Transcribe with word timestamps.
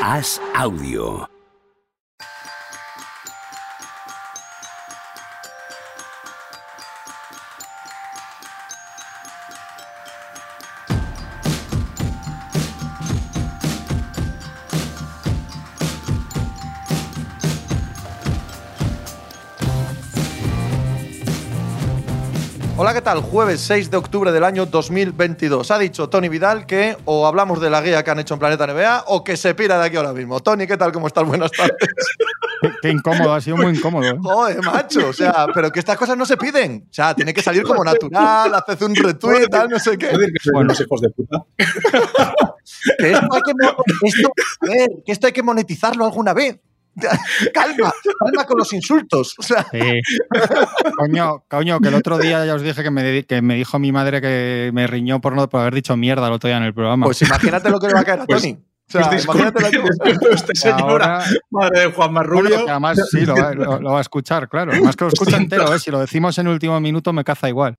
Haz 0.00 0.40
audio. 0.56 1.39
¿Qué 23.00 23.04
tal? 23.04 23.22
Jueves 23.22 23.62
6 23.62 23.90
de 23.90 23.96
octubre 23.96 24.30
del 24.30 24.44
año 24.44 24.66
2022. 24.66 25.70
Ha 25.70 25.78
dicho 25.78 26.10
Tony 26.10 26.28
Vidal 26.28 26.66
que 26.66 26.98
o 27.06 27.26
hablamos 27.26 27.58
de 27.58 27.70
la 27.70 27.80
guía 27.80 28.02
que 28.04 28.10
han 28.10 28.18
hecho 28.18 28.34
en 28.34 28.40
Planeta 28.40 28.66
NBA 28.66 29.04
o 29.06 29.24
que 29.24 29.38
se 29.38 29.54
pira 29.54 29.78
de 29.78 29.86
aquí 29.86 29.96
ahora 29.96 30.12
mismo. 30.12 30.40
Tony, 30.40 30.66
¿qué 30.66 30.76
tal? 30.76 30.92
¿Cómo 30.92 31.06
estás? 31.06 31.24
Buenas 31.26 31.50
tardes. 31.50 31.76
Qué, 32.60 32.70
qué 32.82 32.90
incómodo, 32.90 33.32
ha 33.32 33.40
sido 33.40 33.56
muy 33.56 33.74
incómodo. 33.74 34.04
¿eh? 34.06 34.18
Joder, 34.22 34.62
macho. 34.62 35.08
O 35.08 35.12
sea, 35.14 35.46
pero 35.54 35.70
que 35.72 35.78
estas 35.78 35.96
cosas 35.96 36.14
no 36.18 36.26
se 36.26 36.36
piden. 36.36 36.84
O 36.90 36.92
sea, 36.92 37.14
tiene 37.14 37.32
que 37.32 37.40
salir 37.42 37.62
como 37.62 37.82
natural, 37.82 38.52
haces 38.54 38.82
un 38.82 38.94
retweet, 38.94 39.46
tal, 39.48 39.70
no 39.70 39.78
sé 39.78 39.96
qué. 39.96 40.08
decir 40.08 40.32
que 40.34 40.38
sois 40.42 40.52
Bueno. 40.52 40.74
hijos 40.78 41.00
de 41.00 41.08
puta. 41.08 41.42
Que 42.98 43.12
esto 43.12 43.28
hay 43.34 43.42
que, 43.42 43.52
mo- 43.54 43.76
esto, 44.04 44.32
a 44.60 44.66
ver, 44.66 44.88
que 45.06 45.12
esto 45.12 45.26
hay 45.26 45.32
que 45.32 45.42
monetizarlo 45.42 46.04
alguna 46.04 46.34
vez. 46.34 46.58
Calma, 47.54 47.92
calma 48.18 48.44
con 48.44 48.58
los 48.58 48.72
insultos. 48.72 49.34
O 49.38 49.42
sea, 49.42 49.66
Sí. 49.70 50.00
coño, 50.96 51.44
coño, 51.48 51.80
que 51.80 51.88
el 51.88 51.94
otro 51.94 52.18
día 52.18 52.44
ya 52.44 52.54
os 52.54 52.62
dije 52.62 52.82
que 52.82 52.90
me, 52.90 53.24
que 53.24 53.42
me 53.42 53.54
dijo 53.56 53.78
mi 53.78 53.92
madre 53.92 54.20
que 54.20 54.70
me 54.74 54.86
riñó 54.86 55.20
por 55.20 55.34
no 55.34 55.48
por 55.48 55.60
haber 55.60 55.74
dicho 55.74 55.96
mierda 55.96 56.26
el 56.26 56.32
otro 56.32 56.48
día 56.48 56.56
en 56.58 56.64
el 56.64 56.74
programa. 56.74 57.06
pues 57.06 57.22
imagínate 57.22 57.70
lo 57.70 57.78
que 57.78 57.86
le 57.88 57.94
va 57.94 58.00
a 58.00 58.04
caer 58.04 58.20
a 58.20 58.26
Pues- 58.26 58.42
Tony. 58.42 58.58
O 58.88 58.92
sea, 58.92 59.08
Pues 59.08 59.24
imagínate 59.24 59.62
lo 59.62 59.70
que 59.70 59.78
disculpe 59.88 60.34
usted, 60.34 60.52
señora, 60.54 60.82
Ahora- 60.82 61.24
madre 61.50 61.80
de 61.80 61.86
Juan 61.92 61.94
Bueno, 61.94 62.12
Marrubio. 62.12 62.64
que 62.64 62.70
además 62.72 62.98
sí, 63.08 63.24
lo 63.24 63.36
va, 63.36 63.54
lo- 63.54 63.80
lo 63.80 63.92
va 63.92 63.98
a 63.98 64.00
escuchar, 64.00 64.48
claro. 64.48 64.72
Más 64.82 64.96
que 64.96 65.04
lo 65.04 65.10
escucha 65.12 65.36
entero, 65.36 65.72
¿eh? 65.72 65.78
si 65.78 65.92
lo 65.92 66.00
decimos 66.00 66.36
en 66.38 66.48
el 66.48 66.54
último 66.54 66.80
minuto 66.80 67.12
me 67.12 67.22
caza 67.22 67.48
igual. 67.48 67.76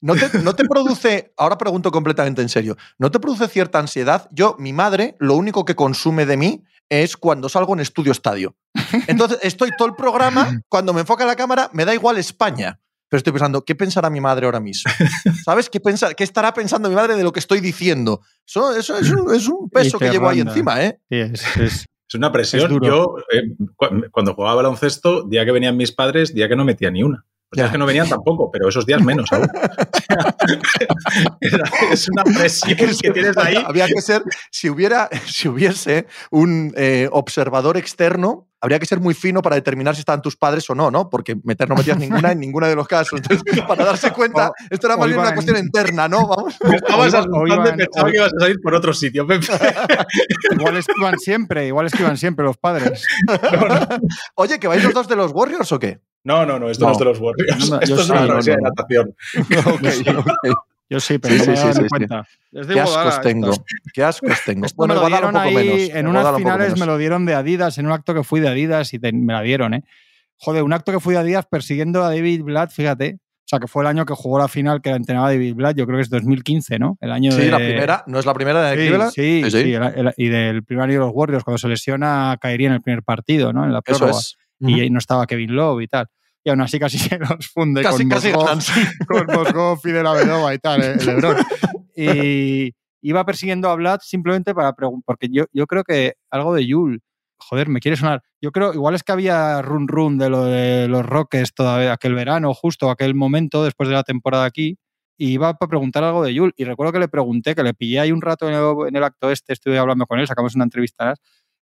¿No 0.00 0.14
te, 0.14 0.38
no 0.38 0.54
te 0.54 0.64
produce, 0.64 1.32
ahora 1.36 1.58
pregunto 1.58 1.90
completamente 1.90 2.42
en 2.42 2.48
serio, 2.48 2.76
¿no 2.98 3.10
te 3.10 3.18
produce 3.20 3.48
cierta 3.48 3.78
ansiedad? 3.80 4.28
Yo, 4.32 4.54
mi 4.58 4.72
madre, 4.72 5.16
lo 5.18 5.34
único 5.34 5.64
que 5.64 5.74
consume 5.76 6.26
de 6.26 6.36
mí 6.36 6.64
es 7.00 7.16
cuando 7.16 7.48
salgo 7.48 7.72
en 7.74 7.80
estudio 7.80 8.12
estadio. 8.12 8.54
Entonces, 9.06 9.38
estoy 9.42 9.70
todo 9.78 9.88
el 9.88 9.94
programa, 9.94 10.60
cuando 10.68 10.92
me 10.92 11.00
enfoca 11.00 11.24
la 11.24 11.36
cámara, 11.36 11.70
me 11.72 11.84
da 11.84 11.94
igual 11.94 12.18
España. 12.18 12.78
Pero 13.08 13.18
estoy 13.18 13.32
pensando, 13.32 13.64
¿qué 13.64 13.74
pensará 13.74 14.08
mi 14.10 14.20
madre 14.20 14.46
ahora 14.46 14.60
mismo? 14.60 14.90
¿Sabes? 15.44 15.68
¿Qué, 15.68 15.80
pensa- 15.80 16.14
qué 16.14 16.24
estará 16.24 16.52
pensando 16.54 16.88
mi 16.88 16.94
madre 16.94 17.14
de 17.14 17.22
lo 17.22 17.32
que 17.32 17.40
estoy 17.40 17.60
diciendo? 17.60 18.20
Eso, 18.46 18.74
eso 18.74 18.96
es, 18.98 19.10
un, 19.10 19.34
es 19.34 19.48
un 19.48 19.68
peso 19.70 19.98
que 19.98 20.06
llevo 20.12 20.28
ahí 20.28 20.40
encima, 20.50 20.82
¿eh? 20.82 20.98
Sí, 21.10 21.16
es, 21.18 21.56
es- 21.58 21.86
Es 22.08 22.14
una 22.14 22.30
presión. 22.32 22.70
Es. 22.84 22.88
Yo, 22.88 23.14
eh, 23.32 23.42
cu- 23.76 24.06
cuando 24.10 24.34
jugaba 24.34 24.56
baloncesto, 24.56 25.22
día 25.28 25.44
que 25.44 25.52
venían 25.52 25.76
mis 25.76 25.92
padres, 25.92 26.34
día 26.34 26.48
que 26.48 26.56
no 26.56 26.64
metía 26.64 26.90
ni 26.90 27.02
una. 27.02 27.24
Los 27.52 27.56
días 27.56 27.70
que 27.70 27.78
no 27.78 27.86
venían 27.86 28.08
tampoco, 28.08 28.50
pero 28.50 28.68
esos 28.68 28.86
días 28.86 29.02
menos 29.02 29.30
aún. 29.30 29.46
Es 31.92 32.08
una 32.08 32.24
presión 32.24 32.76
que 33.00 33.10
tienes 33.10 33.36
ahí. 33.36 33.56
Había 33.66 33.86
que 33.86 34.00
ser, 34.00 34.22
si, 34.50 34.70
hubiera, 34.70 35.08
si 35.26 35.48
hubiese 35.48 36.06
un 36.30 36.72
eh, 36.76 37.08
observador 37.12 37.76
externo, 37.76 38.48
habría 38.60 38.78
que 38.78 38.86
ser 38.86 39.00
muy 39.00 39.12
fino 39.12 39.42
para 39.42 39.56
determinar 39.56 39.94
si 39.94 40.00
estaban 40.00 40.22
tus 40.22 40.36
padres 40.36 40.68
o 40.70 40.74
no, 40.74 40.90
¿no? 40.90 41.10
Porque 41.10 41.36
meter 41.44 41.68
no 41.68 41.74
metías 41.74 41.98
ninguna 41.98 42.32
en 42.32 42.40
ninguno 42.40 42.66
de 42.68 42.76
los 42.76 42.86
casos. 42.88 43.20
Entonces, 43.22 43.62
para 43.66 43.84
darse 43.84 44.10
cuenta, 44.12 44.48
O- 44.48 44.52
esto 44.70 44.86
era 44.86 44.96
más 44.96 45.08
bien 45.08 45.20
una 45.20 45.34
cuestión 45.34 45.58
interna, 45.58 46.08
¿no? 46.08 46.28
Vamos. 46.28 46.54
Me 46.64 46.76
estabas 46.76 47.12
asustando 47.14 47.76
pensaba 47.76 48.10
que 48.10 48.16
ibas 48.16 48.32
a 48.34 48.40
salir 48.40 48.56
por 48.62 48.74
otro 48.74 48.94
sitio. 48.94 49.26
Pepe. 49.26 49.46
igual 50.52 50.76
es 50.76 50.86
que 50.86 50.92
iban 50.96 51.18
siempre, 51.18 51.66
igual 51.66 51.86
es 51.86 51.92
que 51.92 52.02
iban 52.02 52.16
siempre 52.16 52.44
los 52.44 52.56
padres. 52.56 53.04
Oye, 54.36 54.58
¿que 54.58 54.68
vais 54.68 54.82
los 54.82 54.94
dos 54.94 55.08
de 55.08 55.16
los 55.16 55.32
Warriors 55.32 55.70
o 55.72 55.78
qué? 55.78 56.00
No, 56.24 56.46
no, 56.46 56.58
no, 56.58 56.70
esto 56.70 56.84
No. 56.84 56.88
no, 56.88 56.92
es 56.92 56.98
de 56.98 57.04
los 57.06 57.18
Warriors. 57.20 57.70
No, 57.70 57.76
no, 57.76 57.80
esto 57.82 57.96
yo 57.96 58.02
es 58.02 58.10
universidad 58.10 58.56
de 58.56 58.62
natación. 58.62 59.14
Yo 60.90 61.00
sí, 61.00 61.18
pero 61.18 61.34
Sí, 61.34 61.40
no 61.40 61.44
sí, 61.56 61.66
me 61.66 61.72
sí, 61.74 61.80
sí, 61.82 61.86
cuenta. 61.88 62.26
Qué 62.68 62.80
ascos 62.80 63.20
tengo. 63.22 63.50
esto. 63.50 63.64
Qué 63.94 64.04
ascos 64.04 64.38
tengo. 64.44 64.66
Esto 64.66 64.76
Bueno, 64.76 64.94
me 64.94 65.00
en 65.00 65.02
lo 65.04 65.08
dieron 65.16 65.34
un 65.36 65.42
poco 65.42 65.58
ahí, 65.58 65.66
menos. 65.66 65.96
en 65.96 66.06
unas 66.06 66.26
un 66.26 66.36
finales 66.36 66.78
me 66.78 66.86
lo 66.86 66.98
dieron 66.98 67.24
de 67.26 67.34
Adidas, 67.34 67.78
en 67.78 67.86
un 67.86 67.92
acto 67.92 68.12
que 68.14 68.22
fui 68.22 68.40
de 68.40 68.48
Adidas 68.48 68.92
y 68.92 68.98
te- 68.98 69.12
me 69.12 69.32
la 69.32 69.40
dieron, 69.42 69.72
¿eh? 69.74 69.84
Joder, 70.36 70.62
un 70.62 70.72
acto 70.72 70.92
que 70.92 71.00
fui 71.00 71.14
de 71.14 71.20
Adidas 71.20 71.46
persiguiendo 71.46 72.02
a 72.04 72.08
David 72.10 72.42
Blatt, 72.42 72.70
fíjate. 72.72 73.18
O 73.44 73.48
sea, 73.52 73.58
que 73.58 73.66
fue 73.68 73.82
el 73.82 73.86
año 73.88 74.04
que 74.06 74.14
jugó 74.14 74.38
la 74.38 74.48
final 74.48 74.80
que 74.82 74.90
la 74.90 74.96
entrenaba 74.96 75.28
David 75.30 75.54
Blatt, 75.54 75.76
yo 75.76 75.86
creo 75.86 75.96
que 75.98 76.02
es 76.02 76.10
2015, 76.10 76.78
¿no? 76.78 76.96
El 77.00 77.12
año 77.12 77.32
Sí, 77.32 77.40
de... 77.42 77.50
la 77.50 77.56
primera, 77.58 78.04
¿no 78.06 78.18
es 78.18 78.26
la 78.26 78.34
primera 78.34 78.62
de 78.62 78.76
Cleveland? 78.76 79.10
sí, 79.12 79.42
Sí, 79.44 79.50
sí, 79.50 79.62
sí. 79.62 79.72
el- 79.74 79.82
el- 79.82 80.14
y 80.16 80.28
del 80.28 80.62
primer 80.64 80.84
año 80.84 80.92
de 80.94 80.98
los 81.00 81.10
Warriors, 81.12 81.42
cuando 81.44 81.58
se 81.58 81.68
lesiona, 81.68 82.36
caería 82.40 82.68
en 82.68 82.74
el 82.74 82.82
primer 82.82 83.02
partido, 83.02 83.52
¿no? 83.52 83.64
En 83.64 83.72
la 83.72 83.80
Eso 83.84 84.06
Y 84.68 84.80
ahí 84.80 84.90
no 84.90 84.98
estaba 84.98 85.26
Kevin 85.26 85.54
Love 85.54 85.82
y 85.82 85.88
tal. 85.88 86.06
Y 86.44 86.50
aún 86.50 86.60
así 86.60 86.78
casi 86.78 86.98
se 86.98 87.18
los 87.18 87.48
funde 87.48 87.82
Casi, 87.82 88.02
con 88.02 88.08
casi 88.10 88.32
sí. 88.60 88.80
con 89.08 89.26
Mosgov 89.26 89.80
y 89.84 89.90
de 89.90 90.02
la 90.02 90.12
Vedova 90.12 90.54
y 90.54 90.58
tal, 90.58 90.82
el 90.82 91.04
Lebron. 91.04 91.36
Y 91.96 92.72
iba 93.02 93.24
persiguiendo 93.24 93.68
a 93.68 93.74
Vlad 93.74 94.00
simplemente 94.02 94.54
para 94.54 94.72
preguntar, 94.72 95.04
porque 95.04 95.28
yo, 95.30 95.44
yo 95.52 95.66
creo 95.66 95.84
que 95.84 96.14
algo 96.30 96.54
de 96.54 96.66
Yul, 96.66 97.00
joder, 97.38 97.68
me 97.68 97.80
quiere 97.80 97.96
sonar. 97.96 98.22
Yo 98.40 98.52
creo, 98.52 98.72
igual 98.72 98.94
es 98.94 99.02
que 99.02 99.12
había 99.12 99.60
run 99.62 99.88
run 99.88 100.18
de 100.18 100.30
lo 100.30 100.44
de 100.44 100.88
los 100.88 101.04
Rockets 101.04 101.54
todavía 101.54 101.92
aquel 101.92 102.14
verano, 102.14 102.54
justo 102.54 102.90
aquel 102.90 103.14
momento 103.14 103.64
después 103.64 103.88
de 103.88 103.94
la 103.94 104.04
temporada 104.04 104.44
aquí, 104.44 104.78
y 105.18 105.32
iba 105.32 105.54
para 105.54 105.68
preguntar 105.68 106.04
algo 106.04 106.24
de 106.24 106.34
Yul. 106.34 106.54
Y 106.56 106.64
recuerdo 106.64 106.92
que 106.92 106.98
le 106.98 107.08
pregunté, 107.08 107.54
que 107.54 107.62
le 107.62 107.74
pillé 107.74 108.00
ahí 108.00 108.12
un 108.12 108.22
rato 108.22 108.48
en 108.48 108.54
el, 108.54 108.88
en 108.88 108.96
el 108.96 109.04
acto 109.04 109.30
este, 109.30 109.52
estuve 109.52 109.78
hablando 109.78 110.06
con 110.06 110.18
él, 110.18 110.26
sacamos 110.26 110.54
una 110.54 110.64
entrevista 110.64 111.14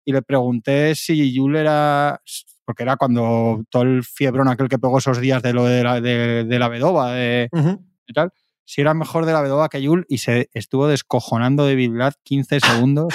y 0.05 0.13
le 0.13 0.23
pregunté 0.23 0.95
si 0.95 1.33
Yul 1.33 1.57
era. 1.57 2.21
Porque 2.69 2.83
era 2.83 2.99
cuando 2.99 3.65
todo 3.71 3.85
el 3.85 4.05
fiebrón 4.05 4.47
aquel 4.47 4.69
que 4.69 4.79
pegó 4.79 4.99
esos 4.99 5.23
días 5.23 5.43
de 5.43 5.55
lo 5.55 5.65
de 5.65 5.83
la, 5.83 6.03
de, 6.03 6.45
de 6.45 6.59
la 6.59 6.69
Vedova, 6.69 7.15
de, 7.15 7.49
y 8.07 8.13
tal, 8.13 8.31
si 8.67 8.83
era 8.83 8.93
mejor 8.93 9.25
de 9.25 9.33
la 9.33 9.41
Vedova 9.41 9.71
que 9.71 9.81
Yul 9.81 10.05
y 10.07 10.19
se 10.19 10.51
estuvo 10.53 10.87
descojonando 10.87 11.65
de 11.65 11.89
Vlad 11.89 12.13
15 12.25 12.61
segundos. 12.61 13.15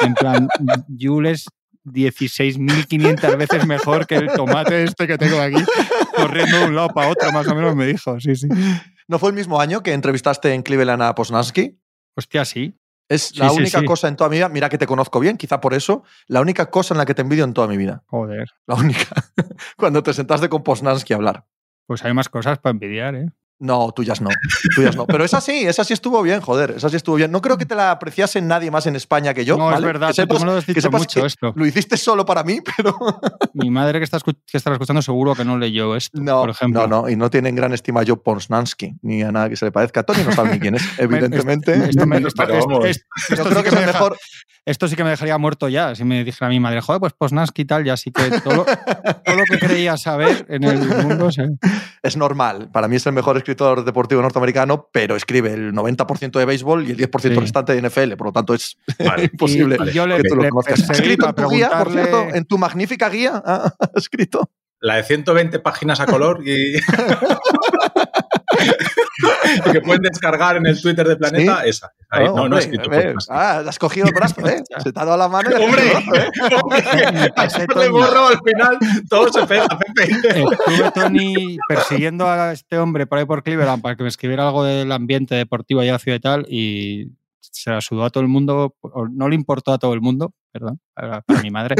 En 0.00 0.14
plan, 0.14 0.48
Yul 0.88 1.26
es 1.26 1.48
16.500 1.84 3.36
veces 3.36 3.66
mejor 3.66 4.06
que 4.06 4.14
el 4.14 4.32
tomate 4.32 4.84
este 4.84 5.06
que 5.06 5.18
tengo 5.18 5.38
aquí, 5.38 5.62
corriendo 6.16 6.56
de 6.56 6.64
un 6.64 6.74
lado 6.76 6.88
para 6.88 7.10
otro, 7.10 7.30
más 7.30 7.46
o 7.46 7.54
menos 7.54 7.76
me 7.76 7.84
dijo. 7.84 8.18
Sí, 8.20 8.34
sí. 8.36 8.48
¿No 9.06 9.18
fue 9.18 9.28
el 9.28 9.34
mismo 9.34 9.60
año 9.60 9.82
que 9.82 9.92
entrevistaste 9.92 10.54
en 10.54 10.62
Cleveland 10.62 11.02
a 11.02 11.14
Posnansky? 11.14 11.78
Hostia, 12.16 12.46
sí. 12.46 12.74
Es 13.08 13.36
la 13.36 13.50
sí, 13.50 13.56
única 13.58 13.80
sí. 13.80 13.84
cosa 13.84 14.08
en 14.08 14.16
toda 14.16 14.30
mi 14.30 14.36
vida, 14.36 14.48
mira 14.48 14.68
que 14.68 14.78
te 14.78 14.86
conozco 14.86 15.20
bien, 15.20 15.36
quizá 15.36 15.60
por 15.60 15.74
eso, 15.74 16.04
la 16.26 16.40
única 16.40 16.70
cosa 16.70 16.94
en 16.94 16.98
la 16.98 17.06
que 17.06 17.14
te 17.14 17.22
envidio 17.22 17.44
en 17.44 17.52
toda 17.52 17.68
mi 17.68 17.76
vida. 17.76 18.02
Joder. 18.06 18.48
La 18.66 18.76
única. 18.76 19.14
Cuando 19.76 20.02
te 20.02 20.14
sentaste 20.14 20.48
con 20.48 20.62
Posnansky 20.62 21.12
a 21.12 21.16
hablar. 21.16 21.44
Pues 21.86 22.04
hay 22.04 22.14
más 22.14 22.28
cosas 22.28 22.58
para 22.58 22.72
envidiar, 22.72 23.14
¿eh? 23.14 23.28
No, 23.60 23.92
tuyas 23.92 24.20
no. 24.20 24.28
Tuyas 24.74 24.96
no. 24.96 25.06
Pero 25.06 25.24
esa 25.24 25.40
sí, 25.40 25.64
esa 25.64 25.84
sí 25.84 25.92
estuvo 25.94 26.20
bien, 26.22 26.40
joder. 26.40 26.72
Esa 26.76 26.90
sí 26.90 26.96
estuvo 26.96 27.14
bien. 27.14 27.30
No 27.30 27.40
creo 27.40 27.56
que 27.56 27.64
te 27.64 27.74
la 27.74 27.92
apreciase 27.92 28.40
nadie 28.42 28.70
más 28.70 28.86
en 28.86 28.96
España 28.96 29.32
que 29.32 29.44
yo. 29.44 29.56
no, 29.56 29.72
es 29.74 29.80
verdad, 29.80 30.08
Que 30.08 30.14
tú 30.14 30.22
sepas, 30.22 30.40
me 30.40 30.46
lo 30.46 30.52
has 30.58 30.64
que 30.64 30.80
sepas 30.80 31.00
mucho 31.00 31.20
que 31.20 31.26
esto. 31.28 31.52
lo 31.54 31.64
hiciste 31.64 31.96
solo 31.96 32.26
para 32.26 32.42
mí, 32.42 32.58
pero. 32.76 32.96
Mi 33.54 33.70
madre 33.70 34.00
que, 34.00 34.04
está 34.04 34.18
que 34.20 34.56
estará 34.56 34.74
escuchando 34.74 35.00
seguro 35.02 35.34
que 35.34 35.44
no 35.44 35.56
leyó 35.56 35.94
esto, 35.96 36.18
No, 36.20 36.40
por 36.40 36.50
ejemplo. 36.50 36.86
no, 36.88 37.02
no. 37.02 37.08
Y 37.08 37.16
no 37.16 37.30
tiene 37.30 37.48
en 37.48 37.54
gran 37.54 37.72
estima 37.72 38.00
a 38.00 38.04
Joe 38.06 38.16
Posnansky, 38.16 38.96
ni 39.02 39.22
a 39.22 39.30
nada 39.30 39.48
que 39.48 39.56
se 39.56 39.64
le 39.66 39.72
parezca. 39.72 40.02
Tony 40.02 40.24
no 40.24 40.32
sabe 40.32 40.50
ni 40.50 40.60
quién 40.60 40.74
es, 40.74 40.82
evidentemente. 40.98 41.72
Esto, 41.90 42.06
me- 42.06 42.16
esto- 42.26 42.32
Pero 42.46 42.84
esto- 42.84 43.04
yo 43.36 43.44
creo 43.44 43.62
sí 43.62 43.62
que 43.62 43.68
es 43.80 43.86
mejor. 43.86 44.18
Esto 44.66 44.88
sí 44.88 44.96
que 44.96 45.04
me 45.04 45.10
dejaría 45.10 45.36
muerto 45.36 45.68
ya. 45.68 45.94
Si 45.94 46.04
me 46.04 46.24
dijera 46.24 46.48
mi 46.48 46.58
madre, 46.58 46.80
joder, 46.80 46.98
pues 46.98 47.12
Posnansky 47.12 47.62
y 47.62 47.64
tal, 47.66 47.84
ya 47.84 47.98
sí 47.98 48.10
que 48.10 48.30
todo 48.40 48.54
lo, 48.54 48.64
todo 48.64 49.36
lo 49.36 49.44
que 49.44 49.58
creía 49.58 49.96
saber 49.98 50.46
en 50.48 50.64
el 50.64 50.78
mundo. 50.78 51.28
Es 52.02 52.16
normal. 52.16 52.70
Para 52.72 52.88
mí 52.88 52.96
es 52.96 53.06
el 53.06 53.12
mejor 53.12 53.36
escritor 53.36 53.84
deportivo 53.84 54.22
norteamericano, 54.22 54.88
pero 54.90 55.16
escribe 55.16 55.52
el 55.52 55.72
90% 55.74 56.38
de 56.38 56.44
béisbol 56.46 56.88
y 56.88 56.92
el 56.92 56.96
10% 56.96 57.20
Sí. 57.20 57.28
restante 57.40 57.74
de 57.74 57.82
NFL. 57.86 58.14
Por 58.16 58.28
lo 58.28 58.32
tanto, 58.32 58.54
es 58.54 58.78
Vale. 59.04 59.24
imposible. 59.32 59.76
Y, 59.84 59.88
y 59.90 59.92
yo 59.92 60.06
le, 60.06 60.16
que 60.16 60.28
tú 60.30 60.36
lo 60.36 60.42
le 60.44 60.48
conozcas. 60.48 60.80
¿Has 60.80 60.86
perseguí 60.86 61.10
escrito 61.10 61.28
en 61.28 61.34
tu 61.34 61.48
guía, 61.50 61.70
por 61.70 61.92
cierto? 61.92 62.26
En 62.34 62.44
tu 62.46 62.56
magnífica 62.58 63.08
guía, 63.10 63.42
¿ha 63.44 63.70
escrito? 63.96 64.50
La 64.80 64.96
de 64.96 65.02
120 65.02 65.58
páginas 65.60 66.00
a 66.00 66.06
color 66.06 66.40
y. 66.46 66.74
y 68.64 69.70
que 69.72 69.80
pueden 69.80 70.02
descargar 70.02 70.56
en 70.56 70.66
el 70.66 70.80
Twitter 70.80 71.06
de 71.06 71.16
Planeta, 71.16 71.62
¿Sí? 71.62 71.68
esa. 71.68 71.92
Ahí, 72.10 72.26
no, 72.26 72.34
no, 72.36 72.42
hombre, 72.42 72.58
he 72.58 72.62
escrito 72.62 72.90
ver. 72.90 73.14
Ah, 73.28 73.62
has 73.66 73.78
cogido 73.78 74.06
el 74.06 74.14
brazo, 74.14 74.46
¿eh? 74.46 74.62
Se 74.82 74.92
te 74.92 75.00
ha 75.00 75.04
dado 75.04 75.16
la 75.16 75.28
mano. 75.28 75.50
y 75.50 75.62
¡Hombre! 75.62 75.82
¿eh? 75.92 76.30
Le 77.76 77.88
borro 77.88 78.28
al 78.28 78.38
final, 78.44 78.78
todo 79.08 79.32
se 79.32 79.46
pega, 79.46 79.66
Pepe. 79.68 80.12
Estuve, 80.12 80.90
Tony, 80.94 81.58
persiguiendo 81.68 82.28
a 82.28 82.52
este 82.52 82.78
hombre 82.78 83.06
por 83.06 83.18
ahí 83.18 83.24
por 83.24 83.42
Cleveland 83.42 83.82
para 83.82 83.96
que 83.96 84.02
me 84.02 84.08
escribiera 84.08 84.46
algo 84.46 84.64
del 84.64 84.90
ambiente 84.92 85.34
deportivo 85.34 85.80
allá 85.80 85.90
en 85.90 85.94
la 85.94 85.98
ciudad 85.98 86.16
y 86.16 86.20
tal, 86.20 86.46
y 86.48 87.12
se 87.40 87.70
la 87.70 87.80
sudó 87.80 88.04
a 88.04 88.10
todo 88.10 88.22
el 88.22 88.28
mundo, 88.28 88.76
o 88.80 89.08
no 89.08 89.28
le 89.28 89.34
importó 89.34 89.72
a 89.72 89.78
todo 89.78 89.94
el 89.94 90.00
mundo, 90.00 90.34
perdón, 90.52 90.80
para 90.94 91.22
mi 91.42 91.50
madre. 91.50 91.76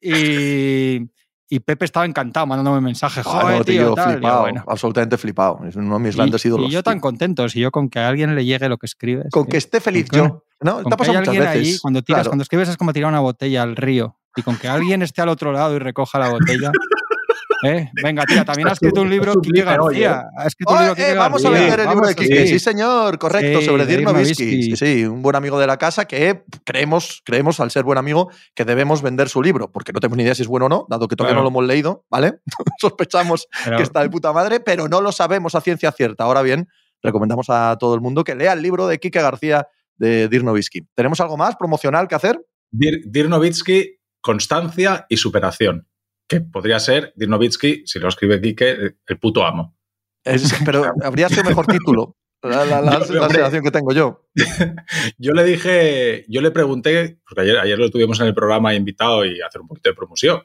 Y, 0.00 1.10
y 1.50 1.60
Pepe 1.60 1.84
estaba 1.84 2.06
encantado 2.06 2.46
mandándome 2.46 2.80
mensajes, 2.80 3.26
Ah, 3.26 3.30
joder, 3.42 3.58
no, 3.58 3.64
tío, 3.64 3.82
tío, 3.86 3.94
tal. 3.94 4.12
Flipado, 4.12 4.40
bueno. 4.40 4.64
absolutamente 4.66 5.18
flipado. 5.18 5.60
Es 5.68 5.76
uno 5.76 5.94
de 5.98 6.00
mis 6.04 6.14
Y- 6.14 6.16
grandes 6.16 6.44
ídolos. 6.46 6.68
Y 6.68 6.70
yo 6.72 6.82
tan 6.82 7.00
contento, 7.00 7.46
si 7.48 7.60
yo 7.60 7.70
con 7.70 7.90
que 7.90 7.98
a 7.98 8.08
alguien 8.08 8.34
le 8.34 8.44
llegue 8.44 8.68
lo 8.68 8.78
que 8.78 8.86
escribes. 8.86 9.26
Con 9.32 9.44
tío. 9.44 9.50
que 9.50 9.56
esté 9.58 9.80
feliz 9.80 10.08
Con- 10.08 10.18
yo 10.18 10.44
¿No? 10.62 10.82
Con 10.82 10.90
Te 10.90 10.94
ha 10.94 10.96
que 10.96 11.10
hay 11.10 11.16
alguien 11.16 11.42
ahí, 11.46 11.58
veces. 11.60 11.80
cuando 11.80 12.02
tiras, 12.02 12.18
Claro. 12.20 12.30
cuando 12.30 12.42
escribes 12.42 12.68
es 12.68 12.76
como 12.76 12.92
tirar 12.92 13.08
una 13.10 13.20
botella 13.20 13.62
al 13.62 13.76
río. 13.76 14.16
Y 14.36 14.42
con 14.42 14.56
que 14.56 14.68
alguien 14.68 15.02
esté 15.02 15.22
al 15.22 15.28
otro 15.30 15.52
lado 15.52 15.74
y 15.74 15.78
recoja 15.80 16.18
la 16.18 16.28
botella. 16.30 16.70
¿eh? 17.64 17.90
Venga, 18.02 18.24
tía, 18.26 18.44
también 18.44 18.68
ha 18.68 18.72
escrito 18.72 19.02
un 19.02 19.10
libro 19.10 19.34
Quique. 19.40 19.62
García. 19.62 20.24
Ha 20.36 20.46
escrito 20.46 20.72
un 20.72 20.78
Oh, 20.78 20.80
libro 20.80 20.92
eh, 20.94 20.96
Quique 20.96 21.14
vamos 21.14 21.44
a 21.44 21.50
vender 21.50 21.80
el 21.80 21.88
libro 21.88 22.06
de 22.08 22.14
Quique. 22.14 22.46
sí. 22.46 22.58
Señor, 22.58 23.18
correcto, 23.18 23.60
Sí, 23.60 23.66
sobre 23.66 23.86
de 23.86 23.96
Dirk 23.96 24.04
Nowitzki. 24.10 24.62
Sí, 24.62 24.76
sí, 24.76 25.04
un 25.04 25.22
buen 25.22 25.36
amigo 25.36 25.58
de 25.58 25.66
la 25.66 25.76
casa 25.76 26.04
que 26.06 26.42
creemos, 26.64 27.22
creemos, 27.24 27.60
al 27.60 27.70
ser 27.70 27.84
buen 27.84 27.98
amigo, 27.98 28.30
que 28.54 28.64
debemos 28.64 29.02
vender 29.02 29.28
su 29.28 29.42
libro, 29.42 29.70
porque 29.70 29.92
no 29.92 30.00
tenemos 30.00 30.16
ni 30.16 30.22
idea 30.24 30.34
si 30.34 30.42
es 30.42 30.48
bueno 30.48 30.66
o 30.66 30.68
no, 30.68 30.86
dado 30.88 31.08
que 31.08 31.16
todavía 31.16 31.34
Claro. 31.34 31.40
no 31.44 31.50
lo 31.50 31.60
hemos 31.60 31.66
leído, 31.68 32.04
¿vale? 32.10 32.40
Sospechamos 32.80 33.46
Pero- 33.64 33.76
que 33.76 33.82
está 33.82 34.02
de 34.02 34.10
puta 34.10 34.32
madre, 34.32 34.60
pero 34.60 34.88
no 34.88 35.00
lo 35.00 35.12
sabemos 35.12 35.54
a 35.54 35.60
ciencia 35.60 35.92
cierta. 35.92 36.24
Ahora 36.24 36.42
bien, 36.42 36.68
recomendamos 37.02 37.46
a 37.50 37.76
todo 37.78 37.94
el 37.94 38.00
mundo 38.00 38.24
que 38.24 38.34
lea 38.34 38.52
el 38.52 38.62
libro 38.62 38.86
de 38.86 38.98
Quique 38.98 39.20
García 39.20 39.66
de 39.96 40.28
Dirk 40.28 40.44
Nowitzki. 40.44 40.82
¿Tenemos 40.94 41.20
algo 41.20 41.36
más 41.36 41.56
promocional 41.56 42.08
que 42.08 42.14
hacer? 42.14 42.40
Dir, 42.70 43.00
Dirk 43.06 43.28
Nowitzki, 43.28 43.98
constancia 44.22 45.04
y 45.08 45.16
superación. 45.16 45.86
Que 46.30 46.40
podría 46.40 46.78
ser 46.78 47.12
Dirk 47.16 47.28
Nowitzki, 47.28 47.82
si 47.86 47.98
lo 47.98 48.08
escribe 48.08 48.40
Quique, 48.40 48.94
el 49.04 49.18
puto 49.18 49.44
amo. 49.44 49.76
Es- 50.24 50.54
pero 50.64 50.84
habría 51.02 51.28
sido 51.28 51.42
mejor 51.42 51.66
título. 51.66 52.16
La, 52.42 52.64
la- 52.64 52.80
la- 52.80 52.92
Yo- 53.06 53.14
la 53.14 53.22
hombre. 53.22 53.34
sensación 53.38 53.64
que 53.64 53.70
tengo 53.72 53.92
yo. 53.92 54.28
Yo 55.18 55.32
le 55.32 55.42
dije, 55.44 56.24
yo 56.28 56.40
le 56.40 56.50
pregunté, 56.52 57.18
porque 57.28 57.42
ayer, 57.42 57.58
ayer 57.58 57.78
lo 57.78 57.90
tuvimos 57.90 58.20
en 58.20 58.28
el 58.28 58.34
programa 58.34 58.72
invitado 58.74 59.24
y 59.26 59.40
hacer 59.42 59.60
un 59.60 59.66
poquito 59.68 59.90
de 59.90 59.96
promoción. 59.96 60.40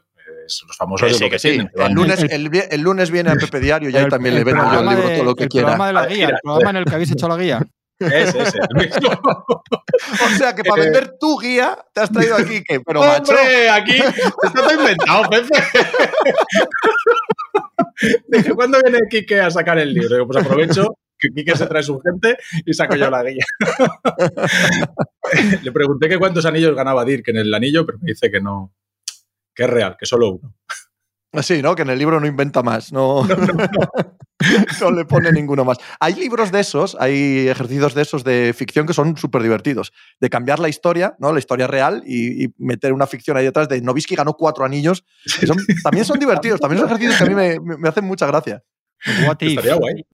Es 0.47 0.63
los 0.67 0.75
famosos 0.75 1.07
de 1.09 1.13
sí, 1.15 1.23
lo 1.23 1.29
que 1.29 1.39
sí. 1.39 1.49
tienen, 1.51 1.71
El 1.75 1.93
lunes, 1.93 2.23
El- 2.29 2.49
el, 2.71 2.81
lunes 2.81 3.11
viene 3.11 3.29
a 3.29 3.35
Pepe 3.35 3.59
Diario 3.59 3.89
y 3.91 3.95
ahí 3.95 4.03
El- 4.05 4.09
también 4.09 4.33
el 4.33 4.39
le 4.39 4.43
vendo 4.43 4.63
yo 4.71 4.79
el 4.79 4.87
libro 4.89 5.07
de- 5.07 5.15
todo 5.15 5.23
lo 5.25 5.35
que 5.35 5.43
el 5.43 5.49
quiera. 5.49 5.67
programa 5.67 5.87
de 5.87 5.93
la 5.93 6.05
guía, 6.07 6.27
el 6.29 6.35
programa 6.43 6.69
en 6.71 6.75
el 6.77 6.85
que 6.85 6.95
habéis 6.95 7.11
hecho 7.11 7.27
la 7.27 7.37
guía. 7.37 7.61
Ese, 7.99 8.41
ese, 8.41 8.57
el 8.69 8.75
mismo. 8.85 9.09
O 10.25 10.29
sea 10.37 10.53
que 10.53 10.63
para 10.63 10.81
Eh, 10.81 10.85
vender 10.85 11.15
tu 11.17 11.37
guía 11.39 11.77
te 11.93 12.01
has 12.01 12.11
traído 12.11 12.35
aquí 12.35 12.61
que, 12.63 12.81
pero 12.81 12.99
macho. 13.01 13.31
¡Hombre! 13.31 13.69
Aquí 13.69 13.93
está 14.43 14.73
inventado, 14.73 15.29
Pepe. 15.29 15.47
Dije, 18.27 18.53
¿cuándo 18.53 18.79
viene 18.83 18.99
Quique 19.09 19.39
a 19.39 19.49
sacar 19.49 19.77
el 19.79 19.93
libro? 19.93 20.15
Digo, 20.15 20.27
pues 20.27 20.43
aprovecho 20.43 20.97
que 21.17 21.29
Quique 21.29 21.55
se 21.55 21.65
trae 21.65 21.81
su 21.83 21.99
gente 22.01 22.37
y 22.65 22.73
saco 22.73 22.95
yo 22.95 23.09
la 23.09 23.23
guía. 23.23 23.45
Le 25.63 25.71
pregunté 25.71 26.09
que 26.09 26.19
cuántos 26.19 26.45
anillos 26.45 26.75
ganaba 26.75 27.05
Dirk 27.05 27.27
en 27.29 27.37
el 27.37 27.53
anillo, 27.53 27.85
pero 27.85 27.97
me 27.99 28.11
dice 28.11 28.29
que 28.29 28.41
no, 28.41 28.73
que 29.53 29.63
es 29.63 29.69
real, 29.69 29.95
que 29.97 30.05
solo 30.05 30.31
uno. 30.31 30.53
Sí, 31.41 31.61
¿no? 31.61 31.75
Que 31.75 31.81
en 31.83 31.89
el 31.89 31.99
libro 31.99 32.19
no 32.19 32.27
inventa 32.27 32.63
más, 32.63 32.91
no, 32.93 33.25
no 33.25 33.35
le 34.95 35.05
pone 35.05 35.31
ninguno 35.31 35.65
más. 35.65 35.77
Hay 35.99 36.15
libros 36.15 36.51
de 36.51 36.59
esos, 36.61 36.95
hay 36.99 37.47
ejercicios 37.47 37.93
de 37.93 38.01
esos 38.01 38.23
de 38.23 38.53
ficción 38.55 38.85
que 38.85 38.93
son 38.93 39.17
súper 39.17 39.41
divertidos. 39.41 39.91
De 40.19 40.29
cambiar 40.29 40.59
la 40.59 40.69
historia, 40.69 41.15
¿no? 41.19 41.31
La 41.33 41.39
historia 41.39 41.67
real 41.67 42.03
y, 42.05 42.45
y 42.45 42.47
meter 42.57 42.93
una 42.93 43.07
ficción 43.07 43.37
ahí 43.37 43.45
detrás 43.45 43.67
de 43.69 43.81
Novisky 43.81 44.15
ganó 44.15 44.33
cuatro 44.33 44.65
anillos. 44.65 45.03
son- 45.45 45.57
también 45.83 46.05
son 46.05 46.19
divertidos, 46.19 46.59
también 46.59 46.79
son 46.81 46.87
ejercicios 46.89 47.17
que 47.17 47.23
a 47.23 47.27
mí 47.27 47.59
me, 47.77 47.89
hacen 47.89 48.05
mucha 48.05 48.27
gracia. 48.27 48.63
What 49.27 49.37
if. 49.41 49.49
Estaría 49.49 49.75
guay. 49.75 50.05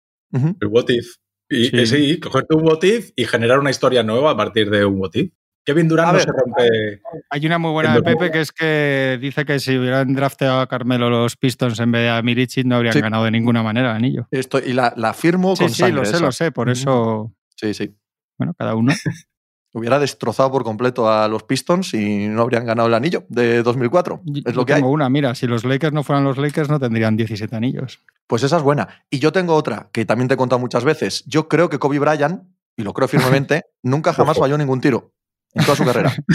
El 0.60 0.68
what 0.68 0.86
if. 0.90 1.16
Y 1.50 1.66
Sí. 1.66 1.72
eh, 1.74 1.86
sí, 1.86 2.20
cogerte 2.20 2.56
un 2.56 2.66
what 2.66 2.82
if 2.84 3.12
y 3.16 3.26
generar 3.26 3.60
una 3.60 3.72
historia 3.72 4.04
nueva 4.04 4.32
a 4.32 4.38
partir 4.38 4.70
de 4.70 4.86
un 4.86 5.00
what 5.02 5.12
if. 5.14 5.32
Kevin 5.64 5.88
Durant 5.88 6.14
no 6.14 6.20
se 6.20 6.26
rompe. 6.32 7.02
Hay 7.30 7.46
una 7.46 7.58
muy 7.60 7.72
buena 7.72 7.94
de 7.94 8.02
Pepe 8.02 8.32
que 8.32 8.42
es 8.42 8.52
que 8.52 9.20
dice 9.22 9.46
que 9.46 9.60
si 9.60 9.78
hubieran 9.78 10.14
drafteado 10.14 10.60
a 10.60 10.68
Carmelo 10.68 11.10
los 11.10 11.38
Pistons 11.38 11.80
en 11.80 11.92
vez 11.92 12.02
de 12.04 12.10
a 12.10 12.22
Mirichit 12.22 12.66
no 12.66 12.78
habrían 12.78 12.94
Sí. 12.94 13.02
ganado 13.02 13.26
de 13.26 13.32
ninguna 13.32 13.62
manera 13.62 13.92
el 13.92 13.98
anillo. 13.98 14.28
Esto, 14.32 14.58
y 14.60 14.74
la, 14.74 14.94
la 14.98 15.14
firmo 15.14 15.56
Sí, 15.56 15.66
con 15.66 15.74
sí, 15.74 15.92
lo 15.92 16.04
sé, 16.04 16.16
esa. 16.16 16.26
lo 16.26 16.32
sé. 16.32 16.52
Por 16.52 16.70
eso, 16.70 17.32
Sí, 17.56 17.74
sí. 17.76 17.96
bueno, 18.40 18.54
cada 18.58 18.76
uno. 18.76 18.92
Hubiera 19.74 20.00
destrozado 20.00 20.52
por 20.52 20.64
completo 20.66 21.10
a 21.10 21.30
los 21.30 21.44
Pistons 21.44 21.94
y 21.94 22.28
no 22.28 22.42
habrían 22.42 22.66
ganado 22.66 22.90
el 22.90 22.94
anillo 22.94 23.24
de 23.30 23.64
2004. 23.64 24.20
Yo- 24.26 24.42
Es 24.46 24.54
lo 24.56 24.66
que 24.66 24.74
hay. 24.74 24.80
tengo 24.82 24.92
una, 24.92 25.10
mira, 25.10 25.34
si 25.34 25.48
los 25.48 25.64
Lakers 25.64 25.94
no 25.94 26.04
fueran 26.04 26.26
los 26.26 26.38
Lakers 26.38 26.70
no 26.70 26.78
tendrían 26.78 27.16
17 27.16 27.56
anillos. 27.56 28.04
Pues 28.28 28.44
esa 28.44 28.58
es 28.58 28.64
buena. 28.64 29.06
Y 29.10 29.20
yo 29.20 29.32
tengo 29.32 29.56
otra 29.56 29.90
que 29.94 30.04
también 30.06 30.28
te 30.28 30.34
he 30.34 30.38
contado 30.38 30.60
muchas 30.60 30.84
veces. 30.84 31.24
Yo 31.26 31.48
creo 31.48 31.70
que 31.70 31.80
Kobe 31.80 32.00
Bryant, 32.00 32.44
y 32.76 32.84
lo 32.84 32.92
creo 32.94 33.08
firmemente, 33.08 33.62
nunca 33.84 34.12
jamás 34.12 34.38
falló 34.38 34.58
ningún 34.58 34.82
tiro 34.82 35.14
en 35.54 35.66
toda 35.66 35.76
su 35.78 35.86
carrera. 35.86 36.14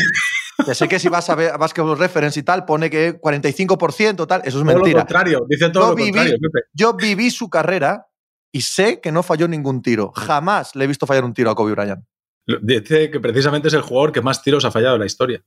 Que 0.65 0.75
sé 0.75 0.89
que 0.89 0.99
si 0.99 1.11
vas 1.11 1.29
a 1.29 1.35
ver 1.35 1.51
a 1.53 1.59
Basketball 1.59 1.99
Reference 1.99 2.41
y 2.41 2.43
tal, 2.43 2.65
pone 2.65 2.89
que 2.89 3.21
45% 3.21 4.27
tal, 4.27 4.41
eso 4.41 4.49
es 4.49 4.53
Todo 4.55 4.65
lo 4.65 4.75
mentira. 4.79 5.01
contrario, 5.01 5.47
dice 5.47 5.69
todo 5.69 5.83
Yo 5.83 5.91
lo 5.91 5.97
viví- 5.97 6.07
contrario, 6.13 6.37
Pepe. 6.41 6.67
Yo 6.73 6.95
viví 6.95 7.31
su 7.31 7.51
carrera 7.51 8.07
y 8.51 8.63
sé 8.63 9.01
que 9.03 9.13
no 9.13 9.23
falló 9.23 9.49
ningún 9.49 9.83
tiro. 9.83 10.13
Jamás 10.17 10.75
le 10.75 10.85
he 10.85 10.87
visto 10.89 11.07
fallar 11.07 11.25
un 11.25 11.35
tiro 11.35 11.51
a 11.51 11.55
Kobe 11.55 11.73
Bryant. 11.73 12.03
Dice 12.63 13.11
que 13.11 13.21
precisamente 13.21 13.69
es 13.69 13.75
el 13.75 13.83
jugador 13.83 14.13
que 14.13 14.23
más 14.23 14.43
tiros 14.43 14.65
ha 14.65 14.71
fallado 14.71 14.95
en 14.95 15.01
la 15.01 15.07
historia. 15.07 15.45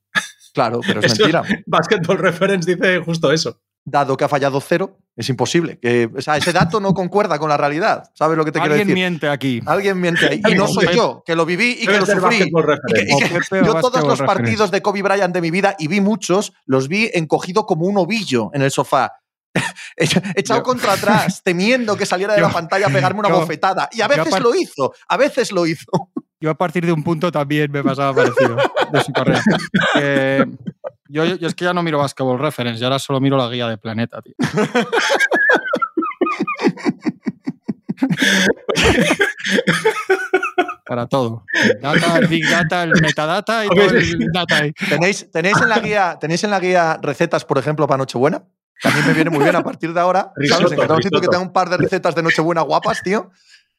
Claro, 0.53 0.79
pero 0.85 0.99
es 0.99 1.05
Eso- 1.13 1.23
mentira. 1.23 1.41
Basketball 1.65 2.19
Reference 2.19 2.71
dice 2.75 2.99
justo 2.99 3.31
eso. 3.31 3.59
Dado 3.91 4.15
que 4.17 4.23
ha 4.23 4.27
fallado 4.29 4.59
cero, 4.61 4.97
es 5.15 5.27
imposible. 5.29 5.79
Que, 5.79 6.09
o 6.15 6.21
sea, 6.21 6.37
ese 6.37 6.51
dato 6.53 6.79
no 6.79 6.93
concuerda 6.93 7.39
con 7.39 7.49
la 7.49 7.57
realidad. 7.57 8.03
¿Sabes 8.13 8.37
lo 8.37 8.45
que 8.45 8.51
te 8.51 8.59
quiero 8.59 8.73
Alguien 8.73 8.87
decir? 8.87 8.95
miente 9.01 9.27
aquí. 9.29 9.61
Alguien 9.65 9.99
miente 9.99 10.27
ahí. 10.27 10.41
Y 10.47 10.53
no 10.55 10.67
soy 10.67 10.87
yo, 10.95 11.23
que 11.25 11.35
lo 11.35 11.45
viví 11.45 11.77
y 11.79 11.85
que 11.87 11.97
lo 11.97 12.05
sufrí. 12.05 12.35
Y 12.37 12.39
que- 12.39 13.01
y 13.01 13.17
que 13.17 13.65
yo 13.65 13.75
todos 13.81 14.03
los 14.05 14.21
partidos 14.21 14.71
de 14.71 14.81
Kobe 14.81 15.01
Bryant 15.01 15.33
de 15.33 15.41
mi 15.41 15.51
vida, 15.51 15.75
y 15.79 15.87
vi 15.87 16.01
muchos, 16.01 16.53
los 16.65 16.87
vi 16.87 17.09
encogido 17.13 17.65
como 17.65 17.85
un 17.85 17.97
ovillo 17.97 18.51
en 18.53 18.61
el 18.61 18.71
sofá. 18.71 19.13
Echa- 19.97 20.21
Echado 20.35 20.59
Yo- 20.59 20.63
contra 20.63 20.93
atrás, 20.93 21.41
temiendo 21.43 21.97
que 21.97 22.05
saliera 22.05 22.33
de 22.35 22.39
Yo- 22.41 22.47
la 22.47 22.53
pantalla 22.53 22.87
a 22.87 22.89
pegarme 22.89 23.21
una 23.21 23.29
yo- 23.29 23.39
bofetada. 23.39 23.89
Y 23.91 24.01
a 24.01 24.07
veces 24.07 24.39
lo 24.39 24.53
hizo, 24.55 24.93
a 25.07 25.17
veces 25.17 25.51
lo 25.51 25.65
hizo. 25.65 25.85
Yo 26.41 26.49
a 26.49 26.55
partir 26.55 26.85
de 26.85 26.93
un 26.93 27.03
punto 27.03 27.31
también 27.31 27.69
me 27.71 27.83
pasaba 27.83 28.13
parecido 28.13 28.57
de 28.91 29.03
su 29.03 29.11
carrera. 29.11 29.43
Eh, 30.01 30.45
yo, 31.09 31.25
yo 31.25 31.47
es 31.47 31.55
que 31.55 31.65
ya 31.65 31.73
no 31.73 31.83
miro 31.83 31.97
Basketball 31.97 32.39
Reference, 32.39 32.79
ya 32.79 32.87
ahora 32.87 32.99
solo 32.99 33.19
miro 33.19 33.35
la 33.37 33.49
guía 33.49 33.67
de 33.67 33.77
Planeta, 33.77 34.21
tío. 34.21 34.35
Para 40.85 41.07
todo. 41.07 41.43
El 41.53 41.81
data, 41.81 42.17
el 42.19 42.27
Big 42.27 42.49
Data, 42.49 42.83
el 42.83 42.93
Metadata 43.01 43.65
y 43.65 43.69
todo 43.69 43.89
el 43.89 44.27
data 44.33 44.57
ahí. 44.57 44.71
¿Tenéis, 44.73 45.29
tenéis, 45.31 45.61
en 45.61 45.69
la 45.69 45.79
guía, 45.79 46.17
¿Tenéis 46.19 46.43
en 46.43 46.51
la 46.51 46.59
guía 46.59 46.99
recetas, 47.01 47.43
por 47.45 47.57
ejemplo, 47.57 47.87
para 47.87 47.97
Nochebuena? 47.97 48.43
Mí 48.83 49.01
me 49.05 49.13
viene 49.13 49.29
muy 49.29 49.43
bien 49.43 49.55
a 49.55 49.63
partir 49.63 49.93
de 49.93 49.99
ahora. 49.99 50.31
¿Sabes? 50.47 50.71
Risotto, 50.71 51.21
que 51.21 51.27
tenga 51.27 51.39
un 51.39 51.51
par 51.51 51.69
de 51.69 51.77
recetas 51.77 52.15
de 52.15 52.23
Nochebuena 52.23 52.61
guapas, 52.61 53.01
tío. 53.03 53.31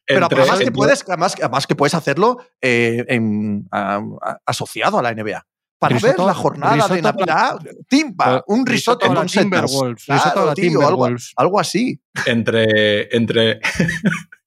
Pero 0.06 0.22
Entre- 0.24 0.38
además 0.40 0.58
que, 0.58 0.64
entre- 0.64 0.76
puedes, 0.76 1.04
además, 1.06 1.34
además 1.38 1.66
que 1.66 1.74
puedes 1.76 1.94
hacerlo 1.94 2.38
eh, 2.60 3.04
en- 3.08 3.68
a- 3.70 4.00
a- 4.22 4.38
asociado 4.46 4.98
a 4.98 5.02
la 5.02 5.10
NBA. 5.14 5.44
Para 5.78 5.94
Risotto- 5.94 6.18
ver 6.24 6.26
la 6.26 6.34
jornada 6.34 6.72
de 6.72 6.76
risotto 6.76 6.92
a 6.94 6.96
la- 7.02 7.12
Navidad, 7.12 7.58
timba, 7.88 8.44
un 8.48 8.66
risotto 8.66 9.06
a 9.06 9.08
la 9.08 9.14
con. 9.14 9.26
Timberwolves. 9.28 10.04
Claro, 10.04 10.20
risotto 10.22 10.40
a 10.42 10.44
la 10.46 10.54
tío, 10.54 10.86
algo, 10.86 11.08
algo 11.36 11.60
así. 11.60 11.98
entre. 12.26 13.16
entre... 13.16 13.60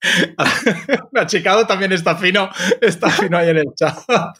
Achicado 1.16 1.66
también 1.66 1.92
está 1.92 2.16
fino, 2.16 2.48
está 2.80 3.10
fino 3.10 3.36
ahí 3.38 3.48
en 3.50 3.58
el 3.58 3.66
chat. 3.74 3.96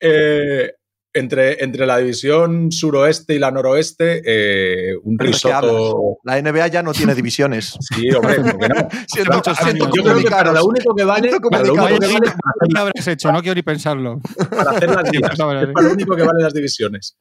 Eh, 0.00 0.72
entre, 1.16 1.64
entre 1.64 1.86
la 1.86 1.98
división 1.98 2.70
suroeste 2.70 3.34
y 3.34 3.38
la 3.38 3.50
noroeste, 3.50 4.22
eh, 4.24 4.96
un 5.02 5.16
¿Pero 5.16 5.30
de 5.30 5.38
qué 5.38 5.46
risotto. 5.48 6.18
La 6.24 6.40
NBA 6.40 6.66
ya 6.68 6.82
no 6.82 6.92
tiene 6.92 7.14
divisiones. 7.14 7.76
Sí, 7.96 8.10
hombre, 8.10 8.34
¿por 8.40 8.58
qué 8.58 8.68
no? 8.68 8.88
Sí, 9.06 9.20
Yo 9.94 10.02
creo 10.02 10.18
que 10.18 10.30
para 10.30 10.52
lo 10.52 10.66
único 10.66 10.94
que 10.94 11.04
vale, 11.04 11.30
para 11.50 11.64
lo 11.64 11.72
único 11.72 11.86
que 11.86 11.94
comunicaros. 11.94 12.18
vale 12.18 12.68
¿Qué 12.74 12.78
habrás 12.78 13.08
hecho? 13.08 13.32
No 13.32 13.40
quiero 13.40 13.54
ni 13.54 13.62
pensarlo. 13.62 14.20
para 14.50 14.72
hacer 14.72 14.90
las 14.90 15.10
ligas. 15.10 15.38
No, 15.38 15.46
vale, 15.46 15.62
Es 15.62 15.68
para 15.72 15.86
lo 15.86 15.94
único 15.94 16.16
que 16.16 16.22
valen 16.22 16.42
las 16.42 16.52
divisiones. 16.52 17.16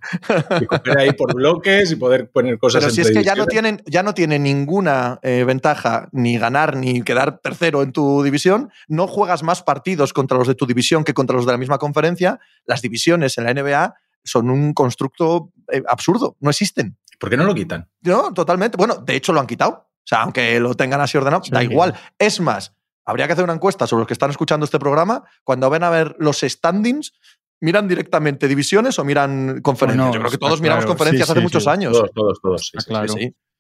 Y 0.60 0.66
coger 0.66 0.98
ahí 0.98 1.14
por 1.14 1.34
bloques 1.34 1.92
y 1.92 1.96
poder 1.96 2.30
poner 2.30 2.58
cosas 2.58 2.84
Pero 2.84 2.94
si 2.94 3.02
es 3.02 3.12
que 3.12 3.24
ya 3.24 3.36
no 3.36 3.46
divisiones. 3.46 3.48
tienen, 3.48 3.84
ya 3.86 4.04
no 4.04 4.14
tienen 4.14 4.44
ninguna 4.44 5.20
eh, 5.22 5.44
ventaja, 5.46 6.10
ni 6.12 6.38
ganar, 6.38 6.76
ni 6.76 7.02
quedar 7.04 7.40
tercero 7.40 7.84
en 7.84 7.92
tu 7.94 8.24
división, 8.24 8.72
no 8.88 9.08
juegas 9.08 9.44
más 9.44 9.64
partidos 9.64 10.12
contra 10.12 10.38
los 10.38 10.48
de 10.48 10.56
tu 10.56 10.66
división 10.66 11.04
que 11.04 11.14
contra 11.14 11.36
los 11.36 11.46
de 11.46 11.52
la 11.54 11.58
misma 11.58 11.78
conferencia. 11.78 12.40
Las 12.66 12.82
divisiones 12.82 13.38
en 13.38 13.46
la 13.46 13.54
NBA 13.54 13.85
son 14.26 14.50
un 14.50 14.74
constructo 14.74 15.52
eh, 15.72 15.82
absurdo, 15.88 16.36
no 16.40 16.50
existen. 16.50 16.98
¿Por 17.20 17.30
qué 17.30 17.38
no 17.38 17.46
lo 17.46 17.56
quitan? 17.56 17.90
No, 18.02 18.34
totalmente. 18.34 18.76
Bueno, 18.78 18.96
de 18.98 19.16
hecho 19.16 19.32
lo 19.32 19.40
han 19.40 19.48
quitado. 19.48 19.72
O 19.72 20.08
sea, 20.08 20.24
aunque 20.24 20.60
lo 20.60 20.76
tengan 20.76 21.00
así 21.02 21.18
ordenado, 21.18 21.44
Sí. 21.44 21.52
da 21.52 21.64
igual. 21.64 21.96
Es 22.20 22.40
más, 22.40 22.76
habría 23.06 23.26
que 23.28 23.34
hacer 23.34 23.46
una 23.46 23.54
encuesta 23.54 23.88
sobre 23.88 24.02
los 24.02 24.08
que 24.08 24.14
están 24.14 24.30
escuchando 24.30 24.66
este 24.66 24.78
programa. 24.80 25.24
Cuando 25.44 25.70
ven 25.70 25.84
a 25.84 25.90
ver 25.90 26.16
los 26.20 26.42
standings, 26.42 27.14
¿miran 27.62 27.88
directamente 27.88 28.48
divisiones 28.48 29.00
o 29.00 29.06
miran 29.06 29.62
conferencias? 29.62 30.08
Bueno, 30.10 30.14
Yo 30.14 30.20
creo 30.20 30.32
que 30.32 30.38
todos 30.38 30.62
miramos 30.62 30.84
claro. 30.86 30.98
conferencias 30.98 31.28
Sí, 31.28 31.32
hace 31.32 31.40
sí, 31.40 31.44
muchos 31.44 31.68
años. 31.68 31.94
Todos, 31.94 32.12
todos, 32.14 32.42
todos. 32.42 32.68
sí, 32.68 32.78
sí. 32.80 32.86
claro. 32.86 33.14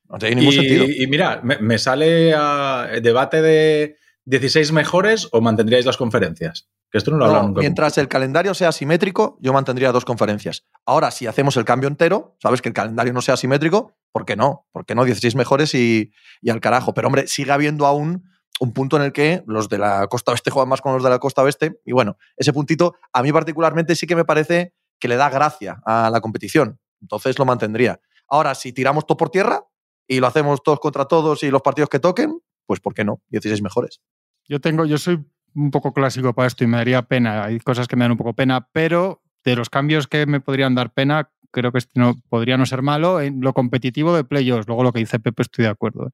No 0.07 0.17
tiene 0.19 0.35
ningún 0.35 0.53
y, 0.53 0.57
sentido. 0.57 0.85
y 0.87 1.07
mira, 1.07 1.39
me, 1.43 1.57
me 1.57 1.79
sale 1.79 2.33
a 2.35 2.87
debate 3.01 3.41
de 3.41 3.97
16 4.25 4.71
mejores 4.71 5.27
o 5.31 5.41
mantendríais 5.41 5.85
las 5.85 5.97
conferencias. 5.97 6.67
Que 6.91 6.97
esto 6.97 7.11
no 7.11 7.17
lo 7.17 7.27
No, 7.27 7.43
nunca. 7.43 7.61
mientras 7.61 7.97
el 7.97 8.07
calendario 8.07 8.53
sea 8.53 8.71
simétrico, 8.71 9.37
yo 9.41 9.53
mantendría 9.53 9.91
dos 9.91 10.05
conferencias. 10.05 10.65
Ahora, 10.85 11.11
si 11.11 11.27
hacemos 11.27 11.57
el 11.57 11.65
cambio 11.65 11.87
entero, 11.87 12.35
sabes 12.41 12.61
que 12.61 12.69
el 12.69 12.73
calendario 12.73 13.13
no 13.13 13.21
sea 13.21 13.37
simétrico, 13.37 13.93
¿por 14.11 14.25
qué 14.25 14.35
no? 14.35 14.67
¿Por 14.71 14.85
qué 14.85 14.95
no? 14.95 15.03
16 15.03 15.35
mejores 15.35 15.73
y, 15.75 16.11
y 16.41 16.49
al 16.49 16.61
carajo. 16.61 16.93
Pero, 16.93 17.07
hombre, 17.07 17.27
sigue 17.27 17.51
habiendo 17.51 17.85
aún 17.85 18.23
un 18.61 18.71
punto 18.73 18.95
en 18.97 19.03
el 19.03 19.11
que 19.11 19.43
los 19.47 19.67
de 19.67 19.77
la 19.77 20.07
costa 20.07 20.31
oeste 20.31 20.49
juegan 20.49 20.69
más 20.69 20.81
con 20.81 20.93
los 20.93 21.03
de 21.03 21.09
la 21.09 21.19
costa 21.19 21.41
oeste. 21.43 21.79
Y 21.85 21.91
bueno, 21.91 22.17
ese 22.37 22.53
puntito 22.53 22.95
a 23.11 23.21
mí 23.21 23.31
particularmente 23.31 23.95
sí 23.95 24.07
que 24.07 24.15
me 24.15 24.23
parece 24.25 24.73
que 24.99 25.07
le 25.07 25.17
da 25.17 25.29
gracia 25.29 25.81
a 25.85 26.09
la 26.09 26.21
competición. 26.21 26.79
Entonces 27.01 27.37
lo 27.37 27.45
mantendría. 27.45 27.99
Ahora, 28.29 28.55
si 28.55 28.71
tiramos 28.71 29.05
todo 29.05 29.17
por 29.17 29.29
tierra 29.29 29.65
y 30.07 30.19
lo 30.19 30.27
hacemos 30.27 30.63
todos 30.63 30.79
contra 30.79 31.05
todos 31.05 31.43
y 31.43 31.51
los 31.51 31.61
partidos 31.61 31.89
que 31.89 31.99
toquen, 31.99 32.39
pues 32.65 32.79
¿por 32.79 32.93
qué 32.93 33.03
no? 33.03 33.21
16 33.29 33.61
mejores. 33.61 34.01
Yo 34.47 34.59
tengo, 34.59 34.85
yo 34.85 34.97
soy 34.97 35.25
un 35.55 35.71
poco 35.71 35.93
clásico 35.93 36.33
para 36.33 36.47
esto 36.47 36.63
y 36.63 36.67
me 36.67 36.77
daría 36.77 37.01
pena. 37.03 37.45
Hay 37.45 37.59
cosas 37.59 37.87
que 37.87 37.95
me 37.95 38.03
dan 38.03 38.11
un 38.11 38.17
poco 38.17 38.33
pena, 38.33 38.67
pero 38.71 39.21
de 39.43 39.55
los 39.55 39.69
cambios 39.69 40.07
que 40.07 40.25
me 40.25 40.41
podrían 40.41 40.75
dar 40.75 40.93
pena, 40.93 41.31
creo 41.51 41.71
que 41.71 41.77
este 41.77 41.99
no, 41.99 42.15
podría 42.29 42.57
no 42.57 42.65
ser 42.65 42.81
malo. 42.81 43.21
En 43.21 43.41
lo 43.41 43.53
competitivo 43.53 44.15
de 44.15 44.23
playoffs, 44.23 44.67
luego 44.67 44.83
lo 44.83 44.91
que 44.91 44.99
dice 44.99 45.19
Pepe, 45.19 45.43
estoy 45.43 45.63
de 45.63 45.71
acuerdo. 45.71 46.11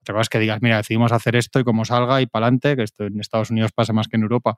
Otra 0.00 0.14
cosa 0.14 0.22
es 0.22 0.28
que 0.28 0.38
digas, 0.38 0.62
mira, 0.62 0.76
decidimos 0.76 1.10
hacer 1.10 1.34
esto 1.34 1.58
y 1.58 1.64
como 1.64 1.84
salga 1.84 2.20
y 2.22 2.26
para 2.26 2.46
adelante, 2.46 2.76
que 2.76 2.84
esto 2.84 3.04
en 3.04 3.18
Estados 3.18 3.50
Unidos 3.50 3.72
pasa 3.74 3.92
más 3.92 4.06
que 4.06 4.16
en 4.16 4.22
Europa. 4.22 4.56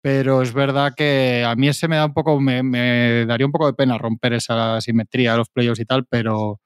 Pero 0.00 0.40
es 0.40 0.54
verdad 0.54 0.94
que 0.96 1.44
a 1.46 1.54
mí 1.54 1.68
ese 1.68 1.88
me 1.88 1.96
da 1.96 2.06
un 2.06 2.14
poco, 2.14 2.40
me, 2.40 2.62
me 2.62 3.26
daría 3.26 3.46
un 3.46 3.52
poco 3.52 3.66
de 3.66 3.74
pena 3.74 3.98
romper 3.98 4.34
esa 4.34 4.80
simetría 4.80 5.32
de 5.32 5.38
los 5.38 5.50
playoffs 5.50 5.80
y 5.80 5.84
tal, 5.84 6.06
pero. 6.06 6.60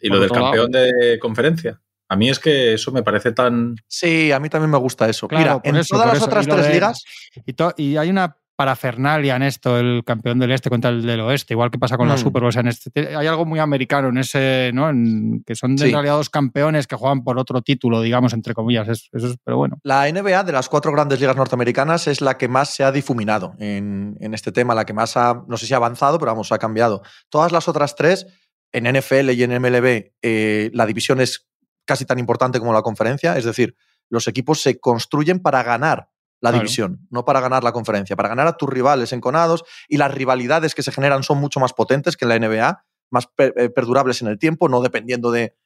¿Y 0.00 0.08
lo 0.08 0.20
del 0.20 0.30
campeón 0.30 0.70
de 0.72 1.18
conferencia? 1.20 1.80
A 2.08 2.16
mí 2.16 2.28
es 2.28 2.38
que 2.38 2.74
eso 2.74 2.92
me 2.92 3.02
parece 3.02 3.32
tan. 3.32 3.76
Sí, 3.88 4.30
a 4.32 4.38
mí 4.38 4.48
también 4.48 4.70
me 4.70 4.78
gusta 4.78 5.08
eso. 5.08 5.26
Mira, 5.30 5.60
en 5.64 5.80
todas 5.84 6.06
las 6.06 6.22
otras 6.22 6.46
tres 6.46 6.72
ligas. 6.72 7.04
Y, 7.44 7.82
y, 7.82 7.96
hay 7.96 8.10
una 8.10 8.36
parafernalia 8.56 9.36
en 9.36 9.42
esto, 9.42 9.78
el 9.78 10.02
campeón 10.04 10.38
del 10.38 10.50
este 10.50 10.70
contra 10.70 10.90
el 10.90 11.02
del 11.02 11.20
oeste, 11.20 11.52
igual 11.52 11.70
que 11.70 11.78
pasa 11.78 11.98
con 11.98 12.08
la 12.08 12.14
mm. 12.14 12.18
Super 12.18 12.42
Bowl. 12.42 12.56
en 12.56 12.68
este, 12.68 13.14
hay 13.14 13.26
algo 13.26 13.44
muy 13.44 13.60
americano 13.60 14.08
en 14.08 14.18
ese, 14.18 14.70
¿no? 14.72 14.88
En, 14.88 15.42
que 15.44 15.54
son 15.54 15.76
de 15.76 15.90
realidad 15.90 16.14
dos 16.14 16.30
campeones 16.30 16.86
que 16.86 16.96
juegan 16.96 17.22
por 17.22 17.38
otro 17.38 17.60
título, 17.60 18.00
digamos, 18.00 18.32
entre 18.32 18.54
comillas. 18.54 18.88
Eso, 18.88 19.08
es, 19.12 19.36
pero 19.44 19.58
bueno. 19.58 19.78
La 19.82 20.10
NBA 20.10 20.44
de 20.44 20.52
las 20.52 20.68
cuatro 20.70 20.90
grandes 20.92 21.20
ligas 21.20 21.36
norteamericanas 21.36 22.06
es 22.06 22.22
la 22.22 22.38
que 22.38 22.48
más 22.48 22.70
se 22.70 22.82
ha 22.82 22.92
difuminado 22.92 23.54
en, 23.58 24.16
en 24.20 24.32
este 24.32 24.52
tema, 24.52 24.74
la 24.74 24.86
que 24.86 24.94
más 24.94 25.16
ha, 25.18 25.44
no 25.46 25.58
sé 25.58 25.66
si 25.66 25.74
ha 25.74 25.76
avanzado, 25.76 26.18
pero 26.18 26.32
vamos, 26.32 26.50
ha 26.50 26.58
cambiado. 26.58 27.02
Todas 27.28 27.52
las 27.52 27.68
otras 27.68 27.94
tres, 27.94 28.26
en 28.72 28.84
NFL 28.84 29.30
y 29.30 29.42
en 29.42 29.60
MLB, 29.60 30.12
eh, 30.22 30.70
la 30.74 30.86
división 30.86 31.20
es 31.20 31.45
casi 31.86 32.04
tan 32.04 32.18
importante 32.18 32.58
como 32.58 32.72
la 32.72 32.82
conferencia, 32.82 33.38
es 33.38 33.44
decir, 33.44 33.76
los 34.10 34.28
equipos 34.28 34.60
se 34.60 34.78
construyen 34.78 35.40
para 35.40 35.62
ganar 35.62 36.10
la 36.40 36.52
división, 36.52 37.06
no 37.10 37.24
para 37.24 37.40
ganar 37.40 37.64
la 37.64 37.72
conferencia, 37.72 38.14
para 38.14 38.28
ganar 38.28 38.46
a 38.46 38.56
tus 38.56 38.68
rivales 38.68 39.12
enconados 39.12 39.64
y 39.88 39.96
las 39.96 40.12
rivalidades 40.12 40.74
que 40.74 40.82
se 40.82 40.92
generan 40.92 41.22
son 41.22 41.38
mucho 41.38 41.60
más 41.60 41.72
potentes 41.72 42.16
que 42.16 42.24
en 42.24 42.28
la 42.28 42.38
NBA, 42.38 42.84
más 43.10 43.28
eh, 43.38 43.70
perdurables 43.70 44.20
en 44.20 44.28
el 44.28 44.38
tiempo, 44.38 44.68
no 44.68 44.82
dependiendo 44.82 45.30
de, 45.30 45.56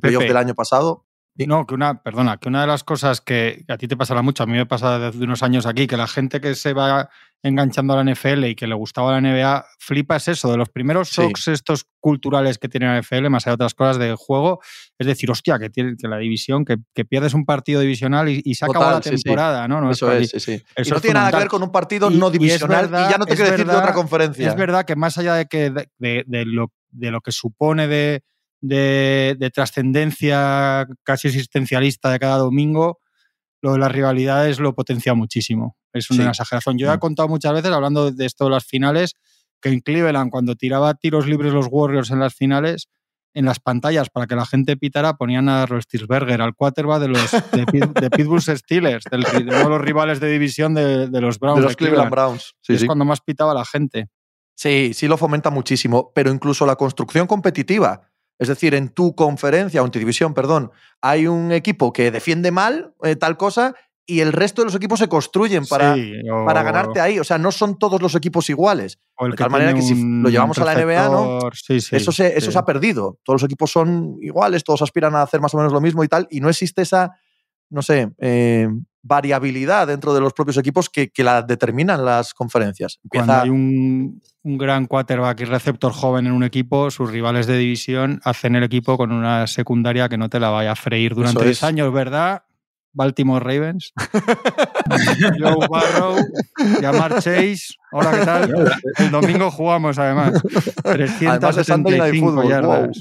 playoff 0.00 0.22
del 0.22 0.36
año 0.36 0.54
pasado. 0.54 1.06
No, 1.46 1.66
que 1.66 1.74
una, 1.74 2.02
perdona, 2.02 2.36
que 2.38 2.48
una 2.48 2.62
de 2.62 2.66
las 2.66 2.82
cosas 2.82 3.20
que 3.20 3.64
a 3.68 3.76
ti 3.76 3.86
te 3.86 3.96
pasará 3.96 4.22
mucho, 4.22 4.42
a 4.42 4.46
mí 4.46 4.54
me 4.54 4.66
pasa 4.66 4.98
desde 4.98 5.22
unos 5.22 5.42
años 5.42 5.66
aquí, 5.66 5.86
que 5.86 5.96
la 5.96 6.08
gente 6.08 6.40
que 6.40 6.54
se 6.54 6.72
va 6.72 7.10
enganchando 7.42 7.94
a 7.94 8.02
la 8.02 8.12
NFL 8.12 8.44
y 8.46 8.54
que 8.56 8.66
le 8.66 8.74
gustaba 8.74 9.12
la 9.12 9.20
NBA, 9.20 9.64
flipa 9.78 10.16
es 10.16 10.26
eso, 10.28 10.50
de 10.50 10.56
los 10.56 10.68
primeros 10.70 11.10
shocks 11.10 11.46
estos 11.48 11.86
culturales 12.00 12.58
que 12.58 12.68
tiene 12.68 12.86
la 12.86 13.00
NFL, 13.00 13.28
más 13.28 13.46
allá 13.46 13.52
de 13.52 13.54
otras 13.54 13.74
cosas 13.74 13.98
de 13.98 14.14
juego, 14.16 14.60
es 14.98 15.06
decir, 15.06 15.30
hostia, 15.30 15.58
que 15.58 15.70
tiene 15.70 15.94
que 15.96 16.08
la 16.08 16.18
división, 16.18 16.64
que, 16.64 16.78
pierdes 17.04 17.34
un 17.34 17.46
partido 17.46 17.80
divisional 17.80 18.28
y, 18.28 18.54
se 18.54 18.64
acaba 18.64 18.94
la 18.94 19.00
temporada, 19.00 19.68
¿no? 19.68 19.88
Eso 19.90 20.10
es, 20.10 20.30
sí, 20.30 20.40
sí. 20.40 20.62
Eso 20.74 20.94
no 20.96 21.00
tiene 21.00 21.14
nada 21.14 21.30
que 21.30 21.36
ver 21.38 21.48
con 21.48 21.62
un 21.62 21.70
partido 21.70 22.10
no 22.10 22.30
divisional 22.30 22.86
y, 22.86 22.90
ya 22.90 23.16
no 23.16 23.24
te 23.24 23.36
quiero 23.36 23.52
decir 23.52 23.66
de 23.66 23.76
otra 23.76 23.94
conferencia. 23.94 24.48
Es 24.48 24.56
verdad 24.56 24.84
que 24.84 24.96
más 24.96 25.16
allá 25.18 25.34
de, 25.34 25.46
que, 25.46 25.70
de, 25.70 26.24
lo, 26.44 26.72
de 26.90 27.10
lo 27.12 27.20
que 27.20 27.30
supone 27.30 27.86
de 27.86 28.24
de, 28.60 29.50
trascendencia 29.54 30.86
casi 31.02 31.28
existencialista 31.28 32.10
de 32.10 32.18
cada 32.18 32.38
domingo, 32.38 33.00
lo 33.60 33.72
de 33.72 33.78
las 33.78 33.92
rivalidades 33.92 34.60
lo 34.60 34.74
potencia 34.74 35.14
muchísimo. 35.14 35.76
Es 35.92 36.10
una 36.10 36.28
exageración. 36.28 36.78
Yo 36.78 36.92
he 36.92 36.96
mm. 36.96 37.00
contado 37.00 37.28
muchas 37.28 37.52
veces, 37.52 37.72
hablando 37.72 38.10
de 38.10 38.26
esto 38.26 38.44
de 38.44 38.50
las 38.50 38.64
finales, 38.64 39.14
que 39.60 39.70
en 39.70 39.80
Cleveland, 39.80 40.30
cuando 40.30 40.54
tiraba 40.54 40.94
tiros 40.94 41.26
libres 41.26 41.52
los 41.52 41.66
Warriors 41.70 42.10
en 42.10 42.20
las 42.20 42.34
finales, 42.34 42.88
en 43.34 43.44
las 43.44 43.60
pantallas 43.60 44.10
para 44.10 44.26
que 44.26 44.34
la 44.34 44.46
gente 44.46 44.76
pitara 44.76 45.14
ponían 45.14 45.48
a 45.48 45.66
Rostisberger, 45.66 46.40
al 46.40 46.54
quarterback 46.54 47.00
de 47.00 47.08
los 47.08 47.30
de, 47.30 48.10
Pitbull 48.10 48.40
Steelers, 48.40 49.04
de 49.10 49.18
los 49.18 49.80
rivales 49.80 50.20
de 50.20 50.30
división 50.30 50.74
de, 50.74 51.08
los 51.20 51.38
Browns. 51.38 51.60
De 51.60 51.64
los 51.64 51.76
Cleveland, 51.76 52.10
Browns. 52.10 52.54
es 52.66 52.84
cuando 52.84 53.04
más 53.04 53.20
pitaba 53.20 53.54
la 53.54 53.64
gente. 53.64 54.08
Sí, 54.54 54.92
sí 54.92 55.06
lo 55.06 55.16
fomenta 55.16 55.50
muchísimo, 55.50 56.10
pero 56.12 56.32
incluso 56.32 56.66
la 56.66 56.74
construcción 56.74 57.28
competitiva. 57.28 58.07
Es 58.38 58.48
decir, 58.48 58.74
en 58.74 58.88
tu 58.88 59.14
conferencia 59.14 59.82
o 59.82 59.84
en 59.84 59.90
tu 59.90 59.98
división, 59.98 60.34
perdón, 60.34 60.70
hay 61.00 61.26
un 61.26 61.52
equipo 61.52 61.92
que 61.92 62.10
defiende 62.10 62.50
mal 62.50 62.94
eh, 63.02 63.16
tal 63.16 63.36
cosa 63.36 63.74
y 64.10 64.20
el 64.20 64.32
resto 64.32 64.62
de 64.62 64.66
los 64.66 64.74
equipos 64.74 65.00
se 65.00 65.08
construyen 65.08 65.66
para, 65.66 65.94
para 66.46 66.62
ganarte 66.62 66.98
ahí. 66.98 67.18
O 67.18 67.24
sea, 67.24 67.36
no 67.36 67.52
son 67.52 67.78
todos 67.78 68.00
los 68.00 68.14
equipos 68.14 68.48
iguales. 68.48 68.98
de 69.20 69.36
tal 69.36 69.50
manera 69.50 69.74
que 69.74 69.82
si 69.82 69.94
lo 69.94 70.30
llevamos 70.30 70.58
a 70.58 70.64
la 70.64 70.74
NBA, 70.74 71.08
¿no? 71.10 71.38
eso, 71.50 72.12
se, 72.12 72.38
eso 72.38 72.50
se 72.50 72.58
ha 72.58 72.64
perdido. 72.64 73.18
Todos 73.22 73.42
los 73.42 73.46
equipos 73.46 73.70
son 73.70 74.16
iguales, 74.22 74.64
todos 74.64 74.80
aspiran 74.80 75.14
a 75.14 75.20
hacer 75.20 75.42
más 75.42 75.52
o 75.52 75.58
menos 75.58 75.74
lo 75.74 75.82
mismo 75.82 76.02
y 76.04 76.08
tal, 76.08 76.26
y 76.30 76.40
no 76.40 76.48
existe 76.48 76.80
esa, 76.80 77.18
no 77.70 77.82
sé, 77.82 78.10
eh, 78.18 78.68
variabilidad 79.02 79.86
dentro 79.86 80.12
de 80.14 80.20
los 80.20 80.32
propios 80.32 80.56
equipos 80.58 80.88
que, 80.88 81.10
la 81.18 81.42
determinan 81.42 82.04
las 82.04 82.34
conferencias. 82.34 82.98
Cuando 83.08 83.32
hay 83.32 83.50
un, 83.50 84.20
gran 84.44 84.86
quarterback 84.86 85.40
y 85.40 85.44
receptor 85.44 85.92
joven 85.92 86.26
en 86.26 86.32
un 86.32 86.44
equipo, 86.44 86.90
sus 86.90 87.10
rivales 87.10 87.46
de 87.46 87.56
división 87.56 88.20
hacen 88.24 88.54
el 88.56 88.62
equipo 88.62 88.96
con 88.96 89.12
una 89.12 89.46
secundaria 89.46 90.08
que 90.08 90.18
no 90.18 90.28
te 90.28 90.40
la 90.40 90.50
vaya 90.50 90.72
a 90.72 90.76
freír 90.76 91.14
durante 91.14 91.44
10 91.44 91.62
años, 91.64 91.92
¿verdad? 91.92 92.42
Baltimore 92.98 93.44
Ravens. 93.44 93.92
Joe 95.38 95.68
Barrow, 95.70 96.16
Yamar 96.82 97.22
Chase. 97.22 97.76
Hola, 97.92 98.10
¿qué 98.10 98.24
tal? 98.24 98.72
El 98.98 99.10
domingo 99.12 99.50
jugamos, 99.52 99.98
además. 99.98 100.42
375 100.82 102.48
yardas. 102.48 102.98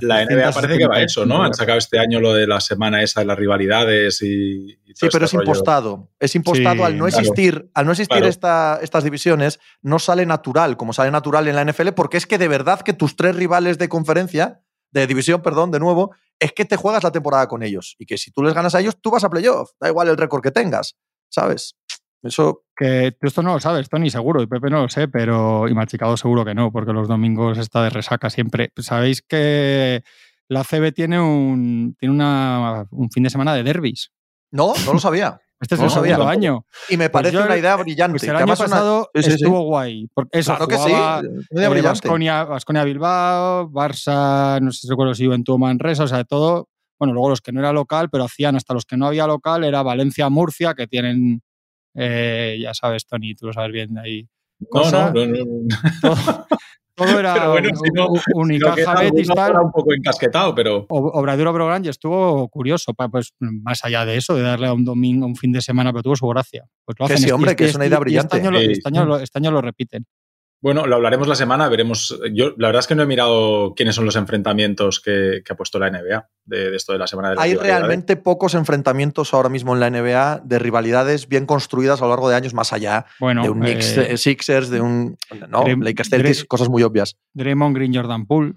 La 0.00 0.24
NBA 0.24 0.52
parece 0.52 0.78
que 0.78 0.86
va 0.86 0.96
a 0.98 1.02
eso, 1.02 1.26
¿no? 1.26 1.42
Han 1.42 1.52
sacado 1.52 1.78
este 1.78 1.98
año 1.98 2.20
lo 2.20 2.32
de 2.32 2.46
la 2.46 2.60
semana 2.60 3.02
esa 3.02 3.20
de 3.20 3.26
las 3.26 3.36
rivalidades 3.36 4.22
y. 4.22 4.78
sí, 4.94 5.08
pero 5.12 5.24
este 5.24 5.36
es 5.36 5.42
impostado. 5.42 6.08
Es 6.20 6.36
impostado 6.36 6.84
al 6.84 6.96
no 6.96 7.08
existir, 7.08 7.68
al 7.74 7.86
no 7.86 7.92
existir 7.92 8.22
estas 8.24 9.04
divisiones, 9.04 9.58
no 9.82 9.98
sale 9.98 10.24
natural, 10.26 10.76
como 10.76 10.92
sale 10.92 11.10
natural 11.10 11.48
en 11.48 11.56
la 11.56 11.64
NFL, 11.64 11.88
porque 11.88 12.18
es 12.18 12.26
que 12.26 12.38
de 12.38 12.46
verdad 12.46 12.80
que 12.82 12.92
tus 12.92 13.16
tres 13.16 13.34
rivales 13.34 13.78
de 13.78 13.88
conferencia 13.88 14.60
de 14.90 15.06
división, 15.06 15.42
perdón, 15.42 15.70
de 15.70 15.80
nuevo, 15.80 16.14
es 16.38 16.52
que 16.52 16.64
te 16.64 16.76
juegas 16.76 17.02
la 17.04 17.12
temporada 17.12 17.48
con 17.48 17.62
ellos 17.62 17.96
y 17.98 18.06
que 18.06 18.18
si 18.18 18.30
tú 18.30 18.42
les 18.42 18.54
ganas 18.54 18.74
a 18.74 18.80
ellos, 18.80 18.96
tú 19.00 19.10
vas 19.10 19.24
a 19.24 19.30
playoff, 19.30 19.70
da 19.80 19.88
igual 19.88 20.08
el 20.08 20.16
récord 20.16 20.42
que 20.42 20.50
tengas, 20.50 20.96
¿sabes? 21.28 21.76
Eso. 22.22 22.64
Que 22.76 23.16
tú 23.18 23.26
esto 23.26 23.42
no 23.42 23.54
lo 23.54 23.60
sabes, 23.60 23.88
Tony, 23.88 24.10
seguro, 24.10 24.42
y 24.42 24.46
Pepe 24.46 24.68
no 24.68 24.82
lo 24.82 24.88
sé, 24.88 25.08
pero. 25.08 25.68
Y 25.68 25.74
Machicado 25.74 26.16
seguro 26.16 26.44
que 26.44 26.54
no, 26.54 26.72
porque 26.72 26.92
los 26.92 27.08
domingos 27.08 27.58
está 27.58 27.82
de 27.82 27.90
resaca 27.90 28.30
siempre. 28.30 28.72
Sabéis 28.76 29.22
que 29.22 30.02
la 30.48 30.64
CB 30.64 30.92
tiene 30.92 31.20
un, 31.20 31.96
tiene 31.98 32.14
una, 32.14 32.86
un 32.90 33.10
fin 33.10 33.22
de 33.22 33.30
semana 33.30 33.54
de 33.54 33.62
derbis. 33.62 34.12
No, 34.50 34.74
no 34.84 34.92
lo 34.92 34.98
sabía. 34.98 35.40
Este 35.60 35.74
es 35.74 35.80
el 35.80 35.90
segundo 35.90 36.28
año. 36.28 36.66
Y 36.88 36.96
me 36.96 37.08
pues 37.08 37.24
parece 37.24 37.42
una 37.42 37.56
idea 37.56 37.76
brillante. 37.76 38.18
Pues 38.18 38.28
el 38.28 38.36
año 38.36 38.54
pasado 38.54 39.10
estuvo 39.14 39.62
guay. 39.62 40.08
eso, 40.32 40.56
claro 40.56 40.68
que 40.68 40.76
sí. 40.76 40.92
Una 40.92 41.68
idea 41.68 41.78
eh, 41.78 42.46
Vasconia, 42.46 42.84
Bilbao, 42.84 43.70
Barça, 43.70 44.60
no 44.60 44.70
sé 44.70 44.80
si 44.82 44.88
recuerdo 44.88 45.14
si 45.14 45.24
Juventud 45.24 45.58
Manresa, 45.58 46.04
o 46.04 46.08
sea, 46.08 46.24
todo. 46.24 46.68
Bueno, 46.98 47.12
luego 47.12 47.30
los 47.30 47.40
que 47.40 47.52
no 47.52 47.60
era 47.60 47.72
local, 47.72 48.08
pero 48.10 48.24
hacían 48.24 48.56
hasta 48.56 48.72
los 48.72 48.84
que 48.84 48.96
no 48.96 49.06
había 49.06 49.26
local, 49.26 49.64
era 49.64 49.82
Valencia, 49.82 50.30
Murcia, 50.30 50.74
que 50.74 50.86
tienen, 50.86 51.42
eh, 51.94 52.58
ya 52.60 52.72
sabes, 52.72 53.06
Tony, 53.06 53.34
tú 53.34 53.46
lo 53.46 53.52
sabes 53.52 53.72
bien 53.72 53.94
de 53.94 54.00
ahí. 54.00 54.28
No, 54.72 54.90
no, 54.90 55.12
no, 55.12 55.26
no. 55.26 55.44
Todo 56.00 56.46
era 57.04 57.34
pero 57.34 57.50
bueno, 57.50 57.68
si 57.74 57.90
no, 57.90 58.08
Betis 59.00 59.28
tal. 59.28 59.56
un 59.56 59.70
poco 59.70 59.92
encasquetado, 59.94 60.54
pero. 60.54 60.86
Brogan 60.86 61.84
y 61.84 61.88
estuvo 61.88 62.48
curioso, 62.48 62.94
pues 62.94 63.34
más 63.38 63.84
allá 63.84 64.04
de 64.04 64.16
eso, 64.16 64.34
de 64.34 64.42
darle 64.42 64.68
a 64.68 64.72
un 64.72 64.84
domingo, 64.84 65.26
un 65.26 65.36
fin 65.36 65.52
de 65.52 65.60
semana, 65.60 65.92
pero 65.92 66.02
tuvo 66.02 66.16
su 66.16 66.26
gracia. 66.26 66.64
Pues 66.84 66.98
lo 66.98 67.06
hacen. 67.06 67.32
hombre, 67.32 67.54
que 67.54 67.66
es 67.66 67.74
una 67.74 67.86
idea 67.86 67.98
brillante. 67.98 68.36
Este 68.36 68.88
año, 68.88 69.18
este 69.18 69.38
año 69.38 69.50
lo 69.50 69.60
repiten. 69.60 70.06
Bueno, 70.66 70.84
lo 70.84 70.96
hablaremos 70.96 71.28
la 71.28 71.36
semana, 71.36 71.68
veremos. 71.68 72.18
Yo 72.32 72.52
la 72.56 72.66
verdad 72.66 72.80
es 72.80 72.88
que 72.88 72.96
no 72.96 73.04
he 73.04 73.06
mirado 73.06 73.72
quiénes 73.76 73.94
son 73.94 74.04
los 74.04 74.16
enfrentamientos 74.16 74.98
que, 74.98 75.40
ha 75.48 75.54
puesto 75.54 75.78
la 75.78 75.92
NBA 75.92 76.28
de, 76.44 76.74
esto 76.74 76.92
de 76.92 76.98
la 76.98 77.06
semana 77.06 77.30
de 77.30 77.36
la 77.36 77.42
Hay 77.42 77.54
realmente 77.54 78.16
pocos 78.16 78.54
enfrentamientos 78.54 79.32
ahora 79.32 79.48
mismo 79.48 79.74
en 79.74 79.78
la 79.78 79.90
NBA 79.90 80.40
de 80.42 80.58
rivalidades 80.58 81.28
bien 81.28 81.46
construidas 81.46 82.02
a 82.02 82.06
lo 82.06 82.10
largo 82.10 82.28
de 82.28 82.34
años 82.34 82.52
más 82.52 82.72
allá 82.72 83.06
de 83.20 83.48
un 83.48 83.60
Knicks 83.60 83.96
eh, 83.96 84.16
Sixers, 84.16 84.68
de 84.68 84.80
un 84.80 85.16
no, 85.48 85.64
Lakers 85.68 86.10
Celtics, 86.10 86.44
cosas 86.46 86.68
muy 86.68 86.82
obvias. 86.82 87.16
Draymond 87.34 87.76
Green, 87.76 87.94
Jordan 87.94 88.26
Poole. 88.26 88.54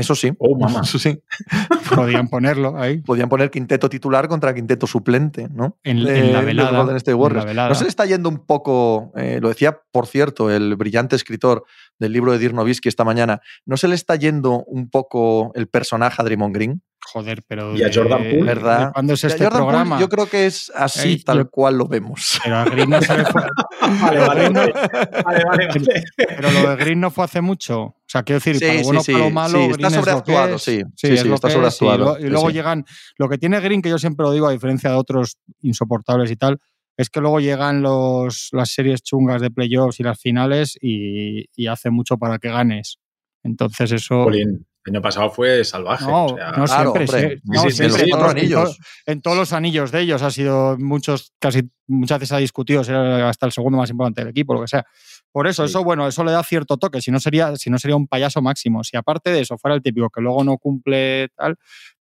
Eso 0.00 0.14
sí. 0.14 0.32
Oh, 0.38 0.58
mamá. 0.58 0.80
Eso 0.82 0.98
sí. 0.98 1.22
Podían 1.94 2.28
ponerlo 2.28 2.76
ahí. 2.78 2.98
Podían 2.98 3.28
poner 3.28 3.50
quinteto 3.50 3.88
titular 3.88 4.28
contra 4.28 4.54
quinteto 4.54 4.86
suplente, 4.86 5.48
¿no? 5.52 5.78
En, 5.84 6.04
la 6.32 6.40
velada. 6.40 6.84
No 6.84 7.74
se 7.74 7.84
le 7.84 7.88
está 7.88 8.06
yendo 8.06 8.28
un 8.28 8.44
poco, 8.46 9.12
eh, 9.16 9.38
lo 9.40 9.48
decía, 9.48 9.80
por 9.92 10.06
cierto, 10.06 10.50
el 10.50 10.76
brillante 10.76 11.16
escritor 11.16 11.64
del 11.98 12.12
libro 12.12 12.32
de 12.32 12.38
Dirk 12.38 12.56
esta 12.84 13.04
mañana, 13.04 13.40
¿no 13.66 13.76
se 13.76 13.88
le 13.88 13.94
está 13.94 14.16
yendo 14.16 14.64
un 14.64 14.88
poco 14.90 15.52
el 15.54 15.68
personaje 15.68 16.16
a 16.20 16.24
Draymond 16.24 16.54
Green? 16.54 16.82
Joder, 17.12 17.42
pero. 17.48 17.74
Y 17.76 17.82
a 17.82 17.90
Jordan 17.92 18.18
Poole, 18.22 18.42
¿verdad? 18.42 18.92
¿Cuándo 18.92 19.14
es 19.14 19.24
este 19.24 19.44
Jordan 19.44 19.62
Poole, 19.62 19.72
programa? 19.78 20.00
yo 20.00 20.08
creo 20.08 20.28
que 20.28 20.46
es 20.46 20.70
así 20.76 21.14
Eh, 21.14 21.22
tal 21.24 21.38
yo- 21.38 21.50
cual 21.50 21.78
lo 21.78 21.88
vemos. 21.88 22.38
Pero 22.44 22.56
a 22.58 22.64
Green 22.66 22.90
no 22.90 23.00
se 23.00 23.16
le 23.16 23.24
fue- 23.24 23.42
vale. 24.02 24.20
Vale, 24.20 24.48
vale, 24.50 25.44
vale. 25.44 25.68
Pero 26.16 26.50
lo 26.50 26.70
de 26.70 26.76
Green 26.76 27.00
no 27.00 27.10
fue 27.10 27.24
hace 27.24 27.40
mucho. 27.40 27.96
O 28.10 28.12
sea, 28.12 28.24
quiero 28.24 28.40
decir, 28.40 28.56
Sí, 28.58 28.64
para 28.66 28.74
lo 28.78 28.82
bueno 28.84 29.02
sí, 29.04 29.12
para 29.12 29.24
lo 29.24 29.30
malo, 29.30 29.58
sí, 29.58 29.68
Green 29.68 29.70
está 29.70 29.86
es 29.86 29.92
lo 29.94 30.00
que 30.02 30.10
sobreactuado, 30.10 30.56
es. 30.56 30.62
sí, 30.62 30.82
sí, 30.96 31.06
es 31.06 31.24
está 31.24 31.46
es, 31.46 31.54
sobreactuado, 31.54 32.18
Y, 32.18 32.22
lo- 32.22 32.26
y 32.26 32.30
luego 32.30 32.48
sí. 32.48 32.54
llegan. 32.54 32.84
Lo 33.18 33.28
que 33.28 33.38
tiene 33.38 33.60
Green, 33.60 33.82
que 33.82 33.88
yo 33.88 33.98
siempre 33.98 34.24
lo 34.24 34.32
digo, 34.32 34.48
a 34.48 34.52
diferencia 34.52 34.90
de 34.90 34.96
otros 34.96 35.36
insoportables 35.60 36.28
y 36.32 36.36
tal, 36.36 36.58
es 36.96 37.08
que 37.08 37.20
luego 37.20 37.38
llegan 37.38 37.82
los, 37.82 38.48
las 38.50 38.70
series 38.72 39.02
chungas 39.02 39.40
de 39.40 39.52
playoffs 39.52 40.00
y 40.00 40.02
las 40.02 40.18
finales 40.20 40.76
y, 40.80 41.44
y 41.54 41.66
hace 41.68 41.90
mucho 41.90 42.18
para 42.18 42.38
que 42.40 42.48
ganes. 42.50 42.98
Entonces, 43.44 43.92
eso. 43.92 44.24
Jolín, 44.24 44.66
el 44.86 44.92
año 44.96 45.02
pasado 45.02 45.30
fue 45.30 45.64
salvaje. 45.64 46.04
No, 46.04 46.26
o 46.26 46.36
sea, 46.36 46.50
no 46.52 46.64
Claro, 46.64 46.92
siempre. 46.96 47.40
no, 47.44 47.70
Sí, 47.70 47.82
en 47.84 47.90
todos- 47.90 48.02
en 48.02 48.38
anillos. 48.38 48.78
En 49.06 49.22
todos 49.22 49.36
los 49.36 49.52
anillos 49.52 49.92
de 49.92 50.00
ellos 50.00 50.20
ha 50.22 50.30
sido 50.32 50.76
muchos, 50.78 51.32
casi 51.38 51.62
muchas 51.86 52.18
veces 52.18 52.32
ha 52.32 52.38
discutido, 52.38 52.82
si 52.82 52.90
era 52.90 53.28
hasta 53.28 53.46
el 53.46 53.52
segundo 53.52 53.78
más 53.78 53.88
importante 53.90 54.22
del 54.22 54.30
equipo, 54.30 54.52
lo 54.54 54.62
que 54.62 54.68
sea. 54.68 54.84
Por 55.32 55.46
eso, 55.46 55.64
Sí. 55.66 55.70
eso, 55.70 55.84
bueno, 55.84 56.06
eso 56.08 56.24
le 56.24 56.32
da 56.32 56.42
cierto 56.42 56.76
toque, 56.76 57.00
si 57.00 57.10
no 57.10 57.20
sería, 57.20 57.54
si 57.56 57.70
no 57.70 57.78
sería 57.78 57.96
un 57.96 58.08
payaso 58.08 58.42
máximo. 58.42 58.82
Si 58.84 58.96
aparte 58.96 59.30
de 59.30 59.40
eso 59.40 59.56
fuera 59.58 59.74
el 59.76 59.82
típico 59.82 60.10
que 60.10 60.20
luego 60.20 60.42
no 60.44 60.58
cumple 60.58 61.28
tal, 61.36 61.56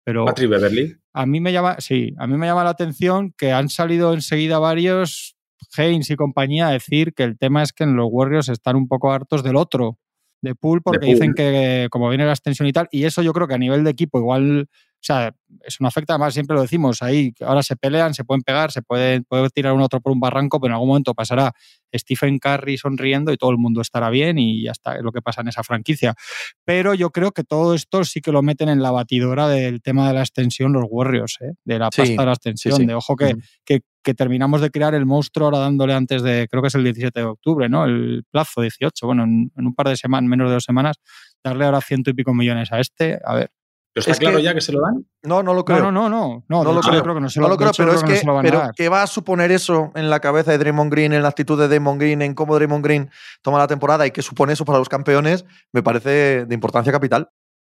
pero 0.03 0.25
Patrick 0.25 0.49
Beverly. 0.49 0.95
a 1.13 1.25
mí 1.25 1.41
me 1.41 1.51
llama, 1.51 1.75
sí, 1.79 2.13
a 2.17 2.27
mí 2.27 2.37
me 2.37 2.47
llama 2.47 2.63
la 2.63 2.69
atención 2.69 3.33
que 3.37 3.51
han 3.51 3.67
salido 3.69 4.13
enseguida 4.13 4.59
varios 4.59 5.35
Haynes 5.77 6.09
y 6.09 6.15
compañía 6.15 6.69
a 6.69 6.71
decir 6.71 7.13
que 7.13 7.23
el 7.23 7.37
tema 7.37 7.63
es 7.63 7.73
que 7.73 7.83
en 7.83 7.95
los 7.97 8.07
Warriors 8.09 8.47
están 8.47 8.77
un 8.77 8.87
poco 8.87 9.11
hartos 9.11 9.43
del 9.43 9.57
otro, 9.57 9.97
de 10.41 10.55
Pool, 10.55 10.81
porque 10.83 11.07
dicen 11.07 11.33
que 11.33 11.87
como 11.91 12.07
viene 12.09 12.25
la 12.25 12.31
extensión 12.31 12.67
y 12.67 12.71
tal, 12.71 12.87
y 12.91 13.03
eso 13.05 13.21
yo 13.23 13.33
creo 13.33 13.47
que 13.47 13.55
a 13.55 13.57
nivel 13.57 13.83
de 13.83 13.89
equipo 13.89 14.19
igual, 14.19 14.69
o 14.99 15.03
sea, 15.07 15.31
eso 15.63 15.77
no 15.79 15.87
afecta, 15.87 16.13
además 16.13 16.33
siempre 16.33 16.55
lo 16.55 16.61
decimos, 16.61 17.01
ahí 17.01 17.33
ahora 17.41 17.61
se 17.63 17.75
pelean, 17.75 18.13
se 18.13 18.23
pueden 18.25 18.41
pegar, 18.41 18.71
se 18.71 18.81
puede, 18.81 19.21
puede 19.21 19.49
tirar 19.51 19.73
uno 19.73 19.85
otro 19.85 20.01
por 20.01 20.11
un 20.11 20.19
barranco, 20.19 20.59
pero 20.59 20.71
en 20.71 20.73
algún 20.73 20.89
momento 20.89 21.13
pasará 21.13 21.53
Stephen 21.95 22.39
Curry 22.39 22.77
sonriendo 22.77 23.31
y 23.31 23.37
todo 23.37 23.51
el 23.51 23.57
mundo 23.57 23.81
estará 23.81 24.09
bien 24.09 24.37
y 24.39 24.63
ya 24.63 24.71
está, 24.71 24.95
es 24.95 25.03
lo 25.03 25.11
que 25.11 25.21
pasa 25.21 25.41
en 25.41 25.49
esa 25.49 25.63
franquicia. 25.63 26.15
Pero 26.65 26.93
yo 26.93 27.11
creo 27.11 27.31
que 27.31 27.43
todo 27.43 27.75
esto 27.75 28.03
sí 28.03 28.21
que 28.21 28.31
lo 28.31 28.41
meten 28.41 28.69
en 28.69 28.81
la 28.81 28.91
batidora 28.91 29.47
del 29.47 29.81
tema 29.81 30.07
de 30.07 30.15
la 30.15 30.21
extensión 30.21 30.73
los 30.73 30.85
Warriors, 30.89 31.37
¿eh? 31.41 31.53
de 31.63 31.79
la 31.79 31.89
Sí, 31.91 32.01
pasta 32.01 32.21
de 32.21 32.25
la 32.25 32.33
extensión, 32.33 32.77
sí. 32.77 32.85
de 32.85 32.93
ojo 32.93 33.15
que, 33.15 33.35
que 34.07 34.13
terminamos 34.13 34.61
de 34.61 34.71
crear 34.71 34.95
el 34.95 35.05
monstruo 35.05 35.47
ahora 35.47 35.59
dándole 35.59 35.93
antes 35.93 36.23
de, 36.23 36.47
creo 36.49 36.61
que 36.61 36.69
es 36.69 36.75
el 36.75 36.83
17 36.85 37.19
de 37.19 37.25
octubre, 37.25 37.67
¿no? 37.67 37.83
El 37.83 38.23
plazo 38.31 38.61
18, 38.61 39.05
bueno, 39.05 39.25
en, 39.25 39.51
en 39.55 39.67
un 39.67 39.75
par 39.75 39.89
de 39.89 39.97
semanas, 39.97 40.29
menos 40.29 40.47
de 40.47 40.53
dos 40.53 40.63
semanas, 40.63 40.95
darle 41.43 41.65
ahora 41.65 41.81
ciento 41.81 42.09
y 42.09 42.13
pico 42.13 42.33
millones 42.33 42.71
a 42.71 42.79
este, 42.79 43.19
a 43.25 43.35
ver. 43.35 43.51
¿Pero 43.97 44.01
está 44.01 44.11
Es 44.11 44.19
claro 44.19 44.37
que- 44.37 44.43
ya 44.43 44.53
que 44.53 44.61
se 44.61 44.71
lo 44.71 44.81
dan? 44.81 45.05
No, 45.23 45.41
no 45.41 45.53
lo 45.53 45.59
No, 45.61 45.65
creo. 45.65 45.79
no, 45.79 45.91
no, 45.91 46.09
no, 46.09 46.43
no, 46.47 46.63
No 46.63 46.73
lo 46.73 46.81
creo. 46.81 47.01
creo 47.01 47.15
que 47.15 47.21
no 47.21 47.29
se 47.29 47.39
No 47.39 47.47
lo, 47.47 47.49
lo 47.49 47.55
de 47.55 47.57
creo, 47.57 47.69
hecho, 47.71 47.81
pero 47.83 47.91
yo 47.93 47.97
es 47.97 48.03
creo 48.03 48.19
que, 48.19 48.25
no 48.25 48.33
lo 48.35 48.41
pero. 48.41 48.71
¿qué 48.75 48.89
va 48.89 49.01
a 49.03 49.07
suponer 49.07 49.51
eso 49.51 49.91
en 49.95 50.09
la 50.09 50.19
cabeza 50.19 50.51
de 50.51 50.59
Draymond 50.59 50.91
Green, 50.91 51.13
en 51.13 51.21
la 51.23 51.29
actitud 51.29 51.59
de 51.59 51.67
Draymond 51.67 51.99
Green, 51.99 52.21
en 52.21 52.35
cómo 52.35 52.53
Draymond 52.55 52.83
Green 52.85 53.09
toma 53.41 53.57
la 53.57 53.67
temporada 53.67 54.05
y 54.05 54.11
qué 54.11 54.21
supone 54.21 54.53
eso 54.53 54.65
para 54.65 54.77
los 54.79 54.89
campeones? 54.89 55.45
Me 55.73 55.81
parece 55.81 56.45
de 56.45 56.53
importancia 56.53 56.91
capital. 56.91 57.29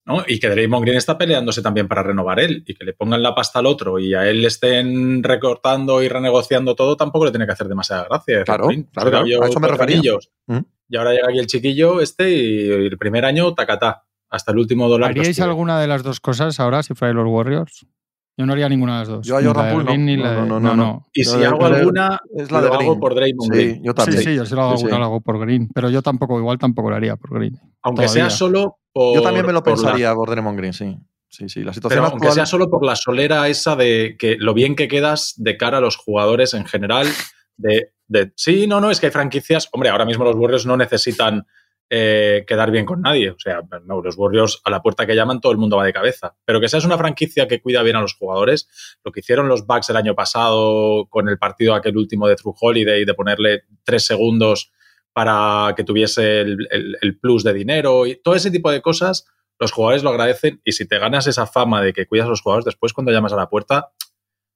¿no? 0.06 0.24
Y 0.26 0.40
que 0.40 0.48
Draymond 0.48 0.82
Green 0.82 0.96
está 0.96 1.16
peleándose 1.18 1.60
también 1.62 1.86
para 1.86 2.02
renovar 2.02 2.40
él 2.40 2.64
y 2.66 2.74
que 2.74 2.84
le 2.84 2.94
pongan 2.94 3.22
la 3.22 3.34
pasta 3.34 3.58
al 3.58 3.66
otro 3.66 3.98
y 3.98 4.14
a 4.14 4.26
él 4.28 4.40
le 4.40 4.48
estén 4.48 5.22
recortando 5.22 6.02
y 6.02 6.08
renegociando 6.08 6.74
todo, 6.74 6.96
tampoco 6.96 7.26
le 7.26 7.30
tiene 7.30 7.46
que 7.46 7.52
hacer 7.52 7.68
demasiada 7.68 8.04
gracia. 8.04 8.42
Claro, 8.44 8.68
claro, 8.92 9.10
claro, 9.10 9.42
a 9.44 9.46
eso 9.48 9.60
me 9.60 9.68
refería. 9.68 10.00
¿Mm? 10.46 10.58
Y 10.88 10.96
ahora 10.96 11.12
llega 11.12 11.28
aquí 11.28 11.38
el 11.38 11.46
chiquillo 11.46 12.00
este 12.00 12.30
y 12.30 12.70
el 12.70 12.96
primer 12.98 13.24
año 13.26 13.54
tacatá, 13.54 14.04
hasta 14.30 14.52
el 14.52 14.58
último 14.58 14.88
dólar. 14.88 15.12
que 15.12 15.20
¿Haríais 15.20 15.40
alguna 15.40 15.80
de 15.80 15.86
las 15.86 16.02
dos 16.02 16.20
cosas 16.20 16.58
ahora 16.60 16.82
si 16.82 16.94
fuerais 16.94 17.16
los 17.16 17.26
Warriors? 17.28 17.86
Yo 18.36 18.46
no 18.46 18.52
haría 18.54 18.68
ninguna 18.70 18.94
de 18.94 18.98
las 19.00 19.08
dos. 19.08 19.26
Yo 19.26 19.36
a 19.36 19.42
Jordan 19.42 19.56
la 19.56 19.68
de 19.68 19.74
Poole 19.74 19.98
no. 19.98 20.16
No, 20.16 20.24
la 20.24 20.44
no, 20.46 20.60
no, 20.60 20.76
no. 20.76 21.06
Y 21.12 21.24
si 21.24 21.44
hago 21.44 21.66
alguna, 21.66 22.18
es 22.34 22.50
la 22.50 22.60
lo 22.62 22.68
de 22.70 22.74
hago 22.76 22.98
por 22.98 23.14
Draymond 23.14 23.52
Sí, 23.52 23.58
Green. 23.58 23.82
yo 23.84 23.90
Sí, 23.92 23.96
también. 23.96 24.22
sí, 24.22 24.34
yo 24.34 24.46
sí 24.46 24.54
lo 24.54 24.62
hago, 24.62 24.76
Sí, 24.78 24.84
sí. 24.84 24.90
lo 24.90 24.96
hago 25.04 25.20
por 25.20 25.38
Green, 25.40 25.68
pero 25.74 25.90
yo 25.90 26.00
tampoco, 26.00 26.38
igual 26.38 26.56
tampoco 26.58 26.88
lo 26.88 26.96
haría 26.96 27.16
por 27.16 27.34
Green. 27.38 27.58
Aunque 27.82 28.04
todavía. 28.04 28.28
sea 28.28 28.30
solo 28.30 28.78
por. 28.92 29.14
Yo 29.16 29.22
también 29.22 29.44
me 29.44 29.52
lo 29.52 29.62
por 29.62 29.72
la- 29.76 29.82
pensaría 29.82 30.14
por 30.14 30.30
Draymond 30.30 30.56
Green, 30.58 30.72
sí. 30.72 30.96
Sí, 31.28 31.48
sí. 31.48 31.62
La 31.62 31.72
situación 31.74 31.98
Pero 31.98 32.10
aunque 32.12 32.26
actual. 32.28 32.32
sea 32.34 32.46
solo 32.46 32.70
por 32.70 32.84
la 32.84 32.96
solera 32.96 33.46
esa 33.48 33.76
de 33.76 34.16
que 34.18 34.36
lo 34.38 34.52
bien 34.54 34.74
que 34.74 34.88
quedas 34.88 35.34
de 35.36 35.56
cara 35.56 35.78
a 35.78 35.80
los 35.80 35.96
jugadores 35.96 36.54
en 36.54 36.64
general, 36.64 37.06
de, 37.56 37.92
de 38.08 38.32
sí, 38.36 38.66
no, 38.66 38.80
no, 38.80 38.90
es 38.90 38.98
que 39.00 39.06
hay 39.06 39.12
franquicias, 39.12 39.68
hombre, 39.72 39.90
ahora 39.90 40.06
mismo 40.06 40.24
los 40.24 40.34
Warriors 40.34 40.66
no 40.66 40.76
necesitan 40.76 41.46
eh, 41.90 42.44
quedar 42.46 42.70
bien 42.70 42.86
con 42.86 43.00
nadie, 43.02 43.30
o 43.30 43.38
sea, 43.38 43.62
no, 43.84 44.00
los 44.00 44.16
Warriors 44.16 44.60
a 44.64 44.70
la 44.70 44.80
puerta 44.80 45.06
que 45.06 45.16
llaman 45.16 45.40
todo 45.40 45.50
el 45.50 45.58
mundo 45.58 45.76
va 45.76 45.84
de 45.84 45.92
cabeza, 45.92 46.36
pero 46.44 46.60
que 46.60 46.68
seas 46.68 46.84
una 46.84 46.96
franquicia 46.96 47.48
que 47.48 47.60
cuida 47.60 47.82
bien 47.82 47.96
a 47.96 48.00
los 48.00 48.14
jugadores, 48.14 48.68
lo 49.04 49.10
que 49.10 49.20
hicieron 49.20 49.48
los 49.48 49.66
Bucks 49.66 49.90
el 49.90 49.96
año 49.96 50.14
pasado 50.14 51.06
con 51.10 51.28
el 51.28 51.36
partido 51.38 51.74
aquel 51.74 51.96
último 51.96 52.28
de 52.28 52.36
True 52.36 52.54
Holiday, 52.60 53.04
de 53.04 53.14
ponerle 53.14 53.64
tres 53.84 54.06
segundos 54.06 54.70
para 55.12 55.74
que 55.76 55.82
tuviese 55.82 56.40
el, 56.42 56.68
el- 56.70 56.96
el 57.00 57.18
plus 57.18 57.42
de 57.42 57.52
dinero 57.52 58.06
y 58.06 58.14
todo 58.22 58.36
ese 58.36 58.50
tipo 58.52 58.70
de 58.70 58.80
cosas, 58.80 59.26
los 59.58 59.72
jugadores 59.72 60.04
lo 60.04 60.10
agradecen. 60.10 60.60
Y 60.64 60.72
si 60.72 60.86
te 60.86 60.98
ganas 60.98 61.26
esa 61.26 61.46
fama 61.46 61.82
de 61.82 61.92
que 61.92 62.06
cuidas 62.06 62.26
a 62.28 62.30
los 62.30 62.40
jugadores 62.40 62.64
después 62.64 62.92
cuando 62.92 63.10
llamas 63.12 63.32
a 63.32 63.36
la 63.36 63.48
puerta, 63.50 63.90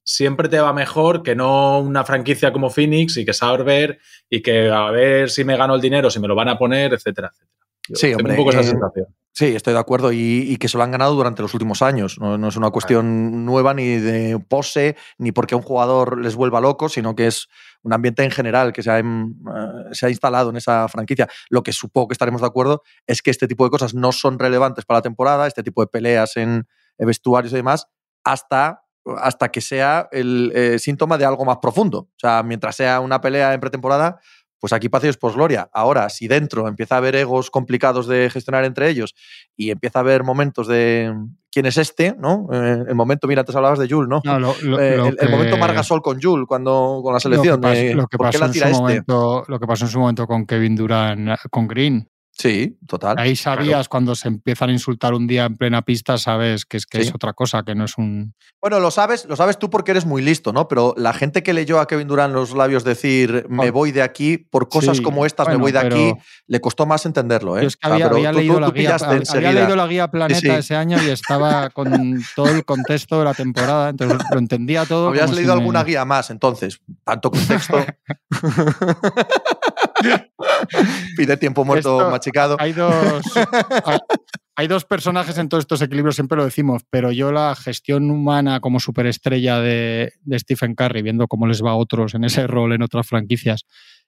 siempre 0.05 0.49
te 0.49 0.61
va 0.61 0.73
mejor 0.73 1.23
que 1.23 1.35
no 1.35 1.81
una 1.81 2.05
franquicia 2.05 2.53
como 2.53 2.71
Phoenix 2.71 3.17
y 3.17 3.25
que 3.25 3.33
Sauber 3.33 3.99
y 4.31 4.43
que 4.43 4.71
a 4.71 4.91
ver 4.91 5.31
si 5.31 5.45
me 5.45 5.57
gano 5.57 5.75
el 5.75 5.81
dinero, 5.81 6.11
si 6.11 6.21
me 6.21 6.29
lo 6.29 6.35
van 6.35 6.49
a 6.49 6.59
poner, 6.59 6.93
etcétera, 6.93 7.31
etcétera. 7.33 7.51
Yo 7.89 7.97
Sí, 7.97 8.15
hombre, 8.15 8.33
un 8.33 8.37
poco 8.39 8.51
esa 8.51 8.61
eh, 8.61 8.65
sensación. 8.65 9.07
Sí, 9.33 9.47
estoy 9.47 9.73
de 9.73 9.81
acuerdo 9.81 10.13
y, 10.13 10.47
y 10.49 10.57
que 10.59 10.69
se 10.69 10.79
lo 10.79 10.85
han 10.85 10.93
ganado 10.93 11.15
durante 11.15 11.43
los 11.43 11.53
últimos 11.55 11.83
años. 11.83 12.19
No, 12.21 12.39
no 12.39 12.49
es 12.49 12.57
una 12.57 12.71
cuestión 12.71 13.45
nueva 13.45 13.75
ni 13.75 13.97
de 13.99 14.39
pose, 14.39 14.97
ni 15.19 15.33
porque 15.33 15.57
un 15.57 15.63
jugador 15.63 16.21
les 16.23 16.37
vuelva 16.37 16.61
loco, 16.61 16.89
sino 16.89 17.17
que 17.17 17.27
es 17.27 17.49
un 17.83 17.93
ambiente 17.93 18.23
en 18.23 18.31
general 18.31 18.73
que 18.73 18.83
se 18.83 18.91
ha, 18.93 19.01
em, 19.01 19.33
eh, 19.33 19.93
se 19.93 20.07
ha 20.07 20.11
instalado 20.11 20.51
en 20.51 20.57
esa 20.57 20.89
franquicia. 20.89 21.29
Lo 21.51 21.63
que 21.63 21.73
supongo 21.73 22.09
que 22.09 22.15
estaremos 22.15 22.43
de 22.43 22.47
acuerdo 22.47 22.83
es 23.07 23.23
que 23.23 23.31
este 23.33 23.49
tipo 23.49 23.65
de 23.65 23.71
cosas 23.71 23.93
no 23.93 24.13
son 24.13 24.39
relevantes 24.39 24.85
para 24.85 24.99
la 24.99 25.03
temporada, 25.03 25.47
este 25.47 25.65
tipo 25.65 25.83
de 25.83 25.89
peleas 25.89 26.37
en 26.37 26.67
vestuarios 26.97 27.53
y 27.53 27.57
demás, 27.57 27.89
hasta, 28.23 28.84
hasta 29.21 29.51
que 29.51 29.61
sea 29.61 30.09
el 30.13 30.53
eh, 30.55 30.79
síntoma 30.79 31.19
de 31.19 31.25
algo 31.27 31.45
más 31.45 31.59
profundo. 31.59 31.99
O 31.99 32.19
sea, 32.19 32.43
mientras 32.43 32.77
sea 32.77 33.01
una 33.01 33.21
pelea 33.21 33.53
en 33.55 33.61
pretemporada, 33.61 34.19
pues 34.59 34.73
aquí 34.73 34.89
paseos 34.89 35.19
por 35.19 35.35
gloria. 35.35 35.69
Ahora, 35.75 36.09
si 36.09 36.27
dentro 36.27 36.67
empieza 36.69 36.95
a 36.95 36.99
haber 36.99 37.17
egos 37.17 37.51
complicados 37.51 38.07
de 38.07 38.31
gestionar 38.31 38.65
entre 38.65 38.89
ellos 38.89 39.15
y 39.57 39.71
empieza 39.71 39.99
a 39.99 40.01
haber 40.01 40.25
momentos 40.25 40.67
de 40.67 41.13
quién 41.53 41.67
es 41.67 41.77
este, 41.77 42.17
¿no? 42.19 42.49
Eh, 42.51 42.83
el 42.89 42.95
momento, 42.95 43.27
mira, 43.29 43.41
antes 43.41 43.55
hablabas 43.55 43.79
de 43.79 43.89
Jules, 43.91 44.09
¿no? 44.09 44.23
No, 44.25 44.41
lo, 44.41 44.55
lo- 44.63 44.81
Eh, 44.81 44.97
lo 44.97 45.07
el, 45.09 45.17
el 45.21 45.29
momento 45.31 45.55
que- 45.57 45.61
Margasol 45.61 46.01
con 46.01 46.19
Jules 46.21 46.47
cuando 46.49 47.01
con 47.03 47.13
la 47.13 47.19
lo 47.19 47.19
que 47.19 47.23
selección. 47.23 47.61
pas- 47.61 47.75
de, 47.75 47.95
lo 47.95 48.07
que 48.07 48.17
¿Por 48.17 48.31
qué 48.31 48.39
pasó 48.39 48.47
en 48.47 48.53
su 48.55 48.65
este? 48.65 48.73
momento, 48.81 49.45
lo 49.49 49.61
que 49.61 49.67
pasó 49.67 49.85
en 49.85 49.91
su 49.91 50.01
momento 50.01 50.27
con 50.27 50.47
Kevin 50.47 50.77
Durant, 50.77 51.39
con 51.51 51.69
Green. 51.69 52.09
Sí, 52.37 52.77
total. 52.89 53.17
Ahí 53.19 53.37
sabías 53.37 53.89
cuando 53.89 54.17
se 54.17 54.27
empiezan 54.27 54.71
a 54.71 54.73
insultar 54.73 55.15
un 55.15 55.27
día 55.29 55.45
en 55.45 55.57
plena 55.57 55.83
pista, 55.83 56.19
sabes 56.19 56.65
que 56.65 56.77
es 56.79 56.85
que 56.87 57.03
Sí. 57.03 57.09
es 57.09 57.15
otra 57.15 57.33
cosa, 57.33 57.63
que 57.63 57.77
no 57.77 57.85
es 57.85 57.97
un. 57.97 58.35
Bueno, 58.61 58.81
lo 58.81 58.91
sabes, 58.91 59.25
lo 59.27 59.37
sabes 59.37 59.57
tú 59.59 59.71
porque 59.71 59.93
eres 59.93 60.05
muy 60.05 60.21
listo, 60.21 60.53
¿no? 60.53 60.67
Pero 60.67 60.95
la 60.97 61.13
gente 61.13 61.45
que 61.45 61.53
leyó 61.53 61.79
a 61.79 61.87
Kevin 61.87 62.09
Durant 62.09 62.35
los 62.35 62.53
labios 62.55 62.83
decir 62.83 63.47
me 63.49 63.71
voy 63.71 63.93
de 63.93 64.03
aquí 64.03 64.37
por 64.39 64.69
cosas 64.69 64.97
Sí, 64.97 65.03
como 65.05 65.25
estas, 65.27 65.47
me 65.47 65.57
voy 65.57 65.71
de 65.71 65.81
pero- 65.81 65.95
aquí, 65.97 66.15
le 66.49 66.61
costó 66.61 66.87
más 66.87 67.07
entenderlo, 67.07 67.57
¿eh? 67.57 67.63
Yo 67.63 67.69
es 67.69 67.77
que 67.77 67.87
O 67.87 67.97
sea, 67.97 68.07
había, 68.07 68.31
tú- 68.33 68.37
leído 68.39 68.59
la 68.61 68.67
tú 68.67 68.73
guía, 68.73 68.83
pillaste 68.83 69.07
había 69.07 69.19
enseguida. 69.19 69.53
leído 69.53 69.77
la 69.77 69.87
guía 69.87 70.09
Planeta 70.09 70.41
sí. 70.41 70.49
ese 70.51 70.75
año 70.77 70.99
y 71.03 71.11
estaba 71.11 71.71
con 71.71 72.21
todo 72.35 72.49
el 72.49 72.65
contexto 72.65 73.19
de 73.21 73.25
la 73.27 73.35
temporada, 73.35 73.91
entonces 73.91 74.19
lo 74.33 74.39
entendía 74.41 74.85
todo. 74.87 75.09
Habías 75.11 75.31
si 75.31 75.37
leído 75.37 75.55
me- 75.55 75.61
alguna 75.61 75.85
guía 75.85 76.05
más, 76.05 76.31
entonces. 76.31 76.81
Tanto 77.05 77.31
contexto. 77.31 77.79
Pide 81.17 81.37
tiempo 81.37 81.65
muerto 81.65 81.99
Esto- 81.99 82.11
machicado. 82.11 82.57
Hay 82.59 82.73
dos, 82.73 83.23
hay, 84.57 84.67
dos 84.69 84.85
personajes 84.85 85.37
en 85.39 85.49
todos 85.49 85.63
estos 85.63 85.83
equilibrios, 85.83 86.15
siempre 86.15 86.37
lo 86.39 86.45
decimos, 86.45 86.83
pero 86.91 87.11
yo 87.13 87.33
la 87.33 87.55
gestión 87.55 88.11
humana 88.11 88.61
como 88.61 88.81
superestrella 88.81 89.61
de, 89.61 90.13
de 90.23 90.39
Stephen 90.39 90.75
Curry, 90.75 91.03
viendo 91.03 91.27
cómo 91.29 91.47
les 91.47 91.63
va 91.63 91.73
a 91.73 91.77
otros 91.77 92.15
en 92.15 92.25
ese 92.25 92.47
rol 92.47 92.73
en 92.73 92.83
otras 92.83 93.07
franquicias, 93.07 93.65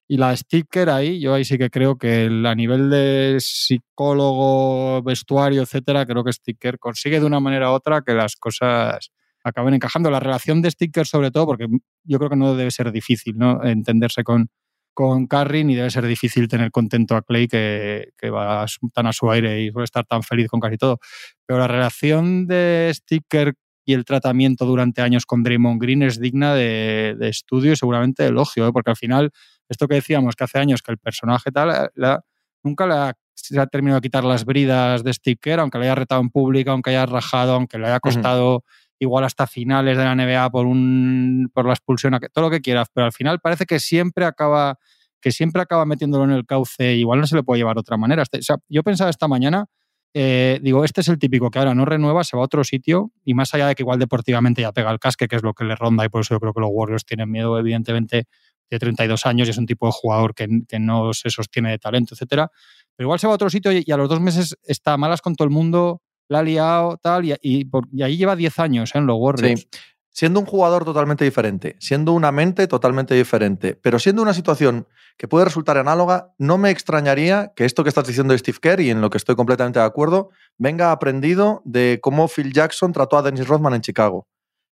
y 0.09 0.19
la 0.19 0.37
sticker 0.37 0.89
ahí, 0.89 1.19
yo 1.21 1.35
ahí 1.35 1.45
sí 1.45 1.59
que 1.59 1.69
creo 1.69 1.99
que 1.99 2.27
el- 2.27 2.47
a 2.47 2.55
nivel 2.55 2.91
de 2.91 3.39
psicólogo, 3.41 5.03
vestuario, 5.03 5.63
etcétera, 5.63 6.07
creo 6.07 6.23
que 6.23 6.33
Sticker 6.33 6.79
consigue 6.79 7.19
de 7.19 7.27
una 7.27 7.41
manera 7.41 7.71
u 7.71 7.75
otra 7.75 8.03
que 8.03 8.13
las 8.15 8.37
cosas 8.37 9.11
acaben 9.43 9.75
encajando. 9.75 10.11
La 10.11 10.21
relación 10.21 10.63
de 10.63 10.71
Sticker, 10.71 11.07
sobre 11.07 11.31
todo, 11.31 11.47
porque 11.47 11.67
yo 12.05 12.19
creo 12.19 12.31
que 12.31 12.37
no 12.37 12.55
debe 12.55 12.71
ser 12.71 12.93
difícil 12.93 13.37
¿no? 13.37 13.65
entenderse 13.65 14.23
con, 14.23 14.49
con 14.97 15.27
Curry, 15.27 15.63
ni 15.63 15.75
debe 15.75 15.91
ser 15.91 16.07
difícil 16.07 16.49
tener 16.49 16.71
contento 16.71 17.15
a 17.17 17.23
Clay, 17.23 17.47
que, 17.49 18.09
que 18.17 18.31
va 18.31 18.65
tan 18.95 19.07
a 19.07 19.13
su 19.13 19.31
aire 19.31 19.63
y 19.63 19.71
suele 19.71 19.85
estar 19.85 20.07
tan 20.07 20.23
feliz 20.23 20.49
con 20.49 20.59
casi 20.59 20.79
todo. 20.79 20.99
Pero 21.47 21.59
la 21.61 21.69
relación 21.69 22.47
de 22.47 22.91
Sticker 22.95 23.55
y 23.85 23.93
el 23.93 24.05
tratamiento 24.07 24.65
durante 24.65 25.03
años 25.03 25.27
con 25.27 25.43
Draymond 25.43 25.81
Green 25.81 26.03
es 26.03 26.19
digna 26.19 26.55
de, 26.55 27.15
de 27.19 27.29
estudio 27.29 27.73
y 27.73 27.77
seguramente 27.77 28.23
de 28.23 28.31
elogio, 28.31 28.67
¿eh? 28.67 28.73
porque 28.73 28.91
al 28.91 28.97
final, 28.97 29.31
esto 29.69 29.87
que 29.87 29.97
decíamos 29.97 30.35
que 30.35 30.45
hace 30.45 30.59
años 30.59 30.81
que 30.83 30.93
el 30.93 30.99
personaje 30.99 31.53
tal, 31.53 31.91
la- 31.95 32.23
nunca 32.65 32.87
le 32.87 32.95
ha 32.95 33.13
se 33.39 33.61
ha 33.61 33.67
terminado 33.67 34.01
de 34.01 34.07
quitar 34.07 34.25
las 34.25 34.47
bridas 34.47 35.05
de 35.05 35.13
Steve 35.13 35.37
Kerr, 35.41 35.61
aunque 35.61 35.79
le 35.79 35.85
haya 35.85 35.95
retado 35.95 36.23
en 36.23 36.31
público, 36.31 36.71
aunque 36.71 36.89
le 36.91 36.97
haya 36.97 37.05
rajado, 37.07 37.53
aunque 37.53 37.79
le 37.79 37.85
haya 37.87 38.01
costado 38.01 38.65
igual 38.99 39.25
hasta 39.25 39.47
finales 39.47 39.97
de 39.97 40.05
la 40.05 40.15
NBA 40.15 40.51
por, 40.51 40.67
un, 40.67 41.51
por 41.53 41.67
la 41.67 41.73
expulsión, 41.73 42.19
todo 42.33 42.45
lo 42.45 42.51
que 42.51 42.61
quieras, 42.61 42.89
pero 42.93 43.07
al 43.07 43.13
final 43.13 43.41
parece 43.41 43.67
que 43.67 43.79
siempre 43.81 44.25
acaba 44.25 44.79
que 45.21 45.33
siempre 45.33 45.61
acaba 45.63 45.87
metiéndolo 45.87 46.25
en 46.25 46.31
el 46.31 46.47
cauce, 46.47 46.95
igual 46.95 47.21
no 47.21 47.27
se 47.27 47.35
le 47.35 47.43
puede 47.43 47.59
llevar 47.59 47.75
de 47.75 47.81
otra 47.81 47.97
manera. 47.97 48.23
Este, 48.23 48.39
o 48.39 48.43
sea, 48.43 48.59
yo 48.69 48.85
pensaba 48.85 49.11
esta 49.11 49.27
mañana, 49.27 49.67
eh, 50.15 50.61
digo, 50.63 50.85
este 50.85 51.01
es 51.01 51.09
el 51.09 51.19
típico 51.19 51.51
que 51.51 51.59
ahora 51.59 51.75
no 51.75 51.85
renueva, 51.85 52.23
se 52.23 52.37
va 52.37 52.43
a 52.43 52.47
otro 52.47 52.63
sitio 52.65 53.11
y 53.25 53.35
más 53.35 53.53
allá 53.53 53.67
de 53.67 53.75
que 53.75 53.83
igual 53.83 53.99
deportivamente 53.99 54.63
ya 54.63 54.73
pega 54.73 54.91
el 54.91 54.99
casque, 54.99 55.27
que 55.27 55.37
es 55.37 55.43
lo 55.43 55.53
que 55.53 55.65
le 55.65 55.75
ronda 55.75 56.05
y 56.05 56.09
por 56.09 56.21
eso 56.21 56.35
yo 56.35 56.41
creo 56.41 56.53
que 56.53 56.61
los 56.61 56.71
Warriors 56.73 57.05
tienen 57.05 57.31
miedo, 57.31 57.59
evidentemente, 57.59 58.27
de 58.71 58.79
32 58.79 59.27
años 59.27 59.49
y 59.49 59.51
es 59.51 59.59
un 59.59 59.67
tipo 59.67 59.87
de 59.87 59.93
jugador 59.93 60.35
que, 60.35 60.47
no 60.79 61.13
se 61.13 61.31
sostiene 61.31 61.71
de 61.71 61.79
talento, 61.79 62.15
etcétera. 62.15 62.51
Pero 62.97 63.07
igual 63.07 63.19
se 63.19 63.27
va 63.27 63.33
a 63.33 63.37
otro 63.37 63.51
sitio 63.51 63.73
y, 63.73 63.91
a 63.91 63.97
los 63.97 64.09
dos 64.09 64.21
meses 64.21 64.57
está 64.63 64.97
malas 64.97 65.21
con 65.21 65.35
todo 65.35 65.47
el 65.47 65.53
mundo, 65.53 66.03
la 66.29 66.41
ha 66.41 66.43
liado, 66.43 66.97
tal, 66.99 67.25
y, 67.25 67.35
y, 67.43 68.03
ahí 68.03 68.17
lleva 68.17 68.37
10 68.37 68.59
años 68.59 68.95
¿eh? 68.95 68.99
en 68.99 69.07
los 69.07 69.17
Warriors. 69.19 69.61
Sí. 69.61 69.69
Siendo 70.11 70.41
un 70.41 70.47
jugador 70.47 70.85
totalmente 70.85 71.25
diferente, 71.25 71.77
siendo 71.79 72.13
una 72.13 72.33
mente 72.33 72.67
totalmente 72.67 73.15
diferente, 73.15 73.75
pero 73.75 73.99
siendo 73.99 74.23
una 74.23 74.33
situación 74.33 74.87
que 75.19 75.29
puede 75.29 75.45
resultar 75.45 75.77
análoga, 75.77 76.33
no 76.39 76.57
me 76.57 76.71
extrañaría 76.71 77.53
que 77.55 77.67
esto 77.67 77.83
que 77.83 77.91
estás 77.91 78.07
diciendo 78.07 78.33
de 78.33 78.39
Steve 78.39 78.59
Kerr 78.61 78.81
y 78.81 78.91
en 78.91 79.03
lo 79.03 79.11
que 79.11 79.19
estoy 79.19 79.37
completamente 79.37 79.79
de 79.79 79.85
acuerdo, 79.85 80.31
venga 80.57 80.91
aprendido 80.91 81.61
de 81.67 81.99
cómo 82.03 82.29
Phil 82.29 82.53
Jackson 82.53 82.93
trató 82.93 83.19
a 83.19 83.23
Dennis 83.23 83.47
Rodman 83.47 83.75
en 83.75 83.83
Chicago. 83.83 84.27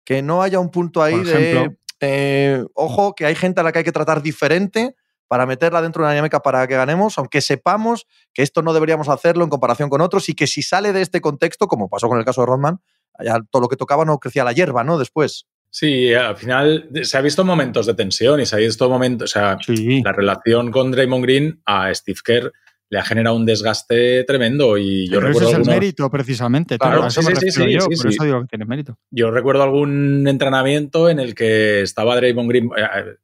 Que 0.04 0.22
no 0.22 0.42
haya 0.42 0.60
un 0.60 0.70
punto 0.70 1.02
ahí 1.02 1.22
de, 1.22 1.76
eh, 2.00 2.64
ojo, 2.74 3.14
que 3.14 3.26
hay 3.26 3.34
gente 3.34 3.60
a 3.60 3.64
la 3.64 3.72
que 3.72 3.78
hay 3.78 3.84
que 3.84 3.92
tratar 3.92 4.22
diferente 4.22 4.96
para 5.33 5.47
meterla 5.47 5.81
dentro 5.81 6.03
de 6.03 6.09
una 6.09 6.12
dinámica 6.12 6.40
para 6.40 6.66
que 6.66 6.75
ganemos, 6.75 7.16
aunque 7.16 7.40
sepamos 7.40 8.07
que 8.35 8.42
esto 8.42 8.61
no 8.61 8.75
deberíamos 8.75 9.09
hacerlo 9.09 9.45
en 9.45 9.49
comparación 9.49 9.88
con 9.88 10.03
otros 10.03 10.29
y 10.29 10.35
que 10.35 10.47
si 10.47 10.61
sale 10.61 10.92
de 10.92 11.01
este 11.01 11.23
contexto, 11.23 11.68
como 11.68 11.88
pasó 11.88 12.07
con 12.07 12.18
el 12.18 12.25
caso 12.27 12.42
de 12.42 12.49
Rodman, 12.49 12.81
allá 13.14 13.38
todo 13.51 13.62
lo 13.62 13.68
que 13.68 13.77
tocaba 13.77 14.05
no 14.05 14.18
crecía 14.18 14.45
la 14.45 14.53
hierba, 14.53 14.85
¿no? 14.85 14.99
Después. 14.99 15.47
Sí, 15.71 16.12
al 16.12 16.37
final 16.37 16.90
se 17.03 17.16
ha 17.16 17.23
visto 17.23 17.47
momentos 17.47 17.87
de 17.87 17.95
tensión 17.95 18.42
y 18.42 18.45
se 18.45 18.57
ha 18.57 18.59
visto 18.59 18.90
momentos, 18.90 19.31
o 19.31 19.33
sea, 19.33 19.57
la 20.05 20.12
relación 20.12 20.71
con 20.71 20.90
Draymond 20.90 21.25
Green 21.25 21.62
a 21.64 21.95
Steve 21.95 22.18
Kerr 22.23 22.53
le 22.90 22.99
ha 22.99 23.03
generado 23.03 23.35
un 23.35 23.47
desgaste 23.47 24.25
tremendo 24.25 24.77
y 24.77 25.09
yo 25.09 25.18
recuerdo 25.18 25.49
ese 25.49 25.62
es 25.62 25.66
el 25.66 25.75
mérito 25.75 26.11
precisamente. 26.11 26.77
Claro, 26.77 27.09
sí, 27.09 27.23
sí, 27.23 27.51
sí, 27.53 27.73
yo, 27.73 27.87
por 27.87 28.07
eso 28.07 28.23
digo 28.23 28.42
que 28.42 28.49
tiene 28.49 28.66
mérito. 28.66 28.99
Yo 29.11 29.31
recuerdo 29.31 29.62
algún 29.62 30.29
entrenamiento 30.29 31.09
en 31.09 31.21
el 31.21 31.35
que 31.35 31.81
estaba 31.81 32.16
Draymond 32.16 32.51
Green, 32.51 32.71
eh, 32.77 33.16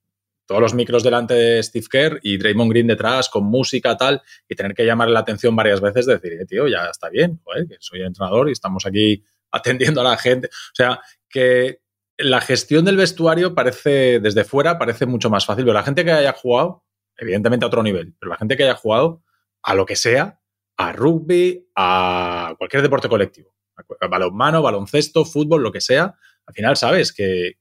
todos 0.49 0.63
los 0.63 0.73
micros 0.73 1.03
delante 1.03 1.35
de 1.35 1.63
Steve 1.63 1.87
Kerr 1.91 2.21
y 2.23 2.39
Draymond 2.39 2.71
Green 2.71 2.87
detrás 2.87 3.29
con 3.29 3.45
música 3.45 3.99
tal 3.99 4.23
y 4.49 4.55
tener 4.55 4.73
que 4.73 4.87
llamarle 4.87 5.13
la 5.13 5.21
atención 5.21 5.55
varias 5.55 5.83
veces, 5.83 6.07
decir, 6.07 6.33
eh, 6.33 6.47
tío, 6.47 6.67
ya 6.67 6.87
está 6.87 7.11
bien, 7.11 7.39
que 7.69 7.77
soy 7.81 8.01
entrenador 8.01 8.49
y 8.49 8.53
estamos 8.53 8.87
aquí 8.87 9.23
atendiendo 9.53 10.01
a 10.01 10.05
la 10.05 10.17
gente. 10.17 10.49
O 10.49 10.75
sea, 10.75 11.01
que 11.29 11.83
la 12.17 12.41
gestión 12.41 12.87
del 12.87 12.97
vestuario 12.97 13.55
parece, 13.55 14.21
desde 14.21 14.45
fuera, 14.45 14.79
parece 14.79 15.05
mucho 15.05 15.29
más 15.29 15.45
fácil, 15.45 15.65
pero 15.65 15.75
la 15.75 15.83
gente 15.83 16.03
que 16.03 16.13
haya 16.13 16.33
jugado, 16.33 16.83
evidentemente 17.19 17.67
a 17.67 17.69
otro 17.69 17.83
nivel, 17.83 18.15
pero 18.19 18.31
la 18.31 18.39
gente 18.39 18.57
que 18.57 18.63
haya 18.63 18.75
jugado 18.75 19.23
a 19.63 19.75
lo 19.75 19.85
que 19.85 19.97
sea, 19.97 20.41
a 20.79 20.93
rugby, 20.93 21.69
a 21.77 22.55
cualquier 22.57 22.81
deporte 22.81 23.11
colectivo, 23.11 23.55
a 24.01 24.07
balonmano, 24.07 24.63
baloncesto, 24.63 25.27
fútbol, 25.27 25.63
lo 25.63 25.73
que 25.73 25.83
sea, 25.83 26.17
al 26.49 26.55
final 26.55 26.77
sabes 26.79 27.13
que, 27.13 27.57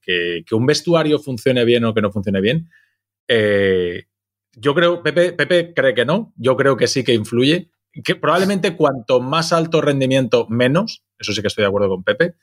un 0.50 0.66
vestuario 0.66 1.18
funcione 1.18 1.64
bien 1.66 1.84
o 1.84 1.92
que 1.92 2.00
no 2.00 2.10
funcione 2.10 2.40
bien. 2.40 2.70
Eh, 3.28 4.04
yo 4.52 4.74
creo, 4.74 5.02
Pepe, 5.02 5.32
Pepe 5.34 5.74
cree 5.74 5.94
que 5.94 6.06
no, 6.06 6.32
yo 6.36 6.56
creo 6.56 6.76
que 6.78 6.86
sí 6.86 7.04
que 7.04 7.12
influye, 7.12 7.70
que 8.02 8.16
probablemente 8.16 8.76
cuanto 8.76 9.20
más 9.20 9.52
alto 9.52 9.82
rendimiento, 9.82 10.46
menos, 10.48 11.04
eso 11.18 11.32
sí 11.32 11.42
que 11.42 11.48
estoy 11.48 11.62
de 11.62 11.68
acuerdo 11.68 11.90
con 11.90 12.02
Pepe, 12.02 12.36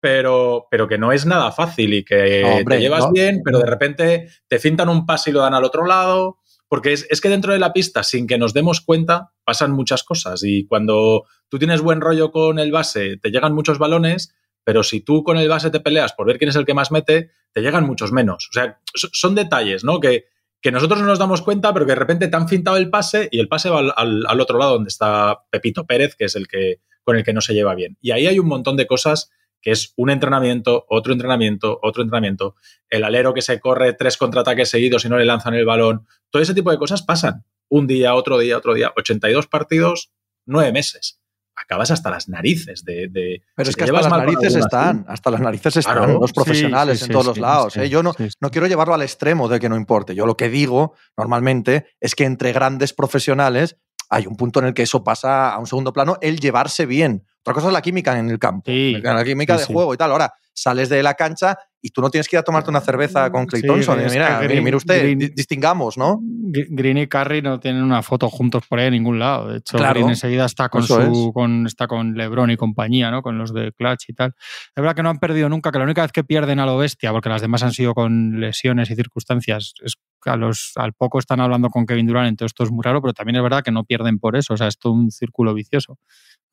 pero, 0.00 0.66
pero 0.68 0.88
que 0.88 0.98
no 0.98 1.12
es 1.12 1.26
nada 1.26 1.52
fácil 1.52 1.94
y 1.94 2.04
que 2.04 2.64
te 2.68 2.80
llevas 2.80 3.08
bien, 3.12 3.42
pero 3.44 3.60
de 3.60 3.66
repente 3.66 4.28
te 4.48 4.58
fintan 4.58 4.88
un 4.88 5.06
pase 5.06 5.30
y 5.30 5.32
lo 5.32 5.40
dan 5.40 5.54
al 5.54 5.64
otro 5.64 5.86
lado, 5.86 6.40
porque 6.66 6.92
es, 6.92 7.06
es, 7.08 7.20
que 7.20 7.28
dentro 7.28 7.52
de 7.52 7.60
la 7.60 7.72
pista, 7.72 8.02
sin 8.02 8.26
que 8.26 8.36
nos 8.36 8.52
demos 8.52 8.80
cuenta, 8.80 9.30
pasan 9.44 9.70
muchas 9.70 10.02
cosas 10.02 10.42
y 10.42 10.66
cuando 10.66 11.24
tú 11.48 11.60
tienes 11.60 11.82
buen 11.82 12.00
rollo 12.00 12.32
con 12.32 12.58
el 12.58 12.72
base, 12.72 13.16
te 13.16 13.30
llegan 13.30 13.54
muchos 13.54 13.78
balones 13.78 14.34
pero 14.64 14.82
si 14.82 15.00
tú 15.00 15.22
con 15.22 15.36
el 15.36 15.48
base 15.48 15.70
te 15.70 15.80
peleas 15.80 16.14
por 16.14 16.26
ver 16.26 16.38
quién 16.38 16.48
es 16.48 16.56
el 16.56 16.64
que 16.64 16.74
más 16.74 16.90
mete, 16.90 17.30
te 17.52 17.60
llegan 17.60 17.86
muchos 17.86 18.12
menos. 18.12 18.48
O 18.50 18.52
sea, 18.52 18.80
son 18.94 19.34
detalles, 19.34 19.84
¿no? 19.84 20.00
Que, 20.00 20.26
que 20.60 20.72
nosotros 20.72 21.00
no 21.00 21.06
nos 21.06 21.18
damos 21.18 21.42
cuenta, 21.42 21.72
pero 21.72 21.84
que 21.84 21.92
de 21.92 21.96
repente 21.96 22.28
te 22.28 22.36
han 22.36 22.48
fintado 22.48 22.78
el 22.78 22.90
pase 22.90 23.28
y 23.30 23.38
el 23.38 23.48
pase 23.48 23.68
va 23.68 23.80
al, 23.80 24.40
otro 24.40 24.58
lado 24.58 24.72
donde 24.72 24.88
está 24.88 25.42
Pepito 25.50 25.86
Pérez, 25.86 26.16
que 26.16 26.24
es 26.24 26.34
el 26.34 26.48
que 26.48 26.80
con 27.02 27.16
el 27.16 27.24
que 27.24 27.34
no 27.34 27.42
se 27.42 27.52
lleva 27.52 27.74
bien. 27.74 27.98
Y 28.00 28.12
ahí 28.12 28.26
hay 28.26 28.38
un 28.38 28.48
montón 28.48 28.76
de 28.76 28.86
cosas 28.86 29.30
que 29.60 29.70
es 29.70 29.92
un 29.96 30.10
entrenamiento, 30.10 30.86
otro 30.88 31.12
entrenamiento, 31.12 31.78
otro 31.82 32.02
entrenamiento, 32.02 32.56
el 32.88 33.04
alero 33.04 33.32
que 33.34 33.42
se 33.42 33.60
corre 33.60 33.92
tres 33.92 34.16
contraataques 34.16 34.70
seguidos 34.70 35.04
y 35.04 35.08
no 35.08 35.18
le 35.18 35.24
lanzan 35.24 35.54
el 35.54 35.64
balón, 35.64 36.06
todo 36.30 36.42
ese 36.42 36.54
tipo 36.54 36.70
de 36.70 36.78
cosas 36.78 37.02
pasan. 37.02 37.44
Un 37.68 37.86
día, 37.86 38.14
otro 38.14 38.38
día, 38.38 38.58
otro 38.58 38.74
día, 38.74 38.92
82 38.96 39.46
partidos, 39.46 40.12
nueve 40.46 40.72
meses 40.72 41.23
acabas 41.56 41.90
hasta 41.90 42.10
las 42.10 42.28
narices 42.28 42.84
de... 42.84 43.42
Pero 43.54 43.70
es 43.70 43.76
que 43.76 43.84
hasta 43.84 44.00
las 44.00 44.10
narices 44.10 44.56
están, 44.56 45.04
hasta 45.08 45.30
las 45.30 45.40
narices 45.40 45.76
están 45.76 46.14
los 46.14 46.32
profesionales 46.32 47.02
en 47.02 47.10
todos 47.10 47.26
los 47.26 47.38
lados. 47.38 47.76
¿eh? 47.76 47.88
Yo 47.88 48.02
no, 48.02 48.14
no 48.40 48.50
quiero 48.50 48.66
llevarlo 48.66 48.94
al 48.94 49.02
extremo 49.02 49.48
de 49.48 49.60
que 49.60 49.68
no 49.68 49.76
importe. 49.76 50.14
Yo 50.14 50.26
lo 50.26 50.36
que 50.36 50.48
digo 50.48 50.94
normalmente 51.16 51.86
es 52.00 52.14
que 52.14 52.24
entre 52.24 52.52
grandes 52.52 52.92
profesionales 52.92 53.76
hay 54.10 54.26
un 54.26 54.36
punto 54.36 54.60
en 54.60 54.66
el 54.66 54.74
que 54.74 54.82
eso 54.82 55.02
pasa 55.02 55.52
a 55.52 55.58
un 55.58 55.66
segundo 55.66 55.92
plano, 55.92 56.18
el 56.20 56.38
llevarse 56.38 56.86
bien. 56.86 57.24
Otra 57.40 57.54
cosa 57.54 57.66
es 57.68 57.72
la 57.72 57.82
química 57.82 58.18
en 58.18 58.30
el 58.30 58.38
campo, 58.38 58.70
la 58.70 59.24
química 59.24 59.56
de 59.56 59.64
juego 59.64 59.92
y 59.94 59.96
tal. 59.96 60.12
Ahora, 60.12 60.32
sales 60.52 60.88
de 60.88 61.02
la 61.02 61.14
cancha 61.14 61.58
y 61.84 61.90
tú 61.90 62.00
no 62.00 62.08
tienes 62.08 62.28
que 62.28 62.36
ir 62.36 62.40
a 62.40 62.42
tomarte 62.42 62.70
una 62.70 62.80
cerveza 62.80 63.30
con 63.30 63.44
Clay 63.44 63.60
Thompson. 63.60 63.98
mira, 64.10 64.40
mira 64.40 64.76
usted, 64.78 65.18
distingamos, 65.34 65.98
¿no? 65.98 66.18
Green 66.22 66.96
y 66.96 67.06
Curry 67.06 67.42
no 67.42 67.60
tienen 67.60 67.82
una 67.82 68.02
foto 68.02 68.30
juntos 68.30 68.62
por 68.66 68.78
ahí 68.78 68.86
en 68.86 68.94
ningún 68.94 69.18
lado. 69.18 69.50
De 69.50 69.58
hecho, 69.58 69.76
Green 69.76 70.08
enseguida 70.08 70.46
está 70.46 70.70
con, 70.70 70.82
su, 70.82 71.30
con, 71.34 71.66
está 71.66 71.86
con 71.86 72.14
LeBron 72.14 72.50
y 72.50 72.56
compañía, 72.56 73.10
¿no? 73.10 73.20
Con 73.20 73.36
los 73.36 73.52
de 73.52 73.70
Clutch 73.72 74.08
y 74.08 74.14
tal. 74.14 74.34
Es 74.38 74.76
verdad 74.76 74.96
que 74.96 75.02
no 75.02 75.10
han 75.10 75.18
perdido 75.18 75.50
nunca, 75.50 75.70
que 75.70 75.76
la 75.76 75.84
única 75.84 76.00
vez 76.00 76.10
que 76.10 76.24
pierden 76.24 76.58
a 76.58 76.64
lo 76.64 76.78
bestia, 76.78 77.12
porque 77.12 77.28
las 77.28 77.42
demás 77.42 77.62
han 77.62 77.72
sido 77.72 77.92
con 77.92 78.40
lesiones 78.40 78.90
y 78.90 78.94
circunstancias, 78.94 79.74
es 79.84 79.96
que 80.22 80.30
a 80.30 80.36
los, 80.36 80.72
al 80.76 80.94
poco 80.94 81.18
están 81.18 81.40
hablando 81.40 81.68
con 81.68 81.84
Kevin 81.84 82.06
Durant, 82.06 82.30
entonces 82.30 82.52
esto 82.52 82.64
es 82.64 82.70
muy 82.70 82.82
raro, 82.82 83.02
pero 83.02 83.12
también 83.12 83.36
es 83.36 83.42
verdad 83.42 83.62
que 83.62 83.72
no 83.72 83.84
pierden 83.84 84.18
por 84.18 84.36
eso. 84.36 84.54
O 84.54 84.56
sea, 84.56 84.68
es 84.68 84.78
todo 84.78 84.94
un 84.94 85.10
círculo 85.10 85.52
vicioso. 85.52 85.98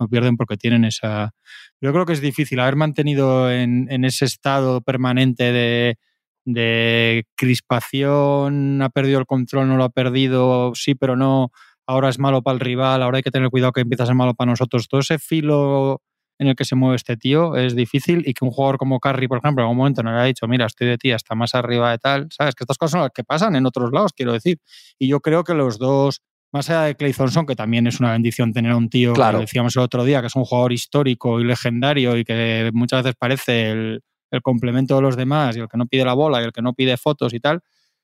No 0.01 0.07
pierden 0.07 0.35
porque 0.35 0.57
tienen 0.57 0.83
esa, 0.83 1.31
yo 1.79 1.93
creo 1.93 2.07
que 2.07 2.13
es 2.13 2.21
difícil 2.21 2.59
haber 2.59 2.75
mantenido 2.75 3.51
en, 3.51 4.03
ese 4.03 4.25
estado 4.25 4.81
permanente 4.81 5.51
de, 6.43 7.25
crispación, 7.37 8.81
ha 8.81 8.89
perdido 8.89 9.19
el 9.19 9.27
control, 9.27 9.67
no 9.67 9.77
lo 9.77 9.83
ha 9.83 9.89
perdido, 9.89 10.73
sí, 10.73 10.95
pero 10.95 11.15
no, 11.15 11.51
ahora 11.85 12.09
es 12.09 12.17
malo 12.17 12.41
para 12.41 12.55
el 12.55 12.59
rival, 12.61 13.03
ahora 13.03 13.17
hay 13.17 13.23
que 13.23 13.29
tener 13.29 13.51
cuidado 13.51 13.73
que 13.73 13.81
empieza 13.81 14.03
a 14.03 14.07
ser 14.07 14.15
malo 14.15 14.33
para 14.33 14.49
nosotros. 14.49 14.87
Todo 14.87 15.01
ese 15.01 15.19
filo 15.19 16.01
en 16.39 16.47
el 16.47 16.55
que 16.55 16.65
se 16.65 16.75
mueve 16.75 16.95
este 16.95 17.15
tío 17.15 17.55
es 17.55 17.75
difícil 17.75 18.23
y 18.25 18.33
que 18.33 18.43
un 18.43 18.49
jugador 18.49 18.79
como 18.79 18.99
Carry, 18.99 19.27
por 19.27 19.37
ejemplo, 19.37 19.61
en 19.61 19.65
algún 19.65 19.77
momento 19.77 20.01
no 20.01 20.11
le 20.11 20.19
ha 20.19 20.23
dicho, 20.23 20.47
mira, 20.47 20.65
estoy 20.65 20.87
de 20.87 20.97
ti 20.97 21.11
hasta 21.11 21.35
más 21.35 21.53
arriba 21.53 21.91
de 21.91 21.99
tal, 21.99 22.27
¿sabes? 22.31 22.55
Que 22.55 22.63
estas 22.63 22.79
cosas 22.79 22.91
son 22.93 23.01
las 23.01 23.11
que 23.13 23.23
pasan 23.23 23.55
en 23.55 23.67
otros 23.67 23.91
lados, 23.91 24.13
quiero 24.15 24.33
decir. 24.33 24.57
Y 24.97 25.07
yo 25.07 25.19
creo 25.19 25.43
que 25.43 25.53
los 25.53 25.77
dos 25.77 26.23
más 26.51 26.69
allá 26.69 26.83
de 26.83 26.95
Clay 26.95 27.13
Thompson, 27.13 27.45
que 27.45 27.55
también 27.55 27.87
es 27.87 27.99
una 27.99 28.11
bendición 28.11 28.51
tener 28.51 28.71
a 28.71 28.77
un 28.77 28.89
tío, 28.89 29.13
claro. 29.13 29.39
que 29.39 29.45
decíamos 29.45 29.75
el 29.75 29.83
otro 29.83 30.03
día, 30.03 30.21
que 30.21 30.27
es 30.27 30.35
un 30.35 30.43
jugador 30.43 30.73
histórico 30.73 31.39
y 31.39 31.45
legendario 31.45 32.17
y 32.17 32.25
que 32.25 32.69
muchas 32.73 33.03
veces 33.03 33.15
parece 33.17 33.71
el, 33.71 34.03
complemento 34.43 34.95
de 34.95 35.01
los 35.01 35.17
demás 35.17 35.57
y 35.57 35.59
el 35.59 35.67
que 35.67 35.77
no 35.77 35.87
pide 35.87 36.05
la 36.05 36.13
bola 36.13 36.41
y 36.41 36.45
el 36.45 36.53
que 36.53 36.61
no 36.61 36.73
pide 36.73 36.95
fotos 36.97 37.33
y 37.33 37.39
tal. 37.39 37.61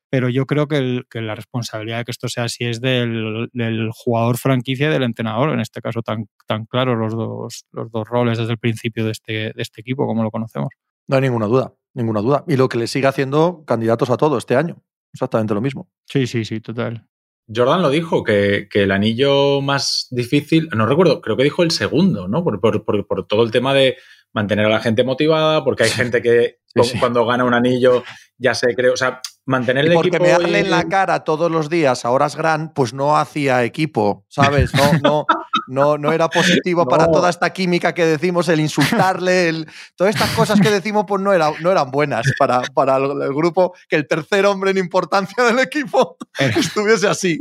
Pero 0.10 0.30
yo 0.30 0.46
creo 0.46 0.68
que, 0.68 1.04
la 1.14 1.36
responsabilidad 1.36 2.00
de 2.00 2.06
que 2.06 2.12
esto 2.12 2.30
sea 2.30 2.46
así 2.46 2.66
es 2.66 2.80
del, 2.80 3.50
jugador 3.94 4.38
franquicia 4.38 4.88
y 4.88 4.92
del 4.92 5.04
entrenador, 5.04 5.50
en 5.50 5.60
este 5.60 5.82
caso 5.82 6.02
tan, 6.02 6.28
tan 6.46 6.66
claro 6.66 6.96
los 6.96 7.14
dos, 7.14 7.66
los 7.72 7.92
dos 7.92 8.08
roles 8.08 8.38
desde 8.38 8.54
el 8.54 8.58
principio 8.58 9.06
de 9.06 9.12
este, 9.12 9.34
de 9.34 9.62
este 9.62 9.82
equipo, 9.82 10.06
como 10.06 10.24
lo 10.24 10.32
conocemos. 10.32 10.70
No 11.08 11.16
hay 11.16 11.22
ninguna 11.22 11.48
duda, 11.48 11.74
ninguna 11.94 12.22
duda. 12.22 12.46
Y 12.48 12.56
lo 12.56 12.70
que 12.70 12.78
le 12.78 12.88
sigue 12.88 13.08
haciendo 13.08 13.64
candidatos 13.66 14.10
a 14.10 14.18
todo 14.18 14.38
este 14.38 14.56
año. 14.56 14.82
Exactamente 15.14 15.54
lo 15.54 15.62
mismo. 15.62 15.90
Sí, 16.06 16.28
sí, 16.28 16.46
sí, 16.46 16.60
total. 16.60 17.08
Jordan 17.54 17.82
lo 17.82 17.90
dijo, 17.90 18.24
que, 18.24 18.68
el 18.74 18.92
anillo 18.92 19.62
más 19.62 20.08
difícil, 20.12 20.70
no 20.76 20.86
recuerdo, 20.86 21.22
creo 21.22 21.38
que 21.38 21.44
dijo 21.44 21.64
el 21.64 21.72
segundo, 21.72 22.28
¿no? 22.28 22.44
Por, 22.44 22.60
por, 22.60 23.28
todo 23.28 23.44
el 23.44 23.52
tema 23.52 23.74
de 23.74 23.98
mantener 24.34 24.66
a 24.66 24.70
la 24.70 24.80
gente 24.80 25.04
motivada, 25.04 25.64
porque 25.64 25.84
hay 25.84 25.90
gente 25.90 26.22
que 26.22 26.60
cuando 27.00 27.26
gana 27.26 27.44
un 27.44 27.54
anillo 27.54 28.04
ya 28.38 28.54
se 28.54 28.76
cree, 28.76 28.90
o 28.90 28.98
sea, 28.98 29.22
mantener 29.46 29.86
el 29.86 29.94
porque 29.94 30.10
equipo. 30.10 30.24
Porque 30.24 30.38
me 30.38 30.44
darle 30.44 30.60
en 30.60 30.70
la 30.70 30.88
cara 30.88 31.24
todos 31.24 31.50
los 31.50 31.70
días 31.70 32.06
a 32.06 32.12
horas 32.12 32.36
gran, 32.36 32.74
pues 32.74 32.94
no 32.94 33.18
hacía 33.18 33.64
equipo, 33.64 34.26
¿sabes? 34.28 34.74
No, 34.74 34.92
no, 35.04 35.26
no, 35.67 35.98
no 35.98 36.13
era 36.13 36.28
positivo 36.30 36.88
para 36.88 37.10
toda 37.12 37.30
esta 37.30 37.52
química 37.52 37.93
que 37.93 38.06
decimos, 38.06 38.48
el 38.50 38.60
insultarle, 38.60 39.50
el, 39.50 39.67
todas 39.96 40.13
estas 40.13 40.30
cosas 40.32 40.60
que 40.60 40.70
decimos, 40.70 41.06
pues 41.08 41.22
no, 41.22 41.34
era, 41.34 41.52
no 41.62 41.72
eran 41.72 41.91
buenas 41.91 42.26
para, 42.38 42.62
para 42.74 42.98
el, 42.98 43.34
grupo, 43.34 43.74
que 43.88 43.96
el 43.96 44.08
tercer 44.08 44.46
hombre 44.46 44.72
en 44.72 44.78
importancia 44.78 45.43
del 45.43 45.60
equipo 45.60 46.17
estuviese 46.39 47.08
así. 47.08 47.39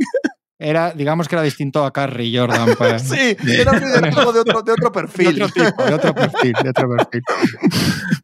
Era, 0.59 0.91
digamos 0.91 1.27
que 1.27 1.35
era 1.35 1.43
distinto 1.43 1.85
a 1.85 1.93
Curry 1.93 2.35
Jordan. 2.35 2.75
Pues. 2.77 3.01
sí, 3.09 3.35
era 3.47 3.71
un 3.71 3.79
liderazgo 3.79 4.33
de 4.33 4.39
otro, 4.39 4.61
de 4.63 4.71
otro 4.71 4.91
perfil. 4.91 5.35
De 5.35 5.43
otro 5.43 5.65
tipo, 5.65 5.83
de 5.83 5.93
otro 5.93 6.15
perfil, 6.15 6.53
de 6.63 6.69
otro 6.69 6.89
perfil. 6.89 7.21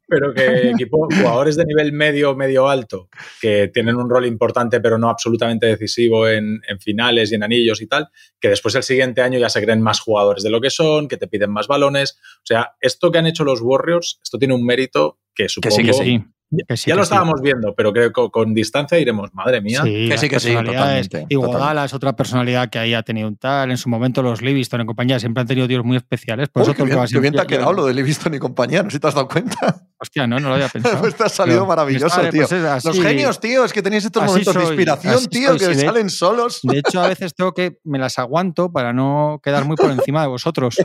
Pero 0.07 0.33
que 0.33 0.69
equipo, 0.71 1.07
jugadores 1.09 1.55
de 1.55 1.65
nivel 1.65 1.91
medio, 1.91 2.35
medio 2.35 2.67
alto, 2.67 3.09
que 3.39 3.69
tienen 3.73 3.95
un 3.95 4.09
rol 4.09 4.25
importante 4.25 4.79
pero 4.79 4.97
no 4.97 5.09
absolutamente 5.09 5.67
decisivo 5.67 6.27
en, 6.27 6.61
en, 6.67 6.79
finales 6.79 7.31
y 7.31 7.35
en 7.35 7.43
anillos 7.43 7.81
y 7.81 7.87
tal, 7.87 8.09
que 8.39 8.49
después 8.49 8.73
el 8.75 8.83
siguiente 8.83 9.21
año 9.21 9.37
ya 9.37 9.49
se 9.49 9.61
creen 9.61 9.81
más 9.81 9.99
jugadores 9.99 10.43
de 10.43 10.49
lo 10.49 10.59
que 10.59 10.69
son, 10.69 11.07
que 11.07 11.17
te 11.17 11.27
piden 11.27 11.51
más 11.51 11.67
balones. 11.67 12.17
O 12.37 12.45
sea, 12.45 12.73
esto 12.79 13.11
que 13.11 13.19
han 13.19 13.27
hecho 13.27 13.43
los 13.43 13.61
Warriors, 13.61 14.19
esto 14.23 14.39
tiene 14.39 14.55
un 14.55 14.65
mérito 14.65 15.19
que 15.35 15.49
supongo... 15.49 15.75
Que 15.75 15.81
sí, 15.81 15.87
que 15.87 15.93
sí. 15.93 16.23
Ya, 16.69 16.77
sí, 16.77 16.89
ya 16.89 16.95
lo 16.95 17.03
estábamos 17.03 17.39
sí. 17.39 17.43
viendo, 17.45 17.73
pero 17.75 17.91
que 17.91 18.11
con, 18.11 18.29
con, 18.29 18.53
distancia 18.53 18.99
iremos, 18.99 19.33
madre 19.33 19.59
mía. 19.61 19.81
Sí, 19.83 20.07
que 20.09 20.17
sí, 20.17 20.29
que 20.29 20.39
sí, 20.39 20.53
totalmente. 20.53 21.25
Iguodala 21.29 21.85
es 21.85 21.93
otra 21.93 22.15
personalidad 22.15 22.69
que 22.69 22.79
ahí 22.79 22.93
ha 22.93 23.01
tenido 23.01 23.27
un 23.27 23.37
tal. 23.37 23.71
En 23.71 23.77
su 23.77 23.89
momento 23.89 24.21
los 24.21 24.41
Livingston 24.41 24.81
en 24.81 24.87
compañía 24.87 25.19
siempre 25.19 25.41
han 25.41 25.47
tenido 25.47 25.67
tíos 25.67 25.83
muy 25.83 25.97
especiales. 25.97 26.49
Por 26.49 26.61
Uy, 26.63 26.67
eso 26.69 26.75
qué 26.75 26.83
bien, 26.83 26.99
qué 27.11 27.19
bien 27.19 27.33
te 27.33 27.41
ha 27.41 27.45
quedado 27.45 27.73
lo 27.73 27.85
de 27.85 27.93
Livingston 27.93 28.33
y 28.35 28.39
compañía, 28.39 28.83
no 28.83 28.89
sé 28.89 28.97
si 28.97 28.99
te 28.99 29.07
has 29.07 29.15
dado 29.15 29.27
cuenta. 29.27 29.57
Hostia, 29.97 30.27
no, 30.27 30.37
no 30.39 30.49
lo 30.49 30.55
había 30.55 30.67
pensado. 30.73 30.99
pues 30.99 31.15
te 31.15 31.23
ha 31.23 31.29
salido 31.29 31.59
Pero, 31.59 31.67
maravilloso, 31.67 32.17
vale, 32.17 32.29
tío. 32.29 32.45
pues 32.47 32.63
así. 32.63 32.87
Los 32.87 32.99
genios, 33.01 33.39
tío, 33.39 33.63
es 33.63 33.71
que 33.73 33.81
tenéis 33.81 34.03
estos 34.05 34.23
momentos 34.23 34.53
de 34.53 34.63
inspiración, 34.63 35.25
tío, 35.27 35.49
soy, 35.49 35.59
que 35.59 35.67
de- 35.69 35.75
salen 35.75 36.09
solos. 36.09 36.59
De 36.63 36.79
hecho, 36.79 37.01
a 37.01 37.07
veces 37.07 37.33
tengo 37.33 37.53
que. 37.53 37.79
Me 37.85 37.97
las 37.99 38.19
aguanto 38.19 38.71
para 38.71 38.91
no 38.93 39.39
quedar 39.41 39.65
muy 39.65 39.77
por 39.77 39.89
encima 39.91 40.21
de 40.21 40.27
vosotros. 40.27 40.75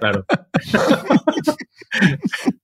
Claro. 0.00 0.24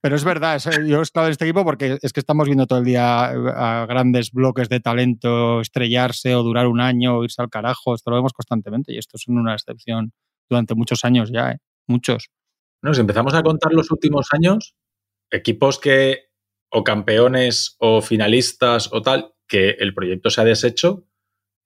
Pero 0.00 0.16
es 0.16 0.24
verdad, 0.24 0.60
yo 0.86 1.00
he 1.00 1.02
estado 1.02 1.26
en 1.26 1.32
este 1.32 1.44
equipo 1.46 1.64
porque 1.64 1.98
es 2.02 2.12
que 2.12 2.20
estamos 2.20 2.46
viendo 2.54 2.66
todo 2.68 2.78
el 2.78 2.84
día 2.84 3.24
a 3.26 3.86
grandes 3.86 4.30
bloques 4.30 4.68
de 4.68 4.78
talento 4.78 5.60
estrellarse 5.60 6.36
o 6.36 6.42
durar 6.44 6.68
un 6.68 6.80
año 6.80 7.18
o 7.18 7.24
irse 7.24 7.42
al 7.42 7.50
carajo. 7.50 7.94
Esto 7.94 8.10
lo 8.10 8.16
vemos 8.16 8.32
constantemente 8.32 8.92
y 8.92 8.98
esto 8.98 9.16
es 9.16 9.26
una 9.26 9.54
excepción 9.54 10.12
durante 10.48 10.74
muchos 10.74 11.04
años 11.04 11.30
ya, 11.32 11.50
¿eh? 11.50 11.58
Muchos. 11.88 12.30
No, 12.80 12.94
si 12.94 13.00
empezamos 13.00 13.34
a 13.34 13.42
contar 13.42 13.72
los 13.72 13.90
últimos 13.90 14.28
años, 14.30 14.76
equipos 15.30 15.80
que 15.80 16.28
o 16.70 16.84
campeones 16.84 17.76
o 17.78 18.00
finalistas 18.00 18.88
o 18.92 19.02
tal, 19.02 19.34
que 19.48 19.70
el 19.70 19.92
proyecto 19.92 20.30
se 20.30 20.40
ha 20.40 20.44
deshecho, 20.44 21.04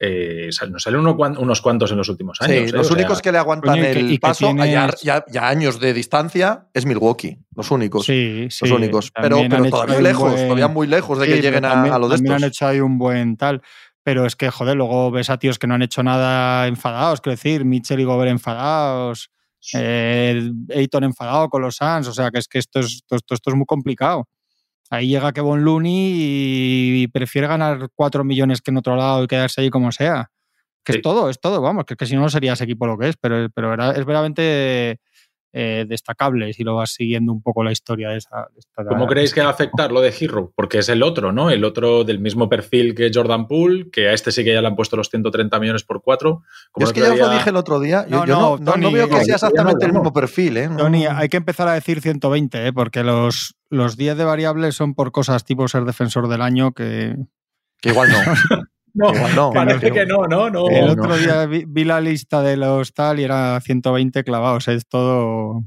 eh, 0.00 0.48
nos 0.70 0.82
salen 0.82 1.00
uno 1.00 1.16
unos 1.38 1.61
cuantos 1.61 1.90
en 1.90 1.96
los 1.98 2.08
últimos 2.08 2.40
años. 2.40 2.56
Sí, 2.56 2.62
¿eh? 2.64 2.72
los 2.72 2.87
O 2.87 2.88
sea, 2.90 2.96
únicos 2.96 3.20
que 3.22 3.32
le 3.32 3.38
aguantan 3.38 3.78
el 3.78 4.08
que 4.08 4.18
paso 4.20 4.48
a 4.48 4.52
ya, 4.54 4.64
tienes- 4.87 5.02
ya- 5.02 5.24
ya 5.30 5.48
años 5.48 5.80
de 5.80 5.92
distancia 5.92 6.68
es 6.72 6.87
Milwaukee, 6.87 7.38
los 7.56 7.70
únicos. 7.70 8.06
Sí, 8.06 8.46
sí. 8.50 8.64
los 8.66 8.78
únicos. 8.78 9.11
Pero, 9.20 9.38
pero 9.48 9.68
todavía 9.70 10.00
lejos, 10.00 10.32
buen- 10.32 10.44
todavía 10.44 10.68
muy 10.68 10.87
lejos 10.87 11.18
de 11.18 11.26
Sí, 11.26 11.32
que 11.32 11.42
lleguen 11.42 11.64
a, 11.64 11.70
también, 11.70 11.94
a 11.94 11.98
lo 11.98 12.08
de 12.08 12.14
estos. 12.16 12.30
han 12.30 12.44
hecho 12.44 12.66
ahí 12.66 12.80
un 12.80 12.96
buen 12.98 13.37
tal. 13.37 13.61
Pero 14.04 14.24
es 14.24 14.37
que, 14.37 14.50
joder, 14.50 14.76
luego 14.76 15.11
ves 15.11 15.28
a 15.28 15.38
tíos 15.38 15.58
que 15.58 15.66
no 15.66 15.74
han 15.74 15.82
hecho 15.82 16.02
nada 16.02 16.66
enfadados, 16.66 17.20
quiero 17.20 17.34
decir, 17.37 17.64
Mitchell 17.66 18.00
y 18.00 18.04
Gobert 18.04 18.30
enfadados, 18.30 19.30
eh, 19.74 20.50
Ayton 20.74 21.04
enfadado 21.04 21.48
con 21.50 21.61
los 21.61 21.76
Suns, 21.76 22.06
o 22.06 22.12
sea, 22.14 22.30
que 22.30 22.38
es 22.38 22.48
que 22.48 22.58
esto 22.58 22.80
es, 22.80 22.87
esto, 22.94 23.16
esto- 23.16 23.34
esto 23.34 23.50
es 23.50 23.56
muy 23.56 23.66
complicado. 23.66 24.26
Ahí 24.90 25.09
llega 25.09 25.33
Kevin 25.33 25.64
Looney 25.64 27.03
y 27.03 27.09
prefiere 27.09 27.46
ganar 27.46 27.88
4 27.94 28.24
millones 28.24 28.61
que 28.62 28.70
en 28.70 28.79
otro 28.79 28.96
lado 28.96 29.24
y 29.24 29.27
quedarse 29.27 29.61
ahí 29.61 29.70
como 29.70 29.92
sea. 29.92 30.31
Que 30.85 30.94
Sí. 30.94 30.98
es 30.98 31.03
todo, 31.03 31.29
es 31.29 31.38
todo, 31.40 31.61
vamos, 31.61 31.85
que, 31.85 31.96
que 31.96 32.07
si 32.07 32.14
no, 32.14 32.22
no 32.22 32.31
sería 32.31 32.55
ese 32.55 32.64
equipo 32.64 32.87
lo 32.87 32.96
que 32.96 33.11
es, 33.11 33.16
pero, 33.20 33.48
pero 33.55 33.74
era- 33.74 33.90
es 33.90 33.98
verdaderamente 34.07 35.01
eh, 35.61 35.87
destacable 35.88 36.53
si 36.53 36.62
lo 36.62 36.77
vas 36.77 36.92
siguiendo 36.92 37.33
un 37.33 37.42
poco 37.42 37.64
la 37.64 37.73
historia 37.73 38.11
de 38.11 38.18
esa. 38.18 38.47
de 38.55 38.61
esta- 38.61 38.85
¿Cómo 38.85 39.09
creéis 39.09 39.35
que 39.35 39.40
va 39.40 39.49
a 39.49 39.51
afectar 39.51 39.90
lo 39.90 40.01
de 40.01 40.14
Hero? 40.16 40.53
Porque 40.55 40.79
es 40.79 40.88
el 40.88 41.03
otro, 41.03 41.33
¿no? 41.33 41.51
El 41.51 41.64
otro 41.64 42.05
del 42.05 42.21
mismo 42.21 42.49
perfil 42.49 42.94
que 42.94 43.11
Jordan 43.12 43.49
Poole, 43.49 43.90
que 43.90 44.09
a 44.09 44.12
este 44.12 44.31
sí 44.31 44.44
que 44.44 44.55
ya 44.55 44.61
le 44.61 44.68
han 44.68 44.77
puesto 44.77 44.97
los 44.97 45.09
130 45.11 45.59
millones 45.59 45.83
por 45.83 46.01
cuatro. 46.01 46.42
Como 46.71 46.87
Yo 46.87 46.90
es 46.90 46.94
que 46.94 47.01
ya 47.01 47.12
os 47.12 47.18
lo 47.18 47.31
dije 47.31 47.51
el 47.51 47.57
otro 47.57 47.81
día. 47.81 48.07
Yo 48.09 48.18
No, 48.21 48.27
yo 48.27 48.35
no, 48.35 48.40
no, 48.40 48.49
no- 48.59 48.64
no 48.64 48.73
Tony, 48.73 48.92
veo 48.94 49.09
que 49.09 49.16
que 49.18 49.25
sea 49.25 49.35
exactamente 49.35 49.85
el 49.87 49.92
mismo 49.92 50.12
perfil, 50.12 50.57
¿eh? 50.59 50.68
No- 50.68 50.77
Tony, 50.77 51.07
hay 51.07 51.29
que 51.29 51.38
empezar 51.38 51.66
a 51.66 51.73
decir 51.73 52.01
120, 52.01 52.66
¿eh? 52.68 52.73
porque 52.73 53.03
los, 53.03 53.57
los 53.68 53.97
10 53.97 54.16
de 54.16 54.25
variables 54.25 54.77
son 54.77 54.94
por 54.94 55.11
cosas 55.11 55.44
tipo 55.44 55.66
ser 55.66 55.85
defensor 55.85 56.29
del 56.29 56.42
año 56.42 56.71
que 56.73 57.16
Que 57.81 57.88
igual 57.90 58.11
no. 58.12 58.18
No, 58.94 59.14
Igual 59.14 59.35
no. 59.37 59.51
parece 59.55 59.90
que 59.92 60.07
no, 60.07 60.27
no, 60.27 60.51
no. 60.51 60.68
el 60.70 60.90
otro 60.90 61.16
día 61.16 61.46
vi, 61.46 61.64
vi 61.66 61.85
la 61.85 62.01
lista 62.01 62.42
de 62.42 62.57
los 62.57 62.92
tal 62.94 63.20
y 63.20 63.24
era 63.24 63.61
120 63.61 64.24
clavados. 64.24 64.68
Es 64.68 64.87
todo... 64.88 65.62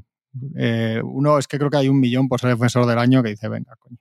eh, 0.56 1.00
uno, 1.04 1.38
es 1.38 1.46
que 1.46 1.58
creo 1.58 1.70
que 1.70 1.76
hay 1.78 1.88
un 1.88 2.00
millón 2.00 2.28
por 2.28 2.40
ser 2.40 2.50
defensor 2.50 2.86
del 2.86 2.98
año 2.98 3.22
que 3.22 3.30
dice, 3.30 3.48
venga, 3.48 3.76
coño. 3.78 3.98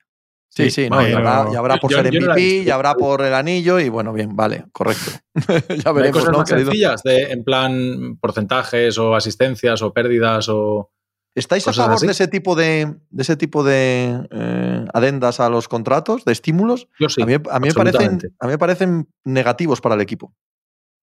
Sí, 0.53 0.69
sí, 0.69 0.89
no, 0.89 1.01
y, 1.07 1.13
habrá, 1.13 1.45
y 1.53 1.55
habrá 1.55 1.77
por 1.77 1.89
Yo- 1.91 2.01
ser 2.03 2.07
MVP, 2.13 2.63
y 2.63 2.69
habrá 2.69 2.93
por 2.95 3.21
el 3.21 3.33
anillo, 3.33 3.79
y 3.79 3.87
bueno, 3.87 4.11
bien, 4.11 4.35
vale, 4.35 4.65
correcto. 4.73 5.11
ya 5.33 5.45
¿No 5.85 5.89
hay 5.91 5.95
veremos, 5.95 6.11
cosas 6.11 6.31
¿no, 6.33 6.37
más 6.39 6.49
sencillas 6.49 7.03
de, 7.03 7.31
en 7.31 7.43
plan 7.45 8.17
porcentajes 8.19 8.97
o 8.97 9.15
asistencias 9.15 9.81
o 9.81 9.93
pérdidas 9.93 10.49
o... 10.49 10.91
¿Estáis 11.33 11.65
a 11.67 11.73
favor 11.73 11.95
así. 11.95 12.05
de 12.05 12.11
ese 12.11 12.27
tipo 12.27 12.55
de, 12.55 12.93
de 13.09 13.21
ese 13.21 13.37
tipo 13.37 13.63
de 13.63 14.27
eh, 14.31 14.85
adendas 14.93 15.39
a 15.39 15.49
los 15.49 15.67
contratos, 15.69 16.25
de 16.25 16.33
estímulos? 16.33 16.87
Yo 16.99 17.07
sí. 17.07 17.21
a, 17.21 17.25
mí, 17.25 17.35
a, 17.35 17.59
mí 17.59 17.67
me 17.69 17.73
parecen, 17.73 18.19
a 18.39 18.45
mí 18.47 18.51
me 18.51 18.57
parecen 18.57 19.07
negativos 19.23 19.79
para 19.79 19.95
el 19.95 20.01
equipo. 20.01 20.33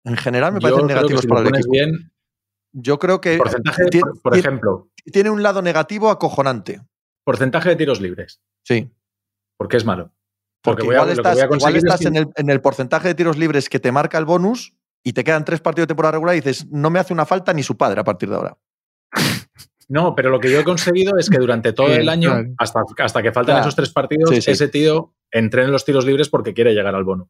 En 0.05 0.17
general 0.17 0.53
me 0.53 0.61
Yo 0.61 0.65
parecen 0.69 0.87
negativos 0.87 1.23
si 1.23 1.29
para 1.29 1.41
el 1.41 1.49
equipo. 1.49 1.71
bien, 1.71 2.13
Yo 2.73 2.99
creo 2.99 3.21
que 3.21 3.39
porcentaje, 3.39 3.87
ti- 3.87 4.01
por, 4.23 4.37
ejemplo, 4.37 4.91
tiene 5.13 5.31
un 5.31 5.43
lado 5.43 5.63
negativo 5.63 6.11
acojonante. 6.11 6.83
porcentaje 7.25 7.71
de 7.71 7.77
tiros 7.77 8.01
libres. 8.01 8.41
Sí. 8.65 8.91
¿Por 9.57 9.69
qué 9.69 9.79
es 9.79 9.85
malo? 9.87 10.13
Porque, 10.63 10.85
igual 10.85 11.09
estás, 11.09 11.39
a 11.39 11.45
igual 11.45 11.49
conseguir 11.49 11.77
es 11.79 11.85
estás 11.85 12.03
en, 12.05 12.17
el, 12.17 12.29
en 12.37 12.51
el 12.51 12.61
porcentaje 12.61 13.09
de 13.09 13.15
tiros 13.15 13.39
libres 13.39 13.69
que 13.71 13.81
te 13.81 13.93
marca 13.93 14.19
el 14.19 14.25
bonus 14.27 14.75
y 15.03 15.15
te 15.15 15.25
quedan 15.25 15.45
tres 15.45 15.61
partidos 15.61 15.85
de 15.85 15.89
temporada 15.89 16.13
regular 16.13 16.35
y 16.37 16.41
dices, 16.41 16.67
no 16.71 16.91
me 16.91 16.99
hace 16.99 17.15
una 17.15 17.25
falta 17.25 17.55
ni 17.55 17.63
su 17.63 17.77
padre 17.79 18.01
a 18.01 18.05
partir 18.05 18.29
de 18.29 18.37
ahora. 18.37 18.59
No, 19.89 20.15
pero 20.15 20.31
lo 20.31 20.39
que 20.41 20.51
yo 20.51 20.61
he 20.61 20.65
conseguido 20.65 21.17
es 21.19 21.31
que 21.31 21.39
durante 21.39 21.73
todo 21.73 21.89
el 21.89 22.09
año, 22.09 22.31
claro. 22.31 22.49
hasta, 22.59 22.83
hasta 22.99 23.23
que 23.23 23.33
faltan 23.33 23.61
esos 23.61 23.75
tres 23.75 23.91
partidos, 23.91 24.29
Sí, 24.31 24.43
sí. 24.43 24.51
ese 24.51 24.69
tío 24.69 25.15
entrene 25.31 25.69
los 25.71 25.85
tiros 25.85 26.05
libres 26.05 26.29
porque 26.29 26.53
quiere 26.55 26.75
llegar 26.75 26.95
al 26.95 27.05
bonus. 27.05 27.29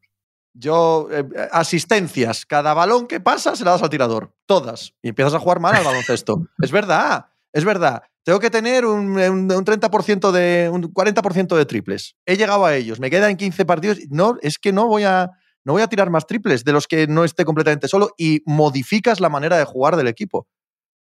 Yo, 0.53 1.07
eh, 1.11 1.23
asistencias, 1.51 2.45
cada 2.45 2.73
balón 2.73 3.07
que 3.07 3.19
pasa 3.19 3.55
se 3.55 3.63
la 3.63 3.71
das 3.71 3.83
al 3.83 3.89
tirador, 3.89 4.33
todas. 4.45 4.93
Y 5.01 5.09
empiezas 5.09 5.33
a 5.35 5.39
jugar 5.39 5.59
mal 5.59 5.75
al 5.75 5.83
baloncesto. 5.85 6.47
es 6.61 6.71
verdad, 6.71 7.27
es 7.53 7.63
verdad. 7.63 8.01
Tengo 8.23 8.39
que 8.39 8.49
tener 8.49 8.85
un, 8.85 9.11
un- 9.17 9.51
un 9.51 9.65
30% 9.65 10.31
de, 10.31 10.69
un 10.71 10.83
40% 10.93 11.55
de 11.55 11.65
triples. 11.65 12.15
He 12.25 12.35
llegado 12.35 12.65
a 12.65 12.75
ellos, 12.75 12.99
me 12.99 13.09
quedan 13.09 13.37
15 13.37 13.65
partidos. 13.65 13.99
No, 14.09 14.37
es 14.41 14.57
que 14.59 14.73
no 14.73 14.87
voy 14.87 15.03
a, 15.03 15.31
no 15.63 15.73
voy 15.73 15.81
a 15.81 15.87
tirar 15.87 16.09
más 16.09 16.27
triples 16.27 16.63
de 16.65 16.73
los 16.73 16.87
que 16.87 17.07
no 17.07 17.23
esté 17.23 17.45
completamente 17.45 17.87
solo 17.87 18.09
y 18.17 18.41
modificas 18.45 19.19
la 19.21 19.29
manera 19.29 19.57
de 19.57 19.63
jugar 19.65 19.95
del 19.95 20.07
equipo. 20.07 20.47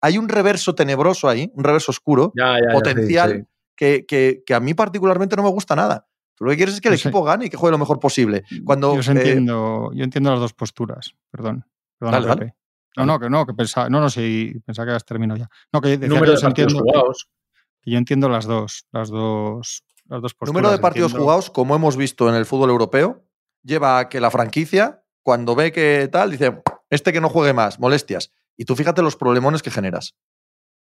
Hay 0.04 0.18
un 0.18 0.28
reverso 0.28 0.74
tenebroso 0.74 1.28
ahí, 1.28 1.50
un 1.54 1.64
reverso 1.64 1.90
oscuro, 1.90 2.32
Ya, 2.36 2.58
ya, 2.58 2.66
ya, 2.68 2.72
potencial, 2.74 3.30
sí, 3.32 3.38
sí. 3.38 3.44
Que, 3.76 4.04
que- 4.06 4.42
que 4.46 4.54
a 4.54 4.60
mí 4.60 4.74
particularmente 4.74 5.34
no 5.36 5.42
me 5.42 5.48
gusta 5.50 5.74
nada. 5.74 6.06
Tú 6.36 6.44
lo 6.44 6.50
que 6.50 6.56
quieres 6.58 6.74
es 6.74 6.80
que 6.80 6.88
el 6.88 6.94
Yo 6.94 6.98
sé. 7.02 7.08
equipo 7.08 7.22
gane 7.24 7.46
y 7.46 7.48
que 7.50 7.56
juegue 7.56 7.72
lo 7.72 7.78
mejor 7.78 7.98
posible. 8.00 8.42
Cuando, 8.64 8.92
yo, 8.94 9.00
os 9.00 9.08
eh, 9.08 9.12
entiendo, 9.12 9.90
yo 9.94 10.04
entiendo 10.04 10.30
las 10.30 10.40
dos 10.40 10.52
posturas, 10.52 11.14
perdón. 11.30 11.64
Perdona, 11.98 12.20
Dale. 12.20 12.54
No, 12.96 13.06
no, 13.06 13.18
que 13.18 13.30
no, 13.30 13.46
que 13.46 13.54
pensaba, 13.54 13.88
no, 13.88 14.00
no, 14.00 14.08
sí, 14.10 14.52
pensaba 14.66 14.86
que 14.90 14.94
has 14.96 15.04
terminado 15.04 15.38
ya. 15.38 15.48
No, 15.72 15.80
que 15.80 15.88
decía 15.90 16.06
Número 16.08 16.26
que 16.26 16.30
de 16.30 16.36
os 16.36 16.42
partidos 16.42 16.72
entiendo, 16.72 16.84
que- 16.92 16.98
jugados. 16.98 17.28
que 17.82 17.90
yo 17.90 17.98
entiendo 17.98 18.28
las 18.28 18.44
dos, 18.46 18.86
las 18.92 19.08
dos, 19.08 19.84
las 20.06 20.20
dos 20.22 20.34
posturas. 20.34 20.54
Número 20.54 20.70
de 20.70 20.78
partidos 20.80 21.12
entiendo- 21.12 21.24
jugados, 21.24 21.50
como 21.50 21.74
hemos 21.74 21.96
visto 21.96 22.28
en 22.28 22.34
el 22.36 22.46
fútbol 22.46 22.70
europeo, 22.70 23.24
lleva 23.62 23.98
a 23.98 24.08
que 24.08 24.20
la 24.20 24.30
franquicia, 24.30 25.02
cuando 25.22 25.54
ve 25.56 25.72
que 25.72 26.08
tal, 26.12 26.30
dice, 26.30 26.62
este 26.90 27.12
que 27.12 27.20
no 27.20 27.28
juegue 27.30 27.52
más, 27.52 27.80
molestias. 27.80 28.32
Y 28.56 28.64
tú 28.64 28.76
fíjate 28.76 29.02
los 29.02 29.16
problemones 29.16 29.62
que 29.62 29.70
generas. 29.70 30.14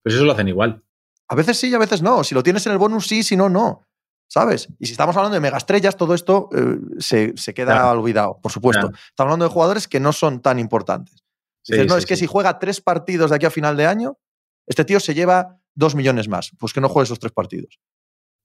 Pues 0.03 0.15
eso 0.15 0.25
lo 0.25 0.31
hacen 0.31 0.47
igual. 0.47 0.83
A 1.27 1.35
veces 1.35 1.57
sí 1.57 1.69
y 1.69 1.73
a 1.73 1.79
veces 1.79 2.01
no. 2.01 2.23
Si 2.23 2.33
lo 2.33 2.43
tienes 2.43 2.65
en 2.65 2.71
el 2.71 2.77
bonus, 2.77 3.07
sí, 3.07 3.23
si 3.23 3.35
no, 3.35 3.49
no. 3.49 3.87
¿Sabes? 4.29 4.67
Y 4.79 4.87
si 4.87 4.91
estamos 4.91 5.15
hablando 5.15 5.35
de 5.35 5.39
megastrellas, 5.41 5.95
todo 5.95 6.13
esto 6.13 6.49
eh, 6.53 6.77
se, 6.99 7.33
se 7.37 7.53
queda 7.53 7.89
olvidado, 7.91 8.39
por 8.41 8.51
supuesto. 8.51 8.87
Estamos 8.87 9.31
hablando 9.31 9.45
de 9.45 9.51
jugadores 9.51 9.87
que 9.87 9.99
no 9.99 10.11
son 10.11 10.41
tan 10.41 10.59
importantes. 10.59 11.23
Sí, 11.63 11.73
Dices, 11.73 11.87
no, 11.87 11.95
sí, 11.95 11.99
es 11.99 12.05
que 12.05 12.15
sí. 12.15 12.21
si 12.21 12.27
juega 12.27 12.59
tres 12.59 12.81
partidos 12.81 13.29
de 13.29 13.37
aquí 13.37 13.45
a 13.45 13.51
final 13.51 13.77
de 13.77 13.85
año, 13.85 14.17
este 14.65 14.83
tío 14.85 14.99
se 14.99 15.13
lleva 15.13 15.59
dos 15.75 15.95
millones 15.95 16.27
más. 16.27 16.51
Pues 16.57 16.73
que 16.73 16.81
no 16.81 16.89
juegue 16.89 17.05
esos 17.05 17.19
tres 17.19 17.31
partidos. 17.31 17.79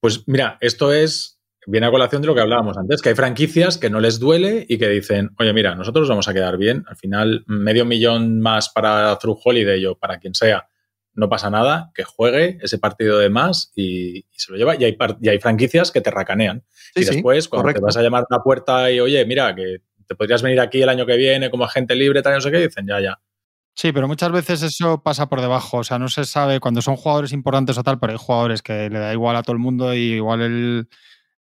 Pues 0.00 0.24
mira, 0.26 0.58
esto 0.60 0.92
es, 0.92 1.40
viene 1.66 1.86
a 1.86 1.90
colación 1.90 2.22
de 2.22 2.26
lo 2.28 2.34
que 2.34 2.40
hablábamos 2.40 2.76
antes, 2.76 3.00
que 3.02 3.10
hay 3.10 3.14
franquicias 3.14 3.78
que 3.78 3.90
no 3.90 4.00
les 4.00 4.18
duele 4.18 4.66
y 4.68 4.78
que 4.78 4.88
dicen, 4.88 5.30
oye, 5.38 5.52
mira, 5.52 5.74
nosotros 5.74 6.08
vamos 6.08 6.28
a 6.28 6.34
quedar 6.34 6.56
bien, 6.56 6.84
al 6.88 6.96
final 6.96 7.44
medio 7.46 7.84
millón 7.84 8.40
más 8.40 8.68
para 8.68 9.16
Through 9.18 9.40
Holiday 9.44 9.86
o 9.86 9.96
para 9.96 10.18
quien 10.18 10.34
sea, 10.34 10.68
no 11.14 11.28
pasa 11.28 11.50
nada, 11.50 11.90
que 11.94 12.04
juegue 12.04 12.58
ese 12.62 12.78
partido 12.78 13.18
de 13.18 13.28
más 13.28 13.70
y, 13.76 14.18
y 14.18 14.38
se 14.38 14.50
lo 14.50 14.58
lleva. 14.58 14.76
Y 14.76 14.84
hay, 14.84 14.92
par- 14.92 15.18
y 15.20 15.28
hay 15.28 15.38
franquicias 15.38 15.92
que 15.92 16.00
te 16.00 16.10
racanean. 16.10 16.64
Sí, 16.94 17.00
y 17.00 17.04
sí, 17.04 17.14
después, 17.14 17.48
cuando 17.48 17.64
correcto. 17.64 17.80
te 17.80 17.84
vas 17.84 17.96
a 17.98 18.02
llamar 18.02 18.22
a 18.22 18.34
una 18.34 18.42
puerta 18.42 18.90
y, 18.90 18.98
oye, 18.98 19.24
mira, 19.26 19.54
que 19.54 19.82
te 20.06 20.14
podrías 20.14 20.42
venir 20.42 20.58
aquí 20.58 20.80
el 20.80 20.88
año 20.88 21.04
que 21.04 21.16
viene 21.16 21.50
como 21.50 21.64
agente 21.64 21.94
libre, 21.94 22.22
tal, 22.22 22.34
no 22.34 22.40
sé 22.40 22.50
qué, 22.50 22.58
dicen, 22.58 22.86
ya, 22.86 22.98
ya. 23.00 23.20
Sí, 23.74 23.92
pero 23.92 24.08
muchas 24.08 24.32
veces 24.32 24.62
eso 24.62 25.02
pasa 25.02 25.28
por 25.28 25.40
debajo. 25.40 25.78
O 25.78 25.84
sea, 25.84 25.98
no 25.98 26.08
se 26.08 26.24
sabe 26.24 26.60
cuando 26.60 26.82
son 26.82 26.96
jugadores 26.96 27.32
importantes 27.32 27.76
o 27.78 27.82
tal, 27.82 27.98
pero 27.98 28.12
hay 28.12 28.18
jugadores 28.18 28.62
que 28.62 28.88
le 28.90 28.98
da 28.98 29.12
igual 29.12 29.36
a 29.36 29.42
todo 29.42 29.52
el 29.52 29.58
mundo 29.58 29.94
y 29.94 30.14
igual 30.14 30.40
el, 30.42 30.88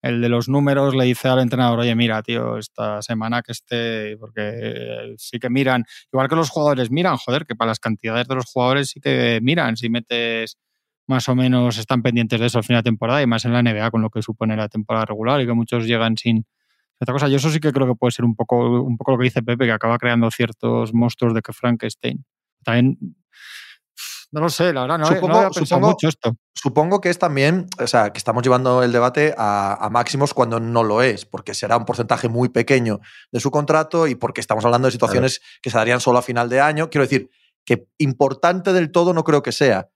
el 0.01 0.21
de 0.21 0.29
los 0.29 0.47
números 0.47 0.95
le 0.95 1.05
dice 1.05 1.27
al 1.27 1.39
entrenador, 1.39 1.79
oye, 1.79 1.95
mira, 1.95 2.21
tío, 2.23 2.57
esta 2.57 3.01
semana 3.01 3.41
que 3.41 3.51
esté, 3.51 4.17
porque 4.17 5.15
sí 5.17 5.39
que 5.39 5.49
miran, 5.49 5.85
igual 6.11 6.29
que 6.29 6.35
los 6.35 6.49
jugadores 6.49 6.91
miran, 6.91 7.17
joder, 7.17 7.45
que 7.45 7.55
para 7.55 7.69
las 7.69 7.79
cantidades 7.79 8.27
de 8.27 8.35
los 8.35 8.45
jugadores 8.45 8.89
sí 8.89 9.01
que 9.01 9.39
miran, 9.41 9.77
si 9.77 9.89
metes 9.89 10.57
más 11.07 11.27
o 11.27 11.35
menos 11.35 11.77
están 11.77 12.01
pendientes 12.03 12.39
de 12.39 12.45
eso 12.45 12.59
al 12.59 12.63
final 12.63 12.83
de 12.83 12.89
temporada 12.89 13.21
y 13.21 13.27
más 13.27 13.43
en 13.43 13.51
la 13.53 13.63
NBA 13.63 13.89
con 13.91 14.01
lo 14.01 14.09
que 14.09 14.21
supone 14.21 14.55
la 14.55 14.69
temporada 14.69 15.05
regular 15.05 15.41
y 15.41 15.47
que 15.47 15.53
muchos 15.53 15.85
llegan 15.85 16.15
sin 16.17 16.45
otra 16.99 17.13
cosa. 17.13 17.27
Yo 17.27 17.37
eso 17.37 17.49
sí 17.49 17.59
que 17.59 17.71
creo 17.71 17.87
que 17.87 17.95
puede 17.95 18.11
ser 18.11 18.25
un 18.25 18.35
poco, 18.35 18.83
un 18.83 18.97
poco 18.97 19.11
lo 19.13 19.17
que 19.17 19.23
dice 19.23 19.41
Pepe, 19.41 19.65
que 19.65 19.71
acaba 19.71 19.97
creando 19.97 20.29
ciertos 20.31 20.93
monstruos 20.93 21.33
de 21.33 21.41
que 21.41 21.53
Frankenstein. 21.53 22.25
También 22.63 22.97
no 24.31 24.41
lo 24.41 24.49
sé, 24.49 24.71
la 24.73 24.81
verdad, 24.81 24.99
no, 24.99 25.05
supongo, 25.07 25.87
mucho 25.87 26.07
esto. 26.07 26.35
Supongo 26.53 27.01
que 27.01 27.09
es 27.09 27.17
también, 27.17 27.67
o 27.81 27.87
sea, 27.87 28.11
que 28.11 28.19
estamos 28.19 28.43
llevando 28.43 28.83
el 28.83 28.91
debate 28.91 29.33
a, 29.37 29.89
máximos 29.91 30.33
cuando 30.33 30.59
no 30.59 30.83
lo 30.83 31.01
es, 31.01 31.25
porque 31.25 31.53
será 31.53 31.77
un 31.77 31.85
porcentaje 31.85 32.29
muy 32.29 32.49
pequeño 32.49 32.99
de 33.31 33.39
su 33.39 33.49
contrato 33.49 34.07
y 34.07 34.15
porque 34.15 34.41
estamos 34.41 34.63
hablando 34.65 34.87
de 34.87 34.91
situaciones 34.91 35.41
que 35.61 35.69
se 35.69 35.77
darían 35.77 35.99
solo 35.99 36.19
a 36.19 36.21
final 36.21 36.47
de 36.49 36.61
año. 36.61 36.89
Quiero 36.89 37.05
decir, 37.05 37.29
que 37.65 37.87
importante 37.97 38.73
del 38.73 38.91
todo 38.91 39.13
no 39.13 39.23
creo 39.23 39.41
que 39.41 39.51
sea. 39.51 39.89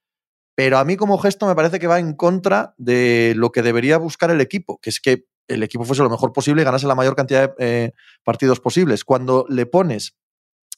Pero 0.56 0.78
a 0.78 0.86
mí 0.86 0.96
como 0.96 1.18
gesto 1.18 1.48
me 1.48 1.56
parece 1.56 1.80
que 1.80 1.88
va 1.88 2.00
en 2.00 2.14
contra 2.14 2.76
de 2.78 3.34
lo 3.36 3.52
que 3.52 3.62
debería 3.62 3.98
buscar 3.98 4.30
el 4.32 4.42
equipo, 4.42 4.80
que 4.80 4.90
es 4.90 5.00
que 5.00 5.26
el 5.48 5.64
equipo 5.64 5.84
fuese 5.84 6.04
lo 6.04 6.10
mejor 6.10 6.32
posible 6.32 6.62
y 6.62 6.66
ganase 6.66 6.88
la 6.88 6.96
mayor 6.96 7.16
cantidad 7.16 7.56
de 7.56 7.86
eh, 7.86 7.92
partidos 8.24 8.60
posibles. 8.60 9.04
Cuando 9.04 9.46
le 9.50 9.66
pones 9.66 10.16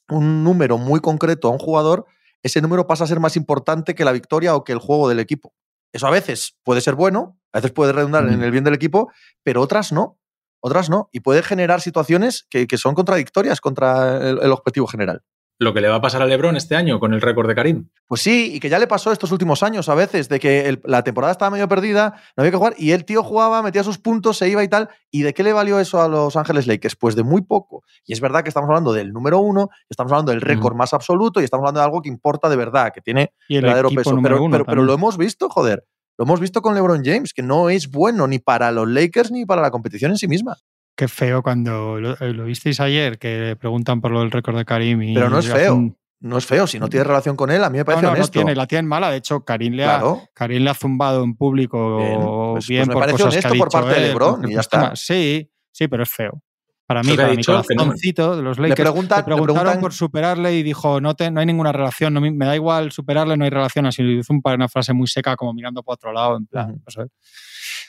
un 0.10 0.44
número 0.44 0.78
muy 0.78 1.00
concreto 1.00 1.48
a 1.48 1.52
un 1.52 1.60
jugador, 1.60 2.06
ese 2.46 2.62
número 2.62 2.86
pasa 2.86 3.06
a 3.06 3.08
ser 3.08 3.20
más 3.20 3.36
importante 3.36 3.96
que 3.96 4.06
la 4.06 4.12
victoria 4.12 4.56
o 4.56 4.64
que 4.64 4.72
el 4.72 4.78
juego 4.78 5.10
del 5.10 5.20
equipo. 5.20 5.56
Eso 5.92 6.06
a 6.06 6.12
veces 6.12 6.56
puede 6.64 6.80
ser 6.80 6.94
bueno, 6.94 7.40
a 7.52 7.58
veces 7.58 7.72
puede 7.72 7.92
redundar 7.92 8.28
en 8.28 8.44
el 8.44 8.52
bien 8.52 8.64
del 8.64 8.76
equipo, 8.76 9.12
pero 9.44 9.62
otras 9.62 9.92
no. 9.92 10.20
Otras 10.60 10.90
no. 10.90 11.10
Y 11.12 11.22
puede 11.22 11.42
generar 11.42 11.82
situaciones 11.82 12.46
que, 12.50 12.68
son 12.78 12.94
contradictorias 12.94 13.62
contra 13.62 14.30
el 14.30 14.52
objetivo 14.52 14.86
general 14.86 15.24
lo 15.58 15.74
que 15.74 15.82
le 15.82 15.88
va 15.88 15.96
a 15.96 16.02
pasar 16.02 16.22
a 16.22 16.26
Lebron 16.26 16.58
este 16.58 16.76
año 16.76 17.00
con 17.00 17.14
el 17.14 17.22
récord 17.22 17.48
de 17.48 17.56
Karim. 17.56 17.90
Pues 18.08 18.22
sí, 18.22 18.52
y 18.54 18.60
que 18.60 18.70
ya 18.70 18.78
le 18.78 18.88
pasó 18.88 19.12
estos 19.12 19.32
últimos 19.32 19.64
años 19.64 19.88
a 19.90 19.96
veces, 19.96 20.28
de 20.28 20.40
que 20.40 20.80
la 20.84 21.04
temporada 21.04 21.32
estaba 21.32 21.50
medio 21.50 21.68
perdida, 21.68 22.16
no 22.36 22.42
había 22.42 22.52
que 22.52 22.58
jugar, 22.58 22.76
y 22.78 22.92
el 22.92 23.06
tío 23.06 23.24
jugaba, 23.24 23.62
metía 23.62 23.84
sus 23.84 23.98
puntos, 23.98 24.38
se 24.38 24.50
iba 24.50 24.64
y 24.64 24.68
tal. 24.68 24.90
¿Y 25.12 25.22
de 25.22 25.34
qué 25.34 25.44
le 25.44 25.54
valió 25.54 25.80
eso 25.80 26.02
a 26.02 26.10
los 26.10 26.36
Ángeles 26.36 26.68
Lakers? 26.68 26.96
Pues 26.96 27.16
de 27.16 27.24
muy 27.24 27.42
poco. 27.42 27.84
Y 28.06 28.14
es 28.14 28.20
verdad 28.20 28.44
que 28.44 28.50
estamos 28.50 28.68
hablando 28.68 28.92
del 28.92 29.14
número 29.14 29.40
uno, 29.40 29.70
estamos 29.90 30.12
hablando 30.12 30.32
del 30.32 30.42
récord 30.42 30.76
más 30.76 30.94
absoluto, 30.94 31.40
y 31.40 31.46
estamos 31.46 31.64
hablando 31.64 31.80
de 31.80 31.86
algo 31.86 32.02
que 32.02 32.10
importa 32.10 32.50
de 32.50 32.56
verdad, 32.58 32.92
que 32.94 33.02
tiene 33.02 33.32
verdadero 33.50 33.90
peso. 33.90 34.18
Pero, 34.22 34.66
pero 34.66 34.84
lo 34.84 34.94
hemos 34.94 35.18
visto, 35.18 35.50
joder. 35.50 35.86
Lo 36.18 36.24
hemos 36.24 36.40
visto 36.40 36.62
con 36.62 36.76
LeBron 36.76 37.04
James, 37.04 37.34
que 37.34 37.44
no 37.44 37.70
es 37.70 37.92
bueno 37.92 38.26
ni 38.28 38.40
para 38.40 38.72
los 38.72 38.88
Lakers 38.88 39.32
ni 39.32 39.46
para 39.46 39.62
la 39.62 39.72
competición 39.72 40.12
en 40.12 40.18
sí 40.18 40.28
misma. 40.28 40.58
Qué 40.96 41.08
feo 41.08 41.44
cuando 41.44 42.00
lo, 42.00 42.14
eh, 42.20 42.32
visteis 42.44 42.80
ayer, 42.80 43.20
que 43.20 43.58
preguntan 43.60 44.00
por 44.00 44.12
lo 44.12 44.22
del 44.22 44.32
récord 44.32 44.58
de 44.58 44.66
Karim. 44.66 45.02
Y 45.02 45.14
Pero 45.14 45.30
no 45.30 45.40
es 45.40 45.48
feo. 45.48 45.96
No 46.22 46.38
es 46.38 46.46
feo, 46.46 46.66
si 46.66 46.80
no 46.80 46.88
tiene 46.88 47.04
relación 47.04 47.36
con 47.36 47.52
él, 47.52 47.64
a 47.64 47.70
mí 47.70 47.78
me 47.78 47.86
parece 47.86 48.02
no, 48.02 48.08
no, 48.08 48.14
honesto. 48.14 48.40
No 48.40 48.46
tiene, 48.46 48.56
la 48.56 48.66
tiene 48.66 48.88
mala. 48.88 49.12
De 49.12 49.18
hecho, 49.18 49.44
Karim 49.44 49.74
le, 49.74 49.86
ha, 49.86 50.02
Karim 50.34 50.64
le 50.64 50.70
ha 50.70 50.74
zumbado 50.74 51.24
en 51.24 51.36
público 51.36 51.98
bien, 51.98 52.20
pues, 52.22 52.68
bien 52.68 52.86
pues 52.86 52.96
me 52.96 53.02
parece 53.02 53.24
honesto 53.24 53.54
por 53.56 53.70
parte 53.70 53.94
de 53.94 54.08
LeBron 54.08 54.50
y 54.50 54.54
ya 54.54 54.62
está. 54.62 54.96
Sí, 54.96 55.52
sí, 55.72 55.88
pero 55.88 56.04
es 56.04 56.10
feo. 56.10 56.42
Para 56.88 57.02
mí, 57.02 57.16
para 57.16 57.34
mi 57.34 57.44
corazoncito 57.44 58.38
de 58.38 58.44
los 58.44 58.60
Lakers, 58.60 58.80
le, 58.80 58.84
preguntan, 58.84 59.26
preguntaron 59.26 59.80
por 59.80 59.92
superarle 59.92 60.56
y 60.56 60.64
dijo, 60.64 61.02
no, 61.02 61.16
te, 61.16 61.32
no 61.32 61.40
hay 61.40 61.46
ninguna 61.48 61.72
relación, 61.72 62.14
no, 62.14 62.22
me 62.22 62.46
da 62.46 62.56
igual 62.56 62.92
superarle, 62.92 63.36
no 63.38 63.44
hay 63.44 63.50
relación. 63.50 63.88
Así 63.88 64.04
hizo 64.04 64.34
una 64.44 64.70
frase 64.70 64.94
muy 64.94 65.08
seca, 65.08 65.36
como 65.36 65.54
mirando 65.54 65.82
para 65.82 65.96
otro 65.96 66.14
lado, 66.14 66.38
en 66.38 66.46
plan, 66.46 66.82
no 66.86 66.92
sé. 66.92 67.08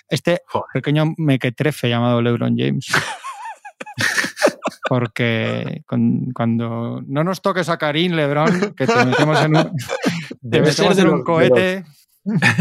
Este 0.08 0.42
pequeño 0.72 1.14
mequetrefe 1.16 1.88
llamado 1.88 2.22
LeBron 2.22 2.56
James. 2.56 2.86
Porque 4.88 5.82
cuando 5.86 7.02
no 7.06 7.24
nos 7.24 7.42
toques 7.42 7.68
a 7.68 7.76
Karim 7.76 8.12
Lebron, 8.12 8.74
que 8.74 8.86
te 8.86 9.04
metemos 9.04 9.40
en 9.40 9.56
un, 9.56 9.72
te 10.50 10.60
metemos 10.60 10.98
en 10.98 11.08
un 11.08 11.24
cohete. 11.24 11.84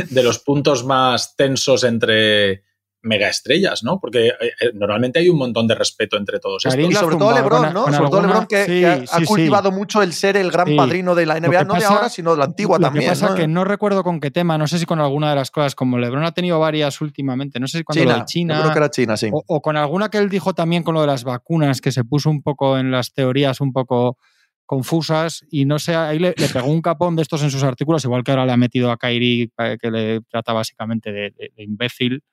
de 0.10 0.24
los 0.24 0.40
puntos 0.40 0.86
más 0.86 1.36
tensos 1.36 1.84
entre 1.84 2.64
mega 3.06 3.30
estrellas, 3.30 3.84
¿no? 3.84 4.00
Porque 4.00 4.28
eh, 4.28 4.34
eh, 4.40 4.72
normalmente 4.74 5.20
hay 5.20 5.30
un 5.30 5.38
montón 5.38 5.68
de 5.68 5.76
respeto 5.76 6.18
entre 6.18 6.40
todos 6.40 6.66
estos. 6.66 6.90
Y 6.90 6.94
sobre 6.94 7.16
todo 7.16 7.34
LeBron, 7.34 7.74
¿no? 7.74 7.92
sobre 7.92 8.10
todo 8.10 8.22
LeBron 8.22 8.48
que, 8.48 9.06
ha, 9.10 9.26
cultivado 9.26 9.72
mucho 9.72 10.02
el 10.02 10.12
ser 10.12 10.36
el 10.38 10.52
gran 10.52 10.76
padrino 10.76 11.16
de 11.16 11.26
la 11.26 11.40
NBA, 11.40 11.64
no 11.64 11.76
de 11.76 11.86
ahora, 11.86 12.10
sino 12.10 12.32
de 12.32 12.40
la 12.40 12.46
antigua 12.46 12.80
también. 12.80 13.06
Lo 13.06 13.14
que 13.14 13.20
pasa 13.20 13.36
que 13.36 13.48
no 13.48 13.64
recuerdo 13.64 14.04
con 14.04 14.20
qué 14.20 14.32
tema, 14.32 14.58
no 14.58 14.68
sé 14.68 14.80
si 14.80 14.86
con 14.86 15.00
alguna 15.00 15.30
de 15.30 15.36
las 15.36 15.52
cosas, 15.52 15.76
como 15.76 15.98
LeBron 15.98 16.24
ha 16.24 16.34
tenido 16.34 16.60
varias 16.60 17.00
últimamente, 17.00 17.60
no 17.60 17.68
sé 17.68 17.80
si 17.80 17.84
cuando 17.84 18.02
China, 18.02 18.14
lo 18.14 18.20
de 18.20 18.26
China. 18.26 18.60
creo 18.62 18.72
que 18.72 18.80
era 18.80 18.90
China, 18.90 19.18
sí. 19.18 19.30
O, 19.32 19.62
con 19.62 19.78
alguna 19.78 20.10
que 20.10 20.18
él 20.18 20.30
dijo 20.30 20.54
también 20.54 20.84
con 20.84 20.96
lo 20.96 21.02
de 21.02 21.08
las 21.08 21.24
vacunas, 21.24 21.82
que 21.82 21.92
se 21.92 22.04
puso 22.04 22.30
un 22.30 22.42
poco 22.42 22.78
en 22.78 22.92
las 22.92 23.14
teorías 23.14 23.62
un 23.62 23.72
poco 23.72 24.18
confusas 24.66 25.46
y 25.52 25.66
no 25.66 25.78
sé, 25.78 25.96
ahí 25.96 26.18
le, 26.18 26.34
pegó 26.34 26.68
un 26.68 26.82
capón 26.82 27.16
de 27.16 27.22
estos 27.22 27.44
en 27.44 27.52
sus 27.52 27.62
artículos, 27.62 28.04
igual 28.04 28.24
que 28.24 28.32
ahora 28.32 28.48
le 28.48 28.52
ha 28.52 28.58
metido 28.58 28.90
a 28.90 28.98
Kairi, 28.98 29.52
eh, 29.60 29.78
que 29.80 29.92
le 29.92 30.22
trata 30.22 30.54
básicamente 30.54 31.12
de 31.12 31.34
imbécil 31.58 32.24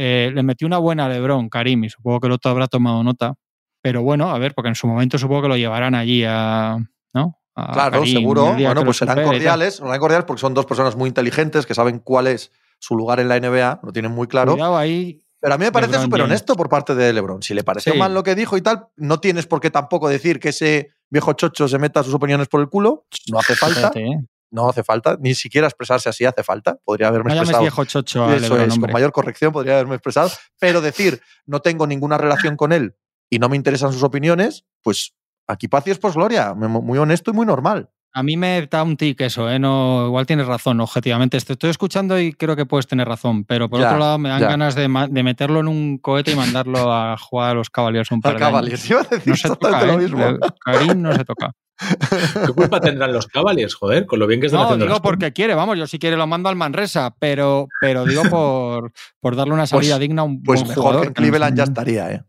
eh, 0.00 0.30
le 0.32 0.44
metió 0.44 0.64
una 0.64 0.78
buena 0.78 1.06
a 1.06 1.08
Lebron, 1.08 1.48
Karim, 1.48 1.82
y 1.82 1.90
supongo 1.90 2.20
que 2.20 2.28
el 2.28 2.32
otro 2.34 2.52
habrá 2.52 2.68
tomado 2.68 3.02
nota. 3.02 3.34
Pero 3.82 4.02
bueno, 4.02 4.30
a 4.30 4.38
ver, 4.38 4.54
porque 4.54 4.68
en 4.68 4.76
su 4.76 4.86
momento 4.86 5.18
supongo 5.18 5.42
que 5.42 5.48
lo 5.48 5.56
llevarán 5.56 5.96
allí 5.96 6.22
a. 6.24 6.78
¿no? 7.12 7.36
claro, 7.72 8.06
seguro. 8.06 8.54
Bueno, 8.54 8.84
pues 8.84 8.98
serán 8.98 9.24
cordiales, 9.24 9.76
serán 9.76 9.98
cordiales 9.98 10.24
porque 10.24 10.40
son 10.40 10.54
dos 10.54 10.66
personas 10.66 10.94
muy 10.94 11.08
inteligentes 11.08 11.66
que 11.66 11.74
saben 11.74 11.98
cuál 11.98 12.28
es 12.28 12.52
su 12.78 12.94
lugar 12.94 13.18
en 13.18 13.26
la 13.26 13.40
NBA, 13.40 13.80
lo 13.82 13.92
tienen 13.92 14.12
muy 14.12 14.28
claro. 14.28 14.76
ahí. 14.76 15.20
Pero 15.40 15.54
a 15.54 15.58
mí 15.58 15.64
me 15.64 15.72
parece 15.72 15.98
súper 16.00 16.22
honesto 16.22 16.54
por 16.54 16.68
parte 16.68 16.94
de 16.94 17.12
LeBron. 17.12 17.42
Si 17.42 17.54
le 17.54 17.64
pareció 17.64 17.94
mal 17.96 18.14
lo 18.14 18.22
que 18.22 18.36
dijo 18.36 18.56
y 18.56 18.62
tal, 18.62 18.88
no 18.96 19.18
tienes 19.18 19.46
por 19.46 19.60
qué 19.60 19.70
tampoco 19.70 20.08
decir 20.08 20.38
que 20.38 20.50
ese 20.50 20.92
viejo 21.10 21.32
chocho 21.32 21.66
se 21.66 21.78
meta 21.78 22.04
sus 22.04 22.14
opiniones 22.14 22.46
por 22.46 22.60
el 22.60 22.68
culo. 22.68 23.06
No 23.32 23.40
hace 23.40 23.56
falta. 23.56 23.90
¿eh? 23.96 24.20
No 24.50 24.68
hace 24.68 24.82
falta, 24.82 25.16
ni 25.20 25.34
siquiera 25.34 25.66
expresarse 25.66 26.08
así 26.08 26.24
hace 26.24 26.42
falta. 26.42 26.78
Podría 26.84 27.08
haberme 27.08 27.32
expresado. 27.32 27.62
viejo 27.62 27.84
chocho 27.84 28.32
Eso 28.32 28.60
es, 28.60 28.78
con 28.78 28.90
mayor 28.90 29.12
corrección 29.12 29.52
podría 29.52 29.74
haberme 29.74 29.96
expresado. 29.96 30.30
Pero 30.58 30.80
decir, 30.80 31.20
no 31.46 31.60
tengo 31.60 31.86
ninguna 31.86 32.18
relación 32.18 32.56
con 32.56 32.72
él 32.72 32.96
y 33.30 33.38
no 33.38 33.48
me 33.48 33.56
interesan 33.56 33.92
sus 33.92 34.02
opiniones, 34.02 34.64
pues 34.82 35.14
aquí 35.46 35.68
paz 35.68 35.86
y 35.86 35.90
es 35.90 35.98
por 35.98 36.12
gloria. 36.14 36.54
Muy 36.54 36.98
honesto 36.98 37.30
y 37.30 37.34
muy 37.34 37.46
normal. 37.46 37.90
A 38.14 38.22
mí 38.22 38.36
me 38.36 38.66
da 38.66 38.82
un 38.82 38.96
tic 38.96 39.20
eso, 39.20 39.50
¿eh? 39.50 39.58
No, 39.58 40.06
igual 40.06 40.26
tienes 40.26 40.46
razón, 40.46 40.80
objetivamente. 40.80 41.38
Te 41.40 41.52
estoy 41.52 41.70
escuchando 41.70 42.18
y 42.18 42.32
creo 42.32 42.56
que 42.56 42.64
puedes 42.64 42.86
tener 42.86 43.06
razón, 43.06 43.44
pero 43.44 43.68
por 43.68 43.80
otro 43.80 43.98
lado 43.98 44.18
me 44.18 44.30
dan 44.30 44.40
ganas 44.40 44.74
de, 44.74 44.88
meterlo 44.88 45.60
en 45.60 45.68
un 45.68 45.98
cohete 45.98 46.32
y 46.32 46.34
mandarlo 46.34 46.92
a 46.92 47.16
jugar 47.18 47.50
a 47.50 47.54
los 47.54 47.70
Cavaliers 47.70 48.10
un 48.10 48.20
par 48.22 48.34
de 48.34 48.40
Cavaliers, 48.40 48.90
a 48.90 49.02
decir 49.02 49.28
no 49.28 49.36
se 49.36 49.48
toca, 49.48 49.84
lo 49.84 49.92
¿eh? 49.92 49.98
mismo. 49.98 50.24
Karim 50.64 51.02
no 51.02 51.14
se 51.14 51.24
toca. 51.24 51.52
¿Qué 52.46 52.52
culpa 52.52 52.80
tendrán 52.80 53.12
los 53.12 53.26
Cavaliers, 53.26 53.74
joder, 53.74 54.06
con 54.06 54.18
lo 54.18 54.26
bien 54.26 54.40
que 54.40 54.46
están 54.46 54.60
no, 54.60 54.66
haciendo 54.66 54.86
digo 54.86 55.00
porque 55.00 55.32
quiere, 55.32 55.54
vamos, 55.54 55.78
yo 55.78 55.86
si 55.86 55.98
quiere 55.98 56.16
lo 56.16 56.26
mando 56.26 56.48
al 56.48 56.56
Manresa, 56.56 57.14
pero, 57.18 57.68
pero 57.80 58.04
digo 58.04 58.22
por, 58.30 58.92
por 59.20 59.36
darle 59.36 59.54
una 59.54 59.66
salida 59.66 59.94
pues, 59.94 60.00
digna 60.00 60.22
a 60.22 60.24
un 60.24 60.42
pues 60.42 60.60
buen 60.60 60.68
mejor 60.68 60.84
jugador. 60.84 61.12
Cleveland 61.12 61.56
ya 61.56 61.64
estaría, 61.64 62.12
¿eh? 62.12 62.24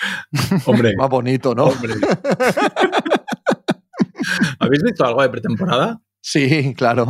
Hombre. 0.66 0.94
Más 0.96 1.10
bonito, 1.10 1.54
¿no? 1.54 1.64
Hombre. 1.64 1.94
¿Habéis 4.58 4.82
visto 4.82 5.04
algo 5.04 5.22
de 5.22 5.28
pretemporada? 5.28 6.00
Sí, 6.22 6.74
claro. 6.74 7.06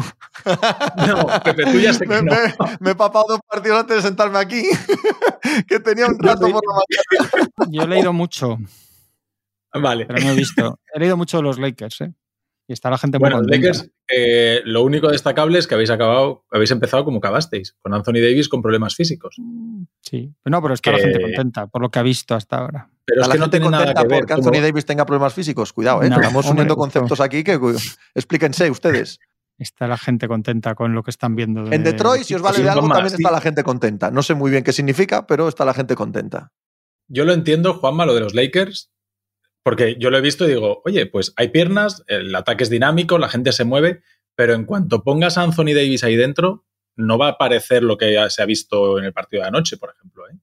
No, 1.06 1.26
Pepe, 1.44 1.64
tú 1.64 1.78
ya 1.78 1.92
sé 1.92 2.06
que 2.06 2.22
me, 2.22 2.22
no. 2.22 2.36
Me, 2.78 2.90
he 2.92 2.94
papado 2.94 3.26
dos 3.28 3.40
partidos 3.48 3.80
antes 3.80 3.96
de 3.96 4.02
sentarme 4.02 4.38
aquí, 4.38 4.62
que 5.68 5.80
tenía 5.80 6.06
un 6.06 6.18
rato 6.18 6.48
por 6.48 6.62
la 6.64 6.74
mañana. 6.74 7.48
Yo 7.70 7.82
he 7.82 7.88
leído 7.88 8.12
mucho. 8.12 8.58
Vale. 9.74 10.06
Pero 10.06 10.20
no 10.20 10.30
he 10.30 10.36
visto. 10.36 10.78
He 10.94 10.98
leído 10.98 11.16
mucho 11.16 11.38
de 11.38 11.42
los 11.42 11.58
Lakers, 11.58 12.00
¿eh? 12.02 12.14
Y 12.70 12.72
está 12.72 12.88
la 12.88 12.98
gente 12.98 13.18
muy 13.18 13.28
Bueno, 13.30 13.42
Lakers, 13.42 13.90
eh, 14.08 14.60
lo 14.64 14.84
único 14.84 15.08
destacable 15.08 15.58
es 15.58 15.66
que 15.66 15.74
habéis 15.74 15.90
acabado, 15.90 16.44
habéis 16.52 16.70
empezado 16.70 17.04
como 17.04 17.18
acabasteis, 17.18 17.74
con 17.82 17.92
Anthony 17.92 18.20
Davis 18.22 18.48
con 18.48 18.62
problemas 18.62 18.94
físicos. 18.94 19.34
Sí, 20.02 20.32
no, 20.44 20.62
pero 20.62 20.74
está 20.74 20.92
la 20.92 20.98
gente 20.98 21.20
contenta 21.20 21.66
por 21.66 21.82
lo 21.82 21.90
que 21.90 21.98
ha 21.98 22.02
visto 22.02 22.36
hasta 22.36 22.58
ahora. 22.58 22.88
Pero 23.04 23.22
es 23.22 23.28
que 23.28 23.38
no 23.38 23.50
tiene 23.50 23.68
nada 23.68 23.92
que 23.92 24.06
ver 24.06 24.20
porque 24.20 24.34
Anthony 24.34 24.62
Davis 24.62 24.86
tenga 24.86 25.04
problemas 25.04 25.34
físicos. 25.34 25.72
Cuidado, 25.72 26.04
¿eh? 26.04 26.06
estamos 26.06 26.46
uniendo 26.46 26.76
conceptos 26.76 27.20
aquí 27.20 27.42
que 27.42 27.58
explíquense 28.14 28.70
ustedes. 28.70 29.18
Está 29.58 29.88
la 29.88 29.98
gente 29.98 30.28
contenta 30.28 30.76
con 30.76 30.94
lo 30.94 31.02
que 31.02 31.10
están 31.10 31.34
viendo. 31.34 31.70
En 31.72 31.82
Detroit, 31.82 32.22
si 32.22 32.34
os 32.34 32.40
vale 32.40 32.62
de 32.62 32.70
algo, 32.70 32.88
también 32.88 33.14
está 33.14 33.32
la 33.32 33.40
gente 33.40 33.64
contenta. 33.64 34.12
No 34.12 34.22
sé 34.22 34.34
muy 34.34 34.50
bien 34.50 34.62
qué 34.62 34.72
significa, 34.72 35.26
pero 35.26 35.48
está 35.48 35.64
la 35.64 35.74
gente 35.74 35.96
contenta. 35.96 36.52
Yo 37.08 37.24
lo 37.24 37.32
entiendo, 37.32 37.74
Juanma, 37.74 38.06
lo 38.06 38.14
de 38.14 38.20
los 38.20 38.34
Lakers, 38.34 38.92
porque 39.62 39.96
yo 39.98 40.10
lo 40.10 40.18
he 40.18 40.22
visto 40.22 40.44
y 40.44 40.48
digo, 40.48 40.82
oye, 40.84 41.06
pues 41.06 41.32
hay 41.36 41.48
piernas, 41.48 42.02
el 42.06 42.34
ataque 42.34 42.64
es 42.64 42.70
dinámico, 42.70 43.18
la 43.18 43.28
gente 43.28 43.52
se 43.52 43.64
mueve, 43.64 44.02
pero 44.34 44.54
en 44.54 44.64
cuanto 44.64 45.02
pongas 45.02 45.36
a 45.36 45.42
Anthony 45.42 45.74
Davis 45.74 46.04
ahí 46.04 46.16
dentro, 46.16 46.64
no 46.96 47.18
va 47.18 47.26
a 47.26 47.30
aparecer 47.32 47.82
lo 47.82 47.96
que 47.96 48.16
se 48.28 48.42
ha 48.42 48.46
visto 48.46 48.98
en 48.98 49.04
el 49.04 49.12
partido 49.12 49.42
de 49.42 49.48
anoche, 49.48 49.76
por 49.76 49.90
ejemplo. 49.94 50.28
¿eh? 50.28 50.38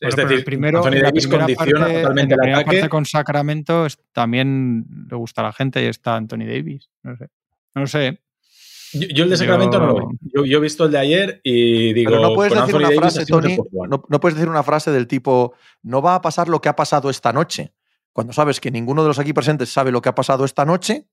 es 0.00 0.16
decir, 0.16 0.44
primero, 0.44 0.78
Anthony 0.78 1.02
Davis 1.02 1.28
condiciona 1.28 1.92
totalmente 1.92 2.34
el 2.34 2.54
ataque. 2.54 2.88
con 2.88 3.06
Sacramento 3.06 3.86
también 4.12 4.84
le 5.10 5.16
gusta 5.16 5.42
a 5.42 5.44
la 5.44 5.52
gente 5.52 5.82
y 5.82 5.86
está 5.86 6.16
Anthony 6.16 6.46
Davis. 6.46 6.90
No 7.02 7.16
sé. 7.16 7.28
No 7.74 7.86
sé. 7.86 8.20
Yo, 8.92 9.08
yo 9.08 9.24
el 9.24 9.30
de 9.30 9.36
Sacramento 9.36 9.78
no 9.78 9.86
lo 9.86 9.94
veo. 9.94 10.10
Yo, 10.20 10.44
yo 10.44 10.58
he 10.58 10.60
visto 10.60 10.84
el 10.84 10.92
de 10.92 10.98
ayer 10.98 11.40
y 11.42 11.92
digo. 11.92 12.10
Pero 12.10 12.22
no 12.22 12.34
puedes 12.34 12.52
decir 12.52 12.64
Anthony 12.64 12.78
una 12.78 12.88
Davis 12.88 13.00
frase, 13.00 13.26
Tony. 13.26 13.58
no 14.08 14.20
puedes 14.20 14.34
decir 14.36 14.48
una 14.48 14.62
frase 14.62 14.90
del 14.90 15.06
tipo: 15.06 15.54
No 15.82 16.02
va 16.02 16.14
a 16.14 16.22
pasar 16.22 16.48
lo 16.48 16.60
que 16.60 16.68
ha 16.68 16.76
pasado 16.76 17.10
esta 17.10 17.32
noche. 17.32 17.72
Cuando 18.16 18.32
sabes 18.32 18.60
que 18.60 18.70
ninguno 18.70 19.02
de 19.02 19.08
los 19.08 19.18
aquí 19.18 19.34
presentes 19.34 19.70
sabe 19.70 19.92
lo 19.92 20.00
que 20.00 20.08
ha 20.08 20.14
pasado 20.14 20.46
esta 20.46 20.64
noche 20.64 21.06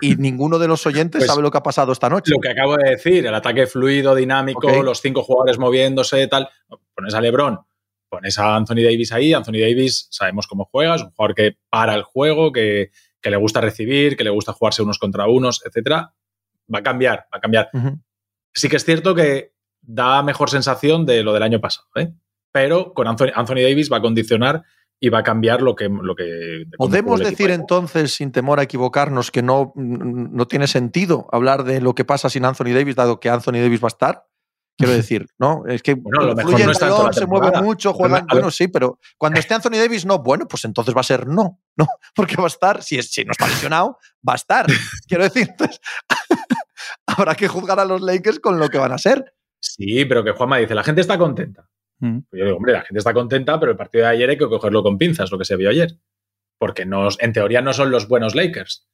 y 0.00 0.16
ninguno 0.16 0.58
de 0.58 0.66
los 0.66 0.86
oyentes 0.86 1.18
Pues, 1.18 1.30
sabe 1.30 1.42
lo 1.42 1.50
que 1.50 1.58
ha 1.58 1.62
pasado 1.62 1.92
esta 1.92 2.08
noche. 2.08 2.32
Lo 2.34 2.40
que 2.40 2.48
acabo 2.48 2.78
de 2.78 2.92
decir, 2.92 3.26
el 3.26 3.34
ataque 3.34 3.66
fluido, 3.66 4.14
dinámico, 4.14 4.82
los 4.82 5.02
cinco 5.02 5.22
jugadores 5.22 5.58
moviéndose, 5.58 6.26
tal. 6.28 6.48
Pones 6.94 7.12
a 7.12 7.20
LeBron, 7.20 7.60
pones 8.08 8.38
a 8.38 8.56
Anthony 8.56 8.84
Davis 8.84 9.12
ahí. 9.12 9.34
Anthony 9.34 9.60
Davis, 9.60 10.08
sabemos 10.10 10.46
cómo 10.46 10.64
juega, 10.72 10.94
es 10.94 11.02
un 11.02 11.10
jugador 11.10 11.34
que 11.34 11.58
para 11.68 11.94
el 11.94 12.04
juego, 12.04 12.52
que, 12.52 12.90
que 13.20 13.28
le 13.28 13.36
gusta 13.36 13.60
recibir, 13.60 14.16
que 14.16 14.24
le 14.24 14.30
gusta 14.30 14.54
jugarse 14.54 14.80
unos 14.80 14.98
contra 14.98 15.26
unos, 15.26 15.60
etcétera. 15.62 16.14
Va 16.74 16.78
a 16.78 16.82
cambiar, 16.82 17.26
va 17.30 17.36
a 17.36 17.40
cambiar. 17.40 17.68
Ujú. 17.74 18.00
Sí 18.54 18.70
que 18.70 18.76
es 18.76 18.84
cierto 18.86 19.14
que 19.14 19.52
da 19.82 20.22
mejor 20.22 20.48
sensación 20.48 21.04
de 21.04 21.22
lo 21.22 21.34
del 21.34 21.42
año 21.42 21.60
pasado, 21.60 21.88
¿eh? 21.96 22.14
pero 22.50 22.94
con 22.94 23.08
Anthony, 23.08 23.28
Anthony 23.34 23.60
Davis 23.60 23.92
va 23.92 23.98
a 23.98 24.00
condicionar 24.00 24.64
y 25.00 25.08
va 25.08 25.18
a 25.18 25.22
cambiar 25.22 25.62
lo 25.62 25.74
que. 25.74 25.88
Lo 25.88 26.14
que 26.14 26.64
¿Podemos 26.78 27.20
decir 27.20 27.50
entonces, 27.50 28.14
sin 28.14 28.32
temor 28.32 28.60
a 28.60 28.62
equivocarnos, 28.62 29.30
que 29.30 29.42
no, 29.42 29.72
no 29.76 30.46
tiene 30.46 30.66
sentido 30.66 31.28
hablar 31.32 31.64
de 31.64 31.80
lo 31.80 31.94
que 31.94 32.04
pasa 32.04 32.30
sin 32.30 32.44
Anthony 32.44 32.72
Davis, 32.74 32.96
dado 32.96 33.20
que 33.20 33.28
Anthony 33.28 33.60
Davis 33.60 33.82
va 33.82 33.86
a 33.86 33.88
estar? 33.88 34.24
Quiero 34.78 34.92
decir, 34.94 35.26
¿no? 35.38 35.64
Es 35.66 35.82
que 35.82 35.94
Bueno, 35.94 36.34
fluye 36.36 36.64
no 36.64 36.72
el 36.72 36.78
balón, 36.78 37.12
se 37.12 37.26
mueve 37.26 37.60
mucho, 37.62 37.90
Pero 37.92 37.98
juega. 37.98 38.16
a 38.16 38.20
ver- 38.20 38.28
Bueno, 38.30 38.50
sí, 38.50 38.68
pero 38.68 38.98
cuando 39.18 39.38
esté 39.40 39.54
Anthony 39.54 39.76
Davis, 39.78 40.04
no. 40.06 40.18
Bueno, 40.22 40.46
pues 40.48 40.64
entonces 40.64 40.94
va 40.96 41.00
a 41.00 41.04
ser 41.04 41.26
no, 41.26 41.60
¿no? 41.76 41.86
Porque 42.14 42.36
va 42.36 42.44
a 42.44 42.48
estar, 42.48 42.82
si, 42.82 42.98
es, 42.98 43.10
si 43.10 43.24
no 43.24 43.32
está 43.32 43.46
lesionado, 43.48 43.98
va 44.26 44.32
a 44.34 44.36
estar. 44.36 44.66
Quiero 45.08 45.24
decir, 45.24 45.48
entonces, 45.50 45.80
habrá 47.06 47.34
que 47.34 47.48
juzgar 47.48 47.80
a 47.80 47.84
los 47.84 48.00
Lakers 48.00 48.40
con 48.40 48.58
lo 48.58 48.68
que 48.68 48.78
van 48.78 48.92
a 48.92 48.98
ser. 48.98 49.34
Sí, 49.60 50.04
pero 50.04 50.22
que 50.22 50.32
Juanma 50.32 50.58
dice, 50.58 50.74
la 50.74 50.84
gente 50.84 51.00
está 51.00 51.18
contenta. 51.18 51.68
Mm. 51.98 52.18
Pues 52.28 52.38
yo 52.40 52.44
digo, 52.44 52.56
hombre, 52.58 52.72
la 52.74 52.82
gente 52.82 52.98
está 52.98 53.14
contenta, 53.14 53.58
pero 53.58 53.72
el 53.72 53.78
partido 53.78 54.04
de 54.04 54.10
ayer 54.10 54.30
hay 54.30 54.38
que 54.38 54.46
cogerlo 54.48 54.82
con 54.82 54.98
pinzas, 54.98 55.30
lo 55.30 55.38
que 55.38 55.44
se 55.44 55.56
vio 55.56 55.70
ayer. 55.70 55.96
Porque 56.58 56.84
no, 56.86 57.08
en 57.18 57.32
teoría 57.32 57.60
no 57.62 57.72
son 57.72 57.90
los 57.90 58.08
buenos 58.08 58.34
Lakers. 58.34 58.86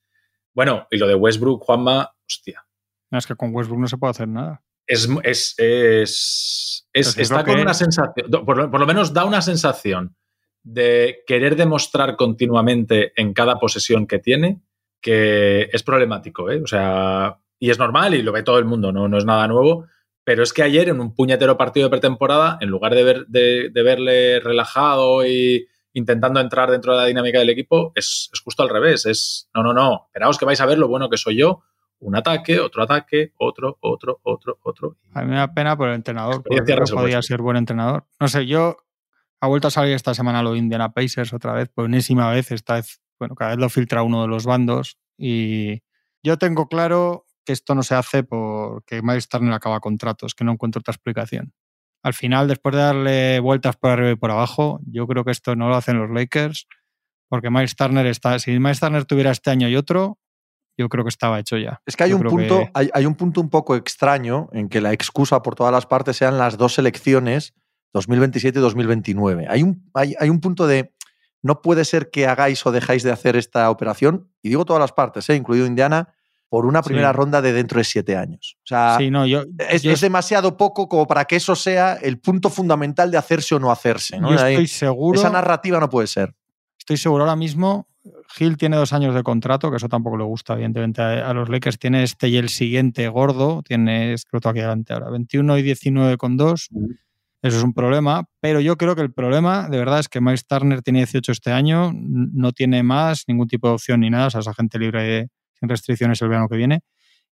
Bueno, 0.54 0.86
y 0.90 0.98
lo 0.98 1.06
de 1.08 1.14
Westbrook, 1.14 1.62
Juanma, 1.64 2.14
hostia. 2.28 2.64
Es 3.10 3.26
que 3.26 3.34
con 3.36 3.54
Westbrook 3.54 3.80
no 3.80 3.86
se 3.88 3.96
puede 3.98 4.10
hacer 4.12 4.28
nada. 4.28 4.62
Es, 4.86 5.08
es, 5.22 5.54
es, 5.58 6.88
es- 6.92 7.06
Pues 7.06 7.06
es 7.08 7.18
está 7.18 7.44
con 7.44 7.54
que 7.56 7.62
una 7.62 7.74
sensación, 7.74 8.30
por, 8.44 8.56
lo- 8.56 8.70
por 8.70 8.80
lo 8.80 8.86
menos 8.86 9.12
da 9.12 9.24
una 9.24 9.40
sensación 9.42 10.16
de 10.64 11.22
querer 11.26 11.56
demostrar 11.56 12.16
continuamente 12.16 13.12
en 13.20 13.32
cada 13.32 13.58
posesión 13.58 14.06
que 14.06 14.18
tiene 14.18 14.60
que 15.00 15.68
es 15.72 15.82
problemático, 15.82 16.50
¿eh? 16.50 16.60
O 16.62 16.66
sea, 16.68 17.38
y 17.58 17.70
es 17.70 17.78
normal 17.78 18.14
y 18.14 18.22
lo 18.22 18.30
ve 18.32 18.42
todo 18.44 18.58
el 18.60 18.64
mundo, 18.64 18.92
no, 18.92 19.08
no 19.08 19.18
es 19.18 19.24
nada 19.24 19.48
nuevo. 19.48 19.86
Pero 20.24 20.42
es 20.42 20.52
que 20.52 20.62
ayer, 20.62 20.88
en 20.88 21.00
un 21.00 21.14
puñetero 21.14 21.56
partido 21.56 21.86
de 21.86 21.90
pretemporada, 21.90 22.58
en 22.60 22.68
lugar 22.68 22.94
de, 22.94 23.04
ver, 23.04 23.26
de, 23.26 23.70
de 23.72 23.82
verle 23.82 24.40
relajado 24.40 25.26
y 25.26 25.66
intentando 25.94 26.40
entrar 26.40 26.70
dentro 26.70 26.92
de 26.92 26.98
la 26.98 27.06
dinámica 27.06 27.38
del 27.38 27.50
equipo, 27.50 27.92
es, 27.94 28.30
es 28.32 28.40
justo 28.40 28.62
al 28.62 28.68
revés. 28.68 29.04
Es, 29.06 29.48
no, 29.54 29.62
no, 29.62 29.72
no, 29.72 30.06
esperaos 30.06 30.38
que 30.38 30.44
vais 30.44 30.60
a 30.60 30.66
ver 30.66 30.78
lo 30.78 30.88
bueno 30.88 31.08
que 31.10 31.16
soy 31.16 31.36
yo. 31.36 31.62
Un 31.98 32.16
ataque, 32.16 32.58
otro 32.58 32.82
ataque, 32.82 33.32
otro, 33.38 33.78
otro, 33.80 34.20
otro, 34.24 34.58
otro. 34.62 34.96
A 35.14 35.22
mí 35.22 35.30
me 35.30 35.36
da 35.36 35.52
pena 35.54 35.76
por 35.76 35.88
el 35.88 35.94
entrenador, 35.94 36.42
porque 36.42 36.74
podía 36.92 37.22
ser 37.22 37.40
buen 37.40 37.56
entrenador. 37.56 38.06
No 38.18 38.26
sé, 38.26 38.46
yo 38.46 38.76
ha 39.40 39.46
vuelto 39.46 39.68
a 39.68 39.70
salir 39.70 39.94
esta 39.94 40.14
semana 40.14 40.42
lo 40.42 40.56
Indiana 40.56 40.92
Pacers 40.92 41.32
otra 41.32 41.52
vez, 41.52 41.68
por 41.68 41.84
enésima 41.86 42.30
vez, 42.30 42.50
esta 42.50 42.74
vez, 42.74 43.00
bueno, 43.18 43.34
cada 43.34 43.52
vez 43.52 43.60
lo 43.60 43.68
filtra 43.68 44.02
uno 44.02 44.22
de 44.22 44.28
los 44.28 44.46
bandos 44.46 44.98
y 45.16 45.82
yo 46.22 46.38
tengo 46.38 46.68
claro 46.68 47.26
que 47.44 47.52
esto 47.52 47.74
no 47.74 47.82
se 47.82 47.94
hace 47.94 48.22
porque 48.22 49.02
Miles 49.02 49.28
Turner 49.28 49.52
acaba 49.52 49.80
contratos, 49.80 50.34
que 50.34 50.44
no 50.44 50.52
encuentro 50.52 50.80
otra 50.80 50.92
explicación. 50.92 51.52
Al 52.04 52.14
final, 52.14 52.48
después 52.48 52.74
de 52.74 52.80
darle 52.82 53.40
vueltas 53.40 53.76
por 53.76 53.90
arriba 53.90 54.10
y 54.10 54.16
por 54.16 54.30
abajo, 54.30 54.80
yo 54.86 55.06
creo 55.06 55.24
que 55.24 55.30
esto 55.30 55.54
no 55.54 55.68
lo 55.68 55.76
hacen 55.76 55.98
los 55.98 56.10
Lakers, 56.10 56.66
porque 57.28 57.50
Miles 57.50 57.76
Turner 57.76 58.06
está, 58.06 58.38
si 58.38 58.58
Miles 58.58 58.80
Turner 58.80 59.04
tuviera 59.04 59.30
este 59.30 59.50
año 59.50 59.68
y 59.68 59.76
otro, 59.76 60.18
yo 60.76 60.88
creo 60.88 61.04
que 61.04 61.10
estaba 61.10 61.38
hecho 61.38 61.56
ya. 61.58 61.80
Es 61.86 61.96
que 61.96 62.04
hay 62.04 62.10
Yo 62.10 62.16
un 62.16 62.22
punto, 62.24 62.58
que- 62.60 62.70
hay, 62.74 62.90
hay 62.92 63.06
un 63.06 63.14
punto 63.14 63.40
un 63.40 63.50
poco 63.50 63.76
extraño 63.76 64.48
en 64.52 64.68
que 64.68 64.80
la 64.80 64.92
excusa 64.92 65.42
por 65.42 65.54
todas 65.54 65.72
las 65.72 65.86
partes 65.86 66.16
sean 66.16 66.38
las 66.38 66.56
dos 66.56 66.78
elecciones 66.78 67.54
2027 67.92 68.58
y 68.58 68.62
2029. 68.62 69.46
Hay 69.48 69.62
un, 69.62 69.88
hay, 69.94 70.14
hay 70.18 70.30
un 70.30 70.40
punto 70.40 70.66
de 70.66 70.94
no 71.42 71.60
puede 71.60 71.84
ser 71.84 72.10
que 72.10 72.26
hagáis 72.26 72.64
o 72.66 72.72
dejáis 72.72 73.02
de 73.02 73.12
hacer 73.12 73.36
esta 73.36 73.68
operación, 73.70 74.30
y 74.42 74.48
digo 74.48 74.64
todas 74.64 74.80
las 74.80 74.92
partes, 74.92 75.28
¿eh? 75.28 75.34
incluido 75.36 75.66
Indiana, 75.66 76.14
por 76.52 76.66
una 76.66 76.82
Sí. 76.82 76.88
primera 76.88 77.14
ronda 77.14 77.40
de 77.40 77.50
dentro 77.54 77.78
de 77.78 77.84
siete 77.84 78.14
años. 78.14 78.58
O 78.58 78.66
sea, 78.66 78.96
Sí, 78.98 79.10
no, 79.10 79.24
yo, 79.24 79.44
es, 79.70 79.80
yo 79.82 79.90
es 79.90 80.02
demasiado 80.02 80.58
poco 80.58 80.86
como 80.86 81.06
para 81.06 81.24
que 81.24 81.36
eso 81.36 81.56
sea 81.56 81.94
el 81.94 82.18
punto 82.18 82.50
fundamental 82.50 83.10
de 83.10 83.16
hacerse 83.16 83.54
o 83.54 83.58
no 83.58 83.70
hacerse. 83.72 84.20
¿no? 84.20 84.30
Yo 84.30 84.38
Ahí- 84.38 84.52
estoy 84.56 84.66
seguro, 84.66 85.18
esa 85.18 85.30
narrativa 85.30 85.80
no 85.80 85.88
puede 85.88 86.08
ser. 86.08 86.34
estoy 86.78 86.98
seguro 86.98 87.24
ahora 87.24 87.36
mismo. 87.36 87.88
Gil 88.34 88.58
tiene 88.58 88.76
dos 88.76 88.92
años 88.92 89.14
de 89.14 89.22
contrato, 89.22 89.70
que 89.70 89.78
eso 89.78 89.88
tampoco 89.88 90.18
le 90.18 90.24
gusta, 90.24 90.52
evidentemente, 90.52 91.00
a, 91.00 91.30
a 91.30 91.32
los 91.32 91.48
Lakers. 91.48 91.78
Tiene 91.78 92.02
este 92.02 92.28
y 92.28 92.36
el 92.36 92.50
siguiente 92.50 93.08
gordo. 93.08 93.62
Tiene, 93.62 94.12
es 94.12 94.24
que 94.24 94.30
lo 94.34 94.40
tengo 94.40 94.50
aquí 94.50 94.60
adelante 94.60 94.92
ahora, 94.92 95.08
21 95.08 95.56
y 95.56 95.62
19 95.62 96.18
con 96.18 96.36
2. 96.36 96.68
Eso 97.40 97.56
es 97.56 97.62
un 97.64 97.72
problema, 97.72 98.24
pero 98.40 98.60
yo 98.60 98.76
creo 98.76 98.94
que 98.94 99.00
el 99.00 99.10
problema, 99.12 99.70
de 99.70 99.78
verdad, 99.78 100.00
es 100.00 100.08
que 100.10 100.20
Miles 100.20 100.46
Turner 100.46 100.82
tiene 100.82 100.98
18 100.98 101.32
este 101.32 101.50
año, 101.50 101.92
no 101.94 102.52
tiene 102.52 102.82
más 102.82 103.24
ningún 103.26 103.48
tipo 103.48 103.68
de 103.68 103.74
opción 103.74 104.00
ni 104.00 104.10
nada, 104.10 104.26
o 104.26 104.30
sea, 104.30 104.40
es 104.42 104.48
agente 104.48 104.78
libre 104.78 105.28
sin 105.62 105.68
restricciones 105.68 106.20
el 106.20 106.28
verano 106.28 106.48
que 106.48 106.56
viene. 106.56 106.80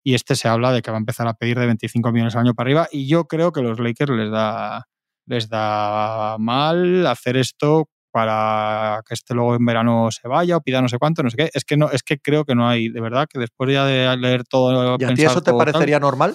Y 0.02 0.14
este 0.14 0.34
se 0.34 0.48
habla 0.48 0.72
de 0.72 0.82
que 0.82 0.90
va 0.90 0.96
a 0.96 1.00
empezar 1.00 1.28
a 1.28 1.34
pedir 1.34 1.58
de 1.58 1.66
25 1.66 2.10
millones 2.12 2.34
al 2.34 2.42
año 2.42 2.54
para 2.54 2.66
arriba. 2.68 2.88
Y 2.90 3.06
yo 3.06 3.24
creo 3.26 3.52
que 3.52 3.62
los 3.62 3.78
Lakers 3.78 4.10
les 4.12 4.30
da, 4.30 4.86
les 5.26 5.48
da 5.48 6.36
mal 6.38 7.06
hacer 7.06 7.36
esto 7.36 7.88
para 8.10 9.02
que 9.08 9.14
este 9.14 9.34
luego 9.34 9.56
en 9.56 9.64
verano 9.64 10.08
se 10.10 10.28
vaya 10.28 10.56
o 10.56 10.60
pida 10.60 10.80
no 10.80 10.88
sé 10.88 10.98
cuánto, 10.98 11.22
no 11.22 11.30
sé 11.30 11.36
qué. 11.36 11.50
Es 11.52 11.64
que 11.64 11.76
no, 11.76 11.90
es 11.90 12.02
que 12.02 12.18
creo 12.18 12.44
que 12.44 12.54
no 12.54 12.68
hay, 12.68 12.88
de 12.88 13.00
verdad, 13.00 13.26
que 13.30 13.38
después 13.38 13.70
ya 13.72 13.84
de 13.84 14.16
leer 14.16 14.44
todo. 14.44 14.96
¿Y 14.98 15.04
a 15.04 15.14
ti 15.14 15.22
eso 15.24 15.40
te 15.42 15.50
tal, 15.50 15.58
parecería 15.58 15.98
normal? 16.00 16.34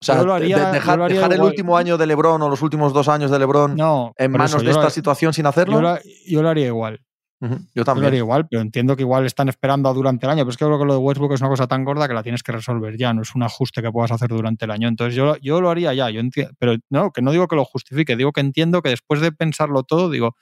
O 0.00 0.04
sea, 0.04 0.16
Yo 0.18 0.26
lo 0.26 0.34
haría- 0.34 0.56
de- 0.56 0.62
yo 0.64 0.72
dejar, 0.72 0.98
lo 0.98 1.04
haría 1.04 1.16
dejar 1.16 1.32
el 1.32 1.42
último 1.42 1.76
año 1.76 1.98
de 1.98 2.06
Lebron 2.06 2.40
o 2.42 2.48
los 2.48 2.62
últimos 2.62 2.92
dos 2.92 3.08
años 3.08 3.32
de 3.32 3.38
Lebron 3.40 3.74
no, 3.74 4.12
en 4.16 4.30
manos 4.30 4.54
eso, 4.54 4.62
de 4.62 4.70
esta 4.70 4.90
situación 4.90 5.32
sin 5.34 5.44
hacerlo. 5.46 5.74
Yo 5.74 5.80
lo, 5.82 5.98
yo 6.28 6.42
lo 6.42 6.48
haría 6.48 6.66
igual. 6.68 7.00
Yo 7.40 7.48
Yo 7.48 7.56
lo 7.74 7.84
también. 7.84 8.06
haría 8.06 8.18
igual, 8.18 8.48
pero 8.48 8.62
entiendo 8.62 8.96
que 8.96 9.02
igual 9.02 9.24
están 9.24 9.48
esperando 9.48 9.92
durante 9.94 10.26
el 10.26 10.30
año. 10.30 10.40
Pero 10.42 10.50
es 10.50 10.56
que 10.56 10.64
creo 10.64 10.78
que 10.78 10.84
lo 10.84 10.94
de 10.94 10.98
Westbrook 10.98 11.32
es 11.34 11.40
una 11.40 11.50
cosa 11.50 11.68
tan 11.68 11.84
gorda 11.84 12.08
que 12.08 12.14
la 12.14 12.22
tienes 12.22 12.42
que 12.42 12.50
resolver 12.52 12.96
ya, 12.96 13.12
no 13.14 13.22
es 13.22 13.34
un 13.34 13.42
ajuste 13.44 13.80
que 13.80 13.90
puedas 13.92 14.10
hacer 14.10 14.28
durante 14.28 14.64
el 14.64 14.72
año. 14.72 14.88
Entonces 14.88 15.14
yo, 15.14 15.36
yo 15.36 15.60
lo 15.60 15.70
haría 15.70 15.94
ya, 15.94 16.10
yo 16.10 16.20
pero 16.58 16.76
no, 16.90 17.12
que 17.12 17.22
no 17.22 17.30
digo 17.30 17.46
que 17.46 17.54
lo 17.56 17.64
justifique, 17.64 18.16
digo 18.16 18.32
que 18.32 18.40
entiendo 18.40 18.82
que 18.82 18.88
después 18.90 19.20
de 19.20 19.30
pensarlo 19.30 19.84
todo, 19.84 20.10
digo, 20.10 20.36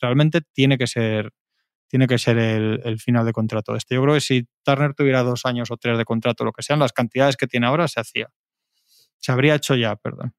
realmente 0.00 0.40
tiene 0.52 0.76
que 0.76 0.88
ser, 0.88 1.30
tiene 1.86 2.06
que 2.08 2.18
ser 2.18 2.38
el, 2.38 2.80
el 2.84 2.98
final 2.98 3.24
de 3.24 3.32
contrato 3.32 3.76
este. 3.76 3.94
Yo 3.94 4.02
creo 4.02 4.14
que 4.14 4.20
si 4.20 4.46
Turner 4.64 4.94
tuviera 4.94 5.22
dos 5.22 5.46
años 5.46 5.70
o 5.70 5.76
tres 5.76 5.98
de 5.98 6.04
contrato, 6.04 6.44
lo 6.44 6.52
que 6.52 6.62
sean, 6.62 6.80
las 6.80 6.92
cantidades 6.92 7.36
que 7.36 7.46
tiene 7.46 7.66
ahora, 7.66 7.86
se 7.86 8.00
hacía. 8.00 8.28
Se 9.18 9.30
habría 9.30 9.54
hecho 9.54 9.74
ya, 9.76 9.96
perdón. 9.96 10.34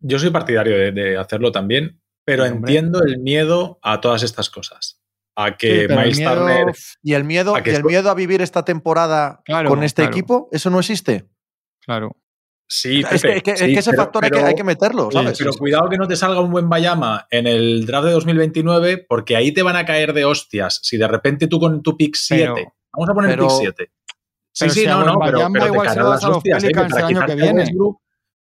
Yo 0.00 0.18
soy 0.18 0.30
partidario 0.30 0.76
de, 0.76 0.92
de 0.92 1.16
hacerlo 1.16 1.52
también, 1.52 2.00
pero 2.24 2.44
Sí, 2.44 2.52
entiendo 2.52 3.02
el 3.02 3.18
miedo 3.18 3.78
a 3.82 4.00
todas 4.00 4.22
estas 4.22 4.50
cosas. 4.50 5.00
A 5.40 5.50
Sí, 5.50 5.54
que 5.58 5.84
pero 5.86 6.00
el 6.00 6.06
Miles 6.06 6.18
miedo- 6.18 6.34
Turner. 6.34 6.74
Y 7.02 7.12
el 7.14 7.24
miedo, 7.24 7.54
A 7.56 7.62
que 7.62 7.70
y 7.70 7.74
el 7.76 7.84
miedo 7.84 8.10
a 8.10 8.14
vivir 8.14 8.42
esta 8.42 8.64
temporada 8.64 9.40
Claro, 9.44 9.68
con 9.68 9.84
este 9.84 10.02
claro. 10.02 10.12
equipo, 10.16 10.48
eso 10.50 10.68
no 10.68 10.80
existe. 10.80 11.28
Claro. 11.84 12.16
Sí, 12.70 13.00
es, 13.00 13.06
que, 13.22 13.28
Pepe, 13.28 13.36
es 13.38 13.42
que- 13.44 13.50
es 13.52 13.58
sí, 13.60 13.72
que 13.72 13.78
ese 13.78 13.90
pero- 13.92 14.02
factor 14.02 14.24
hay, 14.24 14.30
que, 14.30 14.36
pero- 14.36 14.48
hay 14.48 14.54
que 14.54 14.64
meterlo, 14.64 15.08
Sí, 15.10 15.16
¿sabes? 15.16 15.38
pero 15.38 15.52
cuidado 15.54 15.88
que 15.88 15.96
no 15.96 16.06
te 16.08 16.16
salga 16.16 16.40
un 16.40 16.50
buen 16.50 16.68
Bayama 16.68 17.26
en 17.30 17.46
el 17.46 17.86
draft 17.86 18.06
de 18.06 18.12
2029, 18.12 19.06
porque 19.08 19.36
ahí 19.36 19.52
te 19.52 19.62
van 19.62 19.76
a 19.76 19.86
caer 19.86 20.12
de 20.12 20.24
hostias. 20.26 20.80
Si 20.82 20.98
de 20.98 21.06
repente 21.08 21.46
tú 21.46 21.58
con 21.60 21.82
tu 21.82 21.96
pick 21.96 22.14
7, 22.16 22.52
Pero- 22.54 22.74
vamos 22.92 23.08
a 23.10 23.14
poner 23.14 23.30
pero- 23.30 23.46
pick 23.48 23.56
7. 23.58 23.84
Sí, 24.52 24.64
pero 24.64 24.72
sí, 24.74 24.80
si 24.80 24.86
no, 24.86 24.98
no, 24.98 25.04
pero, 25.04 25.38
Wembanyama 25.38 25.52
pero 25.52 25.64
te 25.64 25.70
igual 25.72 25.88
se 25.88 25.98
lo 26.00 26.02
las 26.02 26.12
das 26.14 26.24
a 26.24 26.28
los 26.28 26.36
hostias. 26.38 26.64
¿eh? 26.64 26.66
Que 26.66 26.74
Pelicans 26.74 26.92
para 26.92 27.08
el 27.08 27.16
año 27.16 27.26
que 27.26 27.34
viene. 27.36 27.64
Westbrook- 27.64 27.98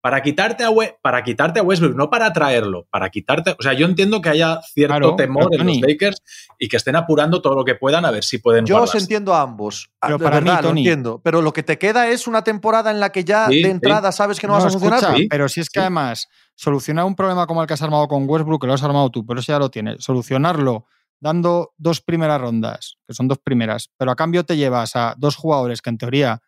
para 0.08 0.22
quitarte 0.22 0.64
a 0.64 0.70
We- 0.70 0.96
para 1.02 1.22
quitarte 1.22 1.60
a 1.60 1.64
Westbrook, 1.64 1.94
no 1.94 2.10
para 2.10 2.32
traerlo, 2.32 2.88
para 2.90 3.10
quitarte. 3.10 3.58
O 3.60 3.62
sea, 3.62 3.74
yo 3.74 3.86
entiendo 3.86 4.22
que 4.22 4.30
haya 4.30 4.62
cierto 4.62 4.94
Claro, 4.98 5.16
temor 5.18 5.50
en 5.52 5.68
los 5.68 5.82
Lakers 5.82 6.22
y 6.58 6.70
que 6.70 6.78
estén 6.78 6.96
apurando 6.96 7.42
todo 7.42 7.56
lo 7.56 7.66
que 7.66 7.76
puedan 7.76 8.06
a 8.06 8.12
ver 8.12 8.24
si 8.24 8.38
pueden 8.38 8.66
Yo 8.66 8.76
os 8.76 8.80
guardarse. 8.84 9.00
entiendo 9.00 9.34
a 9.36 9.42
ambos. 9.42 9.90
Ah, 10.00 10.08
Pero 10.08 10.20
para 10.20 10.40
mí, 10.40 10.50
lo 10.64 10.70
entiendo. 10.70 11.20
Pero 11.22 11.42
lo 11.42 11.52
que 11.52 11.62
te 11.62 11.78
queda 11.78 12.08
es 12.08 12.26
una 12.26 12.42
temporada 12.42 12.90
en 12.90 13.02
la 13.02 13.10
que 13.12 13.26
ya 13.26 13.50
Sí, 13.50 13.58
de 13.58 13.64
sí. 13.64 13.70
entrada 13.70 14.14
sabes 14.14 14.40
que 14.40 14.48
no, 14.48 14.54
vas 14.54 14.64
a 14.64 14.68
escucha, 14.70 14.92
funcionar. 14.92 15.18
Sí, 15.18 15.28
pero 15.28 15.50
si 15.50 15.60
es 15.60 15.70
que 15.70 15.80
sí. 15.80 15.82
además 15.82 16.30
solucionar 16.56 17.04
un 17.04 17.14
problema 17.16 17.46
como 17.46 17.62
el 17.62 17.68
que 17.68 17.74
has 17.74 17.82
armado 17.82 18.08
con 18.08 18.30
Westbrook, 18.30 18.62
que 18.62 18.68
lo 18.68 18.76
has 18.76 18.84
armado 18.84 19.10
tú, 19.10 19.26
pero 19.26 19.42
eso 19.42 19.52
ya 19.52 19.60
lo 19.60 19.70
tienes, 19.70 20.02
solucionarlo 20.02 20.86
dando 21.20 21.74
dos 21.78 22.00
primeras 22.00 22.40
rondas, 22.40 22.96
que 23.06 23.14
son 23.14 23.28
dos 23.28 23.40
primeras, 23.40 23.90
pero 23.98 24.12
a 24.12 24.16
cambio 24.16 24.46
te 24.46 24.56
llevas 24.56 24.96
a 24.96 25.16
dos 25.18 25.36
jugadores 25.36 25.82
que 25.82 25.90
en 25.90 25.98
teoría 25.98 26.42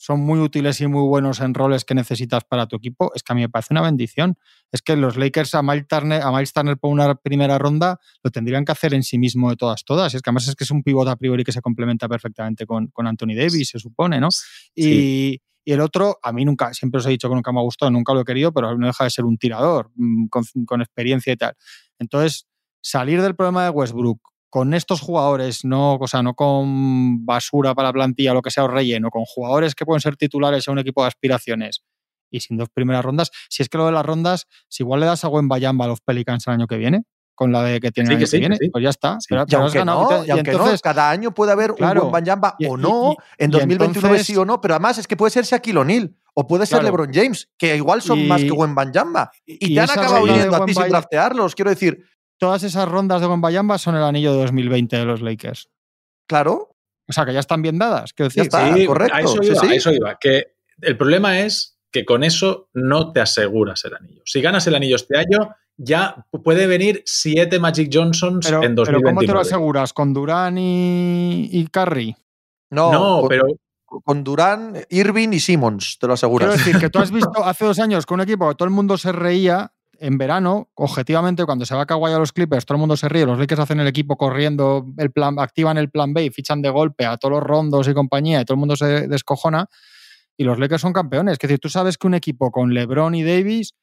son 0.00 0.20
muy 0.20 0.38
útiles 0.38 0.80
y 0.80 0.86
muy 0.86 1.06
buenos 1.06 1.40
en 1.40 1.52
roles 1.52 1.84
que 1.84 1.94
necesitas 1.94 2.44
para 2.44 2.66
tu 2.66 2.76
equipo, 2.76 3.12
es 3.14 3.22
que 3.22 3.34
a 3.34 3.36
mí 3.36 3.42
me 3.42 3.50
parece 3.50 3.74
una 3.74 3.82
bendición. 3.82 4.38
Es 4.72 4.80
que 4.80 4.96
los 4.96 5.18
Lakers 5.18 5.54
a 5.54 5.62
Miles 5.62 5.86
Turner, 5.86 6.22
a 6.22 6.30
Miles 6.32 6.54
Turner 6.54 6.78
por 6.78 6.90
una 6.90 7.14
primera 7.16 7.58
ronda 7.58 8.00
lo 8.22 8.30
tendrían 8.30 8.64
que 8.64 8.72
hacer 8.72 8.94
en 8.94 9.02
sí 9.02 9.18
mismo 9.18 9.50
de 9.50 9.56
todas, 9.56 9.84
todas. 9.84 10.14
Es 10.14 10.22
que 10.22 10.30
además 10.30 10.48
es 10.48 10.56
que 10.56 10.64
es 10.64 10.70
un 10.70 10.82
pivote 10.82 11.10
a 11.10 11.16
priori 11.16 11.44
que 11.44 11.52
se 11.52 11.60
complementa 11.60 12.08
perfectamente 12.08 12.64
con, 12.64 12.86
con 12.86 13.06
Anthony 13.06 13.34
Davis, 13.36 13.68
se 13.68 13.78
supone, 13.78 14.20
¿no? 14.20 14.28
Y, 14.74 14.88
y 14.88 15.40
Y 15.66 15.72
el 15.72 15.82
otro, 15.82 16.18
a 16.22 16.32
mí 16.32 16.46
nunca, 16.46 16.72
siempre 16.72 17.00
os 17.00 17.06
he 17.06 17.10
dicho 17.10 17.28
que 17.28 17.34
nunca 17.34 17.52
me 17.52 17.58
ha 17.58 17.62
gustado, 17.62 17.90
nunca 17.90 18.14
lo 18.14 18.22
he 18.22 18.24
querido, 18.24 18.52
pero 18.54 18.78
no 18.78 18.86
deja 18.86 19.04
de 19.04 19.10
ser 19.10 19.26
un 19.26 19.36
tirador 19.36 19.90
mm, 19.96 20.28
con, 20.28 20.44
con 20.64 20.80
experiencia 20.80 21.30
y 21.34 21.36
tal. 21.36 21.54
Entonces, 21.98 22.46
salir 22.80 23.20
del 23.20 23.36
problema 23.36 23.64
de 23.64 23.70
Westbrook 23.70 24.20
con 24.50 24.74
estos 24.74 25.00
jugadores, 25.00 25.64
no, 25.64 25.94
o 25.94 26.08
sea, 26.08 26.22
no 26.22 26.34
con 26.34 27.24
basura 27.24 27.74
para 27.74 27.88
la 27.88 27.92
plantilla, 27.92 28.34
lo 28.34 28.42
que 28.42 28.50
sea, 28.50 28.64
o 28.64 28.68
relleno, 28.68 29.08
con 29.10 29.24
jugadores 29.24 29.74
que 29.74 29.86
pueden 29.86 30.00
ser 30.00 30.16
titulares 30.16 30.66
en 30.66 30.72
un 30.72 30.78
equipo 30.80 31.02
de 31.02 31.08
aspiraciones 31.08 31.82
y 32.32 32.40
sin 32.40 32.56
dos 32.56 32.68
primeras 32.72 33.04
rondas, 33.04 33.30
si 33.48 33.62
es 33.62 33.68
que 33.68 33.78
lo 33.78 33.86
de 33.86 33.92
las 33.92 34.04
rondas, 34.04 34.46
si 34.68 34.82
igual 34.82 35.00
le 35.00 35.06
das 35.06 35.24
a 35.24 35.28
Gwen 35.28 35.48
Bayamba 35.48 35.84
a 35.84 35.88
los 35.88 36.00
Pelicans 36.00 36.46
el 36.48 36.54
año 36.54 36.66
que 36.66 36.76
viene, 36.76 37.04
con 37.34 37.52
la 37.52 37.62
de 37.62 37.80
que 37.80 37.90
tiene 37.90 38.08
Sí, 38.08 38.12
el 38.14 38.18
que 38.18 38.22
año 38.24 38.26
sí, 38.26 38.30
que 38.30 38.36
que 38.36 38.40
viene, 38.40 38.56
sí. 38.60 38.68
pues 38.70 38.84
ya 38.84 38.90
está. 38.90 39.16
Sí, 39.20 39.26
Pero, 39.30 39.42
y 39.42 39.46
pero 39.46 39.58
has 39.58 39.62
aunque, 39.64 39.78
ganado. 39.78 40.10
no, 40.10 40.24
Y 40.24 40.28
y 40.28 40.30
aunque 40.30 40.50
no, 40.52 40.58
entonces, 40.58 40.82
cada 40.82 41.10
año 41.10 41.32
puede 41.32 41.52
haber 41.52 41.72
Claro, 41.74 42.04
un 42.04 42.10
buen 42.10 42.22
Banyamba 42.24 42.54
y- 42.58 42.66
o 42.66 42.76
y- 42.76 42.82
no, 42.82 43.12
y- 43.38 43.44
en 43.44 43.50
y 43.50 43.52
2029 43.52 44.08
entonces- 44.16 44.26
sí 44.26 44.36
o 44.36 44.44
no, 44.44 44.60
pero 44.60 44.74
además 44.74 44.98
es 44.98 45.06
que 45.06 45.16
puede 45.16 45.30
ser 45.30 45.44
Shaquille 45.44 45.78
O'Neal 45.78 46.14
o 46.34 46.46
puede 46.46 46.66
ser 46.66 46.80
Claro. 46.80 46.96
LeBron 46.96 47.10
James, 47.14 47.48
que 47.56 47.76
igual 47.76 48.02
son 48.02 48.18
Y- 48.18 48.26
más 48.28 48.42
que 48.42 48.50
buen 48.50 48.74
Banyamba. 48.74 49.30
Y, 49.46 49.72
y 49.72 49.74
te 49.74 49.80
han 49.80 49.90
acabado 49.90 50.26
yendo 50.26 50.54
a 50.56 50.66
ti 50.66 50.74
sin 50.74 50.88
draftearlos, 50.88 51.54
quiero 51.54 51.70
decir, 51.70 52.04
todas 52.40 52.64
esas 52.64 52.88
rondas 52.88 53.20
de 53.20 53.28
Gombayamba 53.28 53.78
son 53.78 53.94
el 53.94 54.02
anillo 54.02 54.32
de 54.32 54.40
2020 54.40 54.96
de 54.96 55.04
los 55.04 55.20
Lakers. 55.22 55.68
claro, 56.26 56.74
O 57.08 57.12
sea, 57.12 57.24
que 57.26 57.32
ya 57.32 57.40
están 57.40 57.60
bien 57.62 57.78
dadas, 57.78 58.12
quiero 58.12 58.30
Ya 58.30 58.42
decir. 58.42 58.60
está. 58.60 58.74
Sí, 58.74 58.86
correcto, 58.86 59.14
A 59.16 59.20
eso 59.20 59.36
sí, 59.42 59.48
iba, 59.48 59.60
sí. 59.60 59.66
a 59.66 59.74
eso 59.74 59.92
iba. 59.92 60.16
Que 60.20 60.54
el 60.80 60.96
problema 60.96 61.40
es 61.40 61.78
que 61.92 62.04
con 62.04 62.22
eso 62.24 62.68
no 62.72 63.12
te 63.12 63.20
aseguras 63.20 63.84
el 63.84 63.94
anillo. 63.94 64.22
Si 64.24 64.40
ganas 64.40 64.66
el 64.68 64.74
anillo 64.76 64.96
este 64.96 65.18
año, 65.18 65.54
ya 65.76 66.24
puede 66.44 66.66
venir 66.68 67.02
siete 67.04 67.58
Magic 67.58 67.90
Johnsons 67.92 68.46
Pero, 68.46 68.62
en 68.62 68.74
pero 68.76 68.84
2029. 68.84 69.02
¿cómo 69.14 69.20
te 69.26 69.32
lo 69.32 69.40
aseguras? 69.40 69.92
¿Con 69.92 70.12
Durán 70.14 70.56
y, 70.58 71.48
y 71.50 71.66
Curry? 71.66 72.14
no, 72.70 72.92
No, 72.92 73.20
con, 73.20 73.28
pero 73.28 73.46
con 74.04 74.22
Durán, 74.22 74.76
Irving 74.88 75.30
y 75.32 75.40
Simmons, 75.40 75.98
te 75.98 76.06
lo 76.06 76.12
aseguras. 76.12 76.48
Quiero 76.50 76.64
decir 76.64 76.80
que 76.80 76.90
tú 76.90 77.00
has 77.00 77.10
visto 77.34 77.44
hace 77.44 77.64
dos 77.64 77.80
años 77.80 78.06
con 78.06 78.20
un 78.20 78.22
equipo 78.22 78.48
que 78.48 78.54
todo 78.54 78.66
el 78.68 78.74
mundo 78.74 78.96
se 78.96 79.10
reía 79.10 79.72
en 80.00 80.16
verano, 80.16 80.70
objetivamente, 80.74 81.44
cuando 81.44 81.66
se 81.66 81.74
va 81.74 81.82
a 81.82 81.86
Kawhi 81.86 82.12
a 82.12 82.18
los 82.18 82.32
Clippers, 82.32 82.64
todo 82.64 82.76
el 82.76 82.80
mundo 82.80 82.96
se 82.96 83.08
ríe, 83.08 83.26
los 83.26 83.38
Lakers 83.38 83.60
hacen 83.60 83.80
el 83.80 83.86
equipo 83.86 84.16
corriendo, 84.16 84.86
el 84.96 85.12
plan, 85.12 85.38
activan 85.38 85.76
el 85.76 85.90
plan 85.90 86.14
B 86.14 86.24
y 86.24 86.30
fichan 86.30 86.62
de 86.62 86.70
golpe 86.70 87.04
a 87.04 87.18
todos 87.18 87.32
los 87.32 87.42
rondos 87.42 87.86
y 87.86 87.92
compañía, 87.92 88.40
y 88.40 88.44
todo 88.46 88.54
el 88.54 88.60
mundo 88.60 88.76
se 88.76 89.06
descojona, 89.08 89.66
y 90.38 90.44
los 90.44 90.58
Lakers 90.58 90.80
son 90.80 90.94
campeones. 90.94 91.34
Es 91.34 91.38
decir, 91.38 91.58
tú 91.58 91.68
sabes 91.68 91.98
que 91.98 92.06
un 92.06 92.14
equipo 92.14 92.50
con 92.50 92.72
LeBron 92.72 93.14
y 93.14 93.22
Davis, 93.22 93.74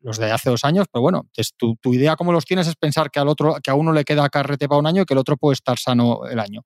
los 0.00 0.18
de 0.18 0.30
hace 0.30 0.48
dos 0.48 0.64
años, 0.64 0.86
pero 0.92 1.02
bueno, 1.02 1.28
es 1.36 1.54
tu, 1.56 1.74
tu 1.76 1.92
idea 1.92 2.14
como 2.14 2.32
los 2.32 2.44
tienes 2.44 2.68
es 2.68 2.76
pensar 2.76 3.10
que 3.10 3.18
al 3.18 3.26
otro, 3.26 3.56
que 3.62 3.72
a 3.72 3.74
uno 3.74 3.92
le 3.92 4.04
queda 4.04 4.28
carrete 4.28 4.68
para 4.68 4.78
un 4.78 4.86
año 4.86 5.02
y 5.02 5.04
que 5.06 5.14
el 5.14 5.18
otro 5.18 5.36
puede 5.36 5.54
estar 5.54 5.76
sano 5.76 6.26
el 6.26 6.38
año. 6.38 6.62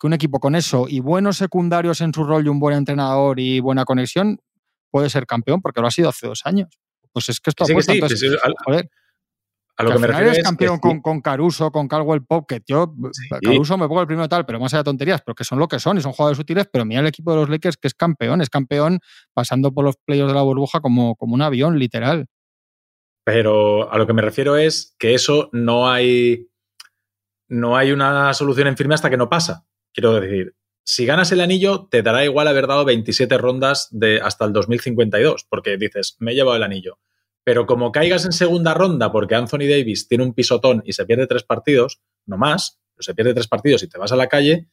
Que 0.00 0.08
un 0.08 0.14
equipo 0.14 0.40
con 0.40 0.56
eso 0.56 0.86
y 0.88 0.98
buenos 0.98 1.36
secundarios 1.36 2.00
en 2.00 2.12
su 2.12 2.24
rol 2.24 2.44
y 2.44 2.48
un 2.48 2.58
buen 2.58 2.76
entrenador 2.76 3.38
y 3.38 3.60
buena 3.60 3.84
conexión 3.84 4.40
puede 4.90 5.10
ser 5.10 5.26
campeón 5.26 5.60
porque 5.62 5.80
lo 5.80 5.86
ha 5.86 5.90
sido 5.92 6.08
hace 6.08 6.26
dos 6.26 6.40
años. 6.44 6.81
Pues 7.12 7.28
es 7.28 7.40
que 7.40 7.50
esto 7.50 7.64
sí, 7.64 7.72
apuesta. 7.72 7.92
sí, 7.92 7.96
entonces, 7.98 8.20
sí, 8.20 8.28
sí, 8.28 8.36
a, 8.42 8.50
joder, 8.64 8.90
a 9.76 9.82
lo 9.84 9.88
que 9.90 9.94
que 9.94 10.00
me 10.00 10.06
refiero 10.06 10.26
eres 10.28 10.38
es 10.38 10.44
campeón 10.44 10.76
que 10.76 10.80
con, 10.88 11.00
con 11.00 11.20
Caruso, 11.20 11.70
con 11.70 11.88
Caldwell 11.88 12.24
Pop, 12.24 12.46
que 12.48 12.60
yo, 12.66 12.94
Sí. 13.12 13.28
Caruso 13.42 13.76
me 13.78 13.88
pongo 13.88 14.00
el 14.00 14.06
primero 14.06 14.28
tal, 14.28 14.44
pero 14.46 14.60
más 14.60 14.72
allá 14.72 14.80
de 14.80 14.84
tonterías, 14.84 15.22
pero 15.24 15.34
que 15.34 15.44
son 15.44 15.58
lo 15.58 15.68
que 15.68 15.78
son 15.78 15.98
y 15.98 16.00
son 16.02 16.12
jugadores 16.12 16.38
útiles, 16.38 16.68
pero 16.72 16.84
mira 16.84 17.00
el 17.00 17.06
equipo 17.06 17.32
de 17.32 17.38
los 17.38 17.48
Lakers 17.48 17.76
que 17.76 17.88
es 17.88 17.94
campeón, 17.94 18.40
es 18.40 18.50
campeón 18.50 19.00
pasando 19.34 19.72
por 19.72 19.84
los 19.84 19.96
playoffs 19.96 20.30
de 20.32 20.34
la 20.34 20.42
burbuja 20.42 20.80
como, 20.80 21.16
como 21.16 21.34
un 21.34 21.42
avión, 21.42 21.78
literal. 21.78 22.26
Pero 23.24 23.92
a 23.92 23.98
lo 23.98 24.06
que 24.06 24.12
me 24.12 24.22
refiero 24.22 24.56
es 24.56 24.96
que 24.98 25.14
eso 25.14 25.48
no 25.52 25.88
hay. 25.88 26.48
No 27.48 27.76
hay 27.76 27.92
una 27.92 28.32
solución 28.34 28.66
en 28.66 28.76
firme 28.76 28.94
hasta 28.94 29.10
que 29.10 29.16
no 29.16 29.28
pasa. 29.28 29.66
Quiero 29.92 30.18
decir, 30.20 30.54
si 30.84 31.06
ganas 31.06 31.30
el 31.32 31.40
anillo, 31.40 31.86
te 31.90 32.02
dará 32.02 32.24
igual 32.24 32.48
haber 32.48 32.66
dado 32.66 32.84
27 32.84 33.38
rondas 33.38 33.88
de 33.90 34.20
hasta 34.20 34.44
el 34.44 34.52
2052, 34.52 35.46
porque 35.48 35.76
dices, 35.76 36.16
me 36.18 36.32
he 36.32 36.34
llevado 36.34 36.56
el 36.56 36.62
anillo. 36.62 36.98
Pero 37.44 37.66
como 37.66 37.90
caigas 37.92 38.24
en 38.24 38.32
segunda 38.32 38.72
ronda 38.74 39.10
porque 39.10 39.34
Anthony 39.34 39.66
Davis 39.68 40.06
tiene 40.08 40.24
un 40.24 40.32
pisotón 40.34 40.82
y 40.84 40.92
se 40.92 41.04
pierde 41.06 41.26
tres 41.26 41.42
partidos, 41.42 42.00
no 42.26 42.36
más, 42.36 42.80
pero 42.94 43.02
se 43.04 43.14
pierde 43.14 43.34
tres 43.34 43.48
partidos 43.48 43.82
y 43.82 43.88
te 43.88 43.98
vas 43.98 44.12
a 44.12 44.16
la 44.16 44.28
calle, 44.28 44.68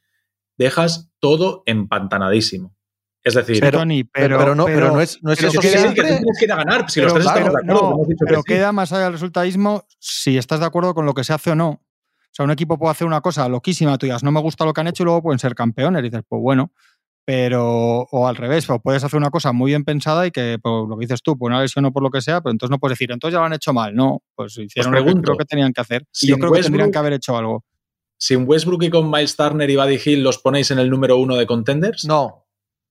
dejas 0.58 1.10
todo 1.20 1.64
empantanadísimo. 1.66 2.76
Es 3.24 3.34
decir, 3.34 3.60
Pero- 3.60 3.80
Tony, 3.80 4.04
pero, 4.06 4.38
pero 4.38 4.56
no, 4.56 4.66
pero 4.66 4.92
no 4.94 5.02
es, 5.02 5.22
no 5.22 5.32
es 5.34 5.40
pero 5.40 5.50
eso 5.52 5.60
que 5.62 5.68
sí, 5.68 5.74
queda- 5.78 5.94
que 5.94 6.02
tienes 6.04 6.38
que 6.40 6.46
ir 6.46 6.52
a 6.54 6.56
ganar. 6.56 6.90
Si 6.90 7.02
los 7.02 7.12
pero, 7.12 7.26
tres 7.26 7.26
estamos 7.36 7.54
de 7.54 7.60
acuerdo, 7.60 7.82
no, 7.82 7.92
hemos 7.96 8.08
dicho 8.08 8.26
que 8.26 8.30
pero 8.30 8.42
sí. 8.42 8.54
queda 8.54 8.72
más 8.72 8.94
allá 8.94 9.04
del 9.06 9.14
resultadismo 9.14 9.86
si 10.00 10.38
estás 10.38 10.60
de 10.62 10.66
acuerdo 10.66 10.94
con 10.94 11.06
lo 11.06 11.14
que 11.14 11.24
se 11.26 11.34
hace 11.34 11.52
o 11.52 11.56
no. 11.56 11.84
O 12.32 12.36
sea, 12.40 12.46
un 12.46 12.52
equipo 12.52 12.78
puede 12.78 12.92
hacer 12.92 13.08
una 13.08 13.22
cosa 13.22 13.50
loquísima, 13.50 13.98
tú 13.98 14.06
digas, 14.06 14.24
no 14.24 14.32
me 14.32 14.40
gusta 14.40 14.66
lo 14.66 14.74
que 14.74 14.82
han 14.82 14.88
hecho 14.88 15.04
y 15.04 15.06
luego 15.06 15.24
pueden 15.24 15.40
ser 15.40 15.56
campeones. 15.56 16.00
Y 16.00 16.04
dices, 16.04 16.22
pues 16.28 16.42
bueno, 16.42 16.72
pero, 17.26 18.08
o 18.12 18.28
al 18.28 18.36
revés, 18.36 18.68
o 18.70 18.80
puedes 18.80 19.04
hacer 19.04 19.18
una 19.18 19.30
cosa 19.30 19.52
muy 19.52 19.72
bien 19.72 19.84
pensada 19.84 20.26
y 20.26 20.32
que, 20.32 20.58
por 20.62 20.90
lo 20.90 20.98
que 20.98 21.06
dices 21.06 21.22
tú, 21.22 21.38
por 21.38 21.52
una 21.52 21.62
lesión 21.62 21.86
o 21.86 21.92
por 21.92 22.02
lo 22.02 22.10
que 22.10 22.22
sea, 22.22 22.42
pero 22.42 22.52
entonces 22.52 22.72
no 22.72 22.80
puedes 22.80 22.98
decir, 22.98 23.12
entonces 23.12 23.34
ya 23.34 23.40
lo 23.40 23.46
han 23.46 23.54
hecho 23.54 23.72
mal. 23.74 23.94
No, 23.94 24.24
pues 24.36 24.58
hicieron 24.58 24.92
lo 24.92 24.98
que 24.98 25.04
pregunto, 25.04 25.26
creo 25.28 25.38
que 25.38 25.46
tenían 25.46 25.72
que 25.72 25.82
hacer. 25.82 26.06
Y 26.22 26.28
yo 26.28 26.38
creo 26.38 26.52
que 26.52 26.62
tendrían 26.62 26.92
que 26.92 26.98
haber 26.98 27.14
hecho 27.14 27.38
algo. 27.38 27.64
sin 28.20 28.48
Westbrook 28.48 28.84
y 28.84 28.90
con 28.90 29.10
Miles 29.10 29.36
Turner 29.36 29.70
y 29.70 29.76
Buddy 29.76 30.00
Hill 30.04 30.24
los 30.24 30.40
ponéis 30.40 30.72
en 30.72 30.80
el 30.80 30.90
número 30.90 31.18
uno 31.18 31.36
de 31.36 31.46
contenders? 31.46 32.06
No, 32.06 32.48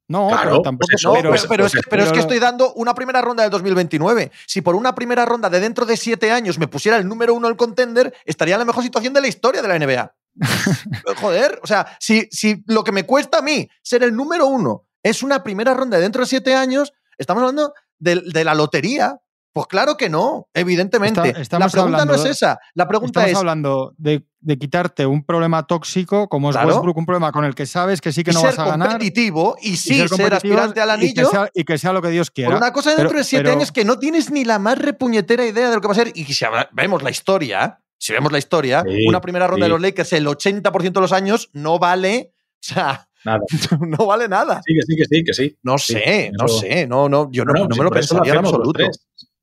No, 0.09 0.29
Claro, 0.29 0.51
pero 0.51 0.63
tampoco. 0.63 0.87
pues 0.89 1.01
eso, 1.01 1.09
no, 1.09 1.15
pero, 1.15 1.31
pero, 1.49 1.67
es 1.67 1.73
que, 1.73 1.81
pero 1.89 2.03
es 2.03 2.09
que 2.09 2.13
pero- 2.15 2.23
estoy 2.23 2.39
dando 2.39 2.73
una 2.75 2.95
primera 2.95 3.21
ronda 3.21 3.43
del 3.43 3.51
2029. 3.53 4.33
Si 4.47 4.63
por 4.63 4.75
una 4.75 4.95
primera 4.95 5.27
ronda 5.27 5.51
de 5.51 5.61
dentro 5.61 5.85
de 5.85 5.97
siete 5.99 6.31
años 6.33 6.59
me 6.59 6.67
pusiera 6.67 6.97
el 6.97 7.07
número 7.07 7.35
uno 7.35 7.47
del 7.49 7.57
contender, 7.57 8.15
estaría 8.25 8.55
en 8.55 8.61
la 8.61 8.65
mejor 8.65 8.83
situación 8.83 9.13
de 9.13 9.21
la 9.21 9.29
historia 9.29 9.61
de 9.61 9.69
la 9.69 9.79
NBA. 9.79 10.15
Joder, 11.21 11.61
o 11.63 11.67
sea, 11.67 11.97
si, 12.01 12.29
si 12.31 12.63
lo 12.67 12.85
que 12.85 12.93
me 12.93 13.05
cuesta 13.05 13.39
a 13.39 13.43
mí 13.43 13.69
ser 13.83 14.03
el 14.03 14.15
número 14.15 14.47
uno 14.47 14.85
es 15.03 15.23
una 15.23 15.43
primera 15.43 15.75
ronda 15.75 15.97
de 15.99 16.03
dentro 16.05 16.23
de 16.23 16.27
siete 16.29 16.55
años, 16.55 16.93
estamos 17.19 17.43
hablando 17.43 17.75
de, 17.99 18.23
de 18.33 18.45
la 18.45 18.55
lotería. 18.55 19.19
Pues 19.59 19.67
claro 19.69 19.97
que 19.97 20.09
no, 20.09 20.49
evidentemente. 20.55 21.29
Está- 21.29 21.41
estamos 21.41 21.67
la 21.75 21.83
pregunta 21.83 22.05
no 22.05 22.15
es 22.15 22.25
esa. 22.25 22.59
La 22.75 22.87
pregunta 22.87 23.21
Estamos 23.21 23.33
es, 23.33 23.39
hablando 23.39 23.95
de, 23.97 24.25
de 24.41 24.59
quitarte 24.59 25.05
un 25.07 25.25
problema 25.25 25.67
tóxico 25.67 26.29
como 26.29 26.51
es 26.51 26.55
Claro. 26.57 26.69
Westbrook, 26.69 26.97
un 26.97 27.07
problema 27.07 27.33
con 27.33 27.45
el 27.45 27.55
que 27.55 27.67
sabes 27.67 28.01
que 28.01 28.13
sí 28.13 28.23
que 28.23 28.31
y 28.31 28.35
no 28.35 28.41
ser 28.41 28.51
vas 28.51 28.59
a 28.61 28.65
ganar. 28.67 28.89
competitivo 28.91 29.57
y 29.61 29.71
y 29.71 29.77
sí 29.77 29.97
ser, 29.99 30.09
competitivos 30.09 30.37
aspirante 30.61 30.81
al 30.81 31.03
y 31.03 31.13
que 31.13 31.21
anillo. 31.23 31.31
sea- 31.31 31.51
Y 31.55 31.65
que 31.65 31.77
sea, 31.79 31.93
lo 31.93 32.01
que 32.03 32.11
Dios 32.11 32.31
quiera. 32.31 32.51
Por 32.51 32.59
una 32.59 32.73
cosa 32.73 32.91
dentro 32.91 33.09
Pero- 33.09 33.19
de 33.19 33.25
siete 33.25 33.43
pero- 33.45 33.57
años 33.57 33.73
que 33.73 33.85
no 33.85 33.99
tienes 33.99 34.31
ni 34.31 34.45
la 34.45 34.59
más 34.59 34.79
repuñetera 34.79 35.45
idea 35.45 35.69
de 35.71 35.75
lo 35.75 35.81
que 35.81 35.89
va 35.89 35.93
a 35.93 35.97
ser. 35.97 36.13
Y 36.15 36.25
si 36.25 36.45
vemos 36.73 37.03
la 37.03 37.11
historia, 37.11 37.81
si 37.99 38.13
vemos 38.13 38.31
la 38.31 38.39
historia, 38.39 38.85
Sí, 38.87 39.07
una 39.09 39.21
primera 39.21 39.47
ronda 39.49 39.67
sí. 39.67 39.69
de 39.69 39.71
los 39.71 39.81
Lakers, 39.81 40.13
el 40.13 40.27
80% 40.29 41.01
de 41.01 41.01
los 41.01 41.13
años 41.13 41.51
no 41.53 41.79
vale. 41.81 42.33
O 42.55 42.59
sea, 42.61 43.09
Nada. 43.25 43.41
no 43.81 44.07
vale 44.07 44.29
nada. 44.29 44.61
Sí, 44.65 44.73
que 44.75 44.83
sí, 44.83 44.97
que 44.97 45.05
sí, 45.05 45.25
que 45.25 45.35
sí. 45.35 45.59
No 45.65 45.77
Sí, 45.79 45.93
sé, 45.95 46.31
no 46.39 46.47
eso- 46.47 46.61
sé. 46.61 46.87
No, 46.87 47.09
no, 47.09 47.29
yo 47.33 47.45
no, 47.45 47.53
no 47.53 47.67
si 47.75 47.79
me 47.81 47.85
lo 47.85 47.91
pensaría 47.91 48.33
en 48.35 48.39
absoluto. 48.39 48.85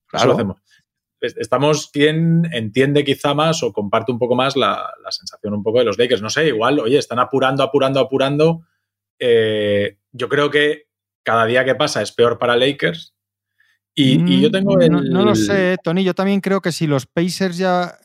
Eso 0.08 0.18
Claro. 0.18 0.28
lo 0.28 0.34
hacemos. 0.36 0.58
Es- 1.22 1.38
Estamos 1.38 1.90
quien 1.92 2.48
entiende 2.52 3.04
quizá 3.04 3.34
más 3.34 3.64
o 3.64 3.72
comparte 3.74 4.12
un 4.12 4.20
poco 4.20 4.36
más 4.36 4.56
la, 4.56 4.94
la 5.04 5.12
sensación 5.12 5.54
un 5.54 5.64
poco 5.64 5.80
de 5.80 5.86
los 5.86 5.98
Lakers. 5.98 6.22
No 6.22 6.30
sé, 6.30 6.48
igual, 6.48 6.80
oye, 6.80 6.98
están 6.98 7.20
apurando, 7.20 7.64
apurando, 7.64 8.00
apurando. 8.00 8.62
Eh, 9.20 9.98
yo 10.12 10.30
creo 10.30 10.50
que 10.52 10.84
cada 11.24 11.46
día 11.46 11.64
que 11.66 11.76
pasa 11.76 12.02
es 12.02 12.12
peor 12.12 12.38
para 12.38 12.56
Lakers. 12.56 13.14
Y, 13.98 14.22
y 14.32 14.42
yo 14.42 14.52
tengo 14.52 14.76
Mm, 14.76 14.82
el. 14.82 14.92
no, 14.92 15.02
no 15.02 15.24
lo 15.26 15.36
sé, 15.36 15.78
Tony. 15.82 16.04
Yo 16.04 16.14
también 16.14 16.42
creo 16.42 16.60
que 16.62 16.74
si 16.74 16.86
los 16.86 17.06
Pacers 17.06 17.58
ya, 17.58 17.98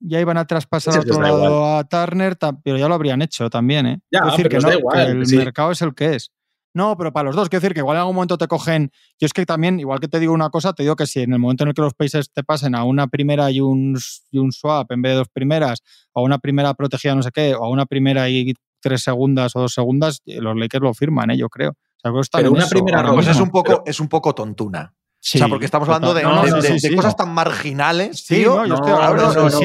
ya 0.00 0.20
iban 0.20 0.36
a 0.36 0.44
traspasar 0.46 0.94
Pacers 0.94 1.10
otro 1.16 1.22
lado 1.22 1.76
a 1.76 1.84
Turner, 1.84 2.36
pero 2.64 2.76
ya 2.76 2.88
lo 2.88 2.94
habrían 2.94 3.22
hecho 3.22 3.48
también, 3.48 3.86
¿eh? 3.86 4.00
Ya, 4.10 4.22
Quiero 4.22 4.30
decir 4.36 4.48
que, 4.48 4.58
no, 4.58 4.68
que 4.68 4.78
igual, 4.78 5.08
el 5.18 5.26
sí. 5.26 5.36
mercado 5.36 5.70
es 5.70 5.80
el 5.82 5.94
que 5.94 6.16
es. 6.16 6.32
No, 6.72 6.96
pero 6.96 7.12
para 7.12 7.26
los 7.26 7.36
dos, 7.36 7.48
quiero 7.48 7.60
decir 7.62 7.74
que 7.74 7.80
igual 7.80 7.96
en 7.96 8.00
algún 8.02 8.14
momento 8.14 8.38
te 8.38 8.46
cogen. 8.46 8.90
Yo 9.18 9.26
es 9.26 9.32
que 9.32 9.44
también, 9.44 9.80
igual 9.80 9.98
que 9.98 10.06
te 10.08 10.20
digo 10.20 10.32
una 10.32 10.50
cosa, 10.50 10.72
te 10.72 10.84
digo 10.84 10.94
que 10.96 11.06
si 11.06 11.20
en 11.20 11.32
el 11.32 11.38
momento 11.40 11.64
en 11.64 11.68
el 11.68 11.74
que 11.74 11.82
los 11.82 11.94
Pacers 11.94 12.30
te 12.32 12.44
pasen 12.44 12.74
a 12.76 12.84
una 12.84 13.08
primera 13.08 13.50
y 13.50 13.60
un, 13.60 13.98
y 14.30 14.38
un 14.38 14.52
swap 14.52 14.90
en 14.92 15.02
vez 15.02 15.12
de 15.12 15.16
dos 15.18 15.28
primeras, 15.32 15.80
o 16.12 16.20
a 16.20 16.22
una 16.22 16.38
primera 16.38 16.72
protegida 16.74 17.14
no 17.16 17.22
sé 17.22 17.30
qué, 17.32 17.54
o 17.54 17.64
a 17.64 17.68
una 17.70 17.86
primera 17.86 18.28
y 18.28 18.54
tres 18.80 19.02
segundas 19.02 19.54
o 19.56 19.60
dos 19.62 19.74
segundas, 19.74 20.20
los 20.26 20.56
Lakers 20.56 20.82
lo 20.82 20.94
firman, 20.94 21.30
¿eh? 21.32 21.36
yo 21.36 21.48
creo. 21.48 21.70
O 21.70 21.74
sea, 22.00 22.10
creo 22.10 22.14
que 22.14 22.20
están 22.20 22.38
Pero 22.42 22.52
una 22.52 22.60
eso 22.64 22.70
primera 22.70 23.02
Pues 23.02 23.16
mismo. 23.16 23.32
es 23.32 23.40
un 23.40 23.50
poco, 23.50 23.64
Pero- 23.72 23.82
es 23.86 24.00
un 24.00 24.08
poco 24.08 24.34
tontuna. 24.34 24.94
Sí, 25.22 25.36
o 25.36 25.40
sea, 25.40 25.48
porque 25.48 25.66
estamos 25.66 25.86
hablando 25.86 26.14
de, 26.14 26.22
total. 26.22 26.34
No, 26.36 26.42
de- 26.44 26.50
no, 26.50 26.56
de- 26.56 26.66
sí, 26.68 26.72
de 26.72 26.80
sí, 26.80 26.96
cosas 26.96 27.14
tan 27.14 27.28
marginales, 27.34 28.24
Sí, 28.24 28.36
tío. 28.36 28.56
no, 28.56 28.66
yo 28.66 28.74
estoy 28.74 28.90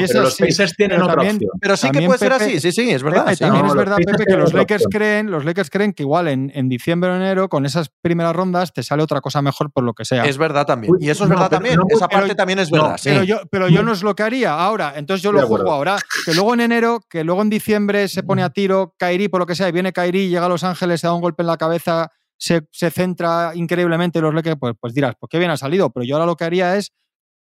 Si 0.06 0.12
pero 0.12 0.22
los 0.24 0.36
Pacers 0.36 0.76
tienen 0.76 0.96
pero 0.98 1.04
otra 1.04 1.14
también- 1.16 1.36
opción. 1.36 1.50
Pero 1.60 1.76
sí 1.78 1.90
que 1.90 2.02
puede 2.06 2.18
ser 2.18 2.32
así, 2.34 2.60
sí, 2.60 2.72
sí, 2.72 2.90
es 2.90 3.02
verdad. 3.02 3.24
Pepe, 3.24 3.36
también 3.38 3.64
es 3.66 3.74
verdad, 3.74 3.96
Pepe, 3.96 4.24
que 4.26 4.36
los 4.36 4.52
Lakers 4.52 4.84
creen, 4.90 5.30
los 5.30 5.44
Lakers 5.46 5.70
creen 5.70 5.94
que 5.94 6.02
igual 6.02 6.28
en, 6.28 6.52
en 6.54 6.68
diciembre 6.68 7.10
o 7.10 7.16
enero, 7.16 7.48
con 7.48 7.64
esas 7.64 7.90
primeras 8.02 8.36
rondas, 8.36 8.72
te 8.74 8.82
sale 8.82 9.02
otra 9.02 9.22
cosa 9.22 9.40
mejor 9.40 9.72
por 9.72 9.82
lo 9.82 9.94
que 9.94 10.04
sea. 10.04 10.24
Es 10.26 10.36
verdad 10.36 10.66
también. 10.66 10.92
Y 11.00 11.08
eso 11.08 11.24
es 11.24 11.30
verdad 11.30 11.46
pero 11.48 11.62
también. 11.62 11.80
Esa 11.88 12.08
parte 12.08 12.34
también 12.34 12.58
es 12.58 12.70
verdad. 12.70 13.00
Pero 13.02 13.22
yo, 13.24 13.40
pero 13.50 13.68
yo 13.68 13.82
no 13.82 13.92
es 13.92 14.02
lo 14.02 14.14
que 14.14 14.24
haría 14.24 14.52
ahora. 14.52 14.92
Entonces 14.96 15.22
yo 15.22 15.32
lo 15.32 15.38
juego 15.38 15.54
acuerdo. 15.56 15.72
ahora. 15.72 15.96
Que 16.26 16.34
luego 16.34 16.52
en 16.52 16.60
enero, 16.60 17.00
que 17.08 17.24
luego 17.24 17.40
en 17.42 17.48
diciembre 17.50 18.08
se 18.08 18.22
pone 18.22 18.42
a 18.42 18.50
tiro 18.50 18.94
Kairi 18.98 19.28
por 19.28 19.40
lo 19.40 19.46
que 19.46 19.54
sea, 19.54 19.68
y 19.68 19.72
viene 19.72 19.92
Kairi, 19.92 20.28
llega 20.28 20.44
a 20.46 20.48
Los 20.50 20.64
Ángeles, 20.64 21.00
se 21.00 21.06
da 21.06 21.14
un 21.14 21.20
golpe 21.22 21.42
en 21.42 21.46
la 21.46 21.56
cabeza, 21.56 22.10
se, 22.38 22.62
se 22.70 22.90
centra 22.90 23.52
increíblemente 23.54 24.18
y 24.18 24.22
los 24.22 24.34
Lakers, 24.34 24.56
pues, 24.58 24.74
pues 24.80 24.94
dirás, 24.94 25.14
pues 25.18 25.28
qué 25.30 25.38
bien 25.38 25.50
ha 25.50 25.56
salido. 25.56 25.90
Pero 25.90 26.04
yo 26.04 26.16
ahora 26.16 26.26
lo 26.26 26.36
que 26.36 26.44
haría 26.44 26.76
es 26.76 26.92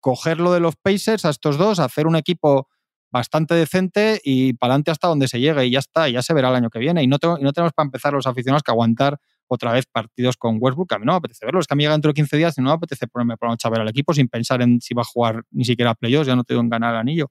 cogerlo 0.01 0.53
de 0.53 0.61
los 0.61 0.76
Pacers 0.76 1.24
a 1.24 1.30
estos 1.30 1.59
dos, 1.59 1.78
hacer 1.78 2.07
un 2.07 2.16
equipo 2.16 2.68
bastante 3.11 3.55
decente 3.55 4.20
y 4.24 4.55
para 4.55 4.72
adelante 4.72 4.90
hasta 4.90 5.07
donde 5.07 5.28
se 5.28 5.38
llegue 5.38 5.66
y 5.66 5.70
ya 5.70 5.78
está, 5.80 6.09
y 6.09 6.12
ya 6.12 6.22
se 6.22 6.32
verá 6.32 6.49
el 6.49 6.57
año 6.57 6.70
que 6.70 6.78
viene. 6.78 7.03
Y 7.03 7.07
no, 7.07 7.18
no 7.22 7.53
tenemos 7.53 7.72
para 7.72 7.86
empezar 7.86 8.14
los 8.14 8.26
aficionados 8.26 8.62
que 8.62 8.70
aguantar 8.70 9.18
otra 9.47 9.72
vez 9.72 9.86
partidos 9.86 10.36
con 10.36 10.57
Westbrook. 10.59 10.93
A 10.95 10.99
mí 10.99 11.05
no 11.05 11.12
me 11.12 11.18
apetece 11.18 11.45
verlo. 11.45 11.61
Es 11.61 11.66
que 11.66 11.74
a 11.74 11.76
mí 11.76 11.84
llega 11.84 11.93
dentro 11.93 12.09
de 12.09 12.14
15 12.14 12.36
días 12.38 12.57
y 12.57 12.62
no 12.62 12.68
me 12.68 12.74
apetece 12.74 13.07
ponerme 13.07 13.36
por 13.36 13.49
la 13.49 13.53
noche 13.53 13.68
al 13.68 13.88
equipo 13.88 14.14
sin 14.14 14.28
pensar 14.28 14.62
en 14.62 14.80
si 14.80 14.95
va 14.95 15.03
a 15.03 15.05
jugar 15.05 15.43
ni 15.51 15.64
siquiera 15.64 15.95
playoffs. 15.95 16.26
Ya 16.26 16.36
no 16.36 16.45
tengo 16.45 16.62
en 16.62 16.70
ganar 16.70 16.95
el 16.95 17.01
anillo. 17.01 17.30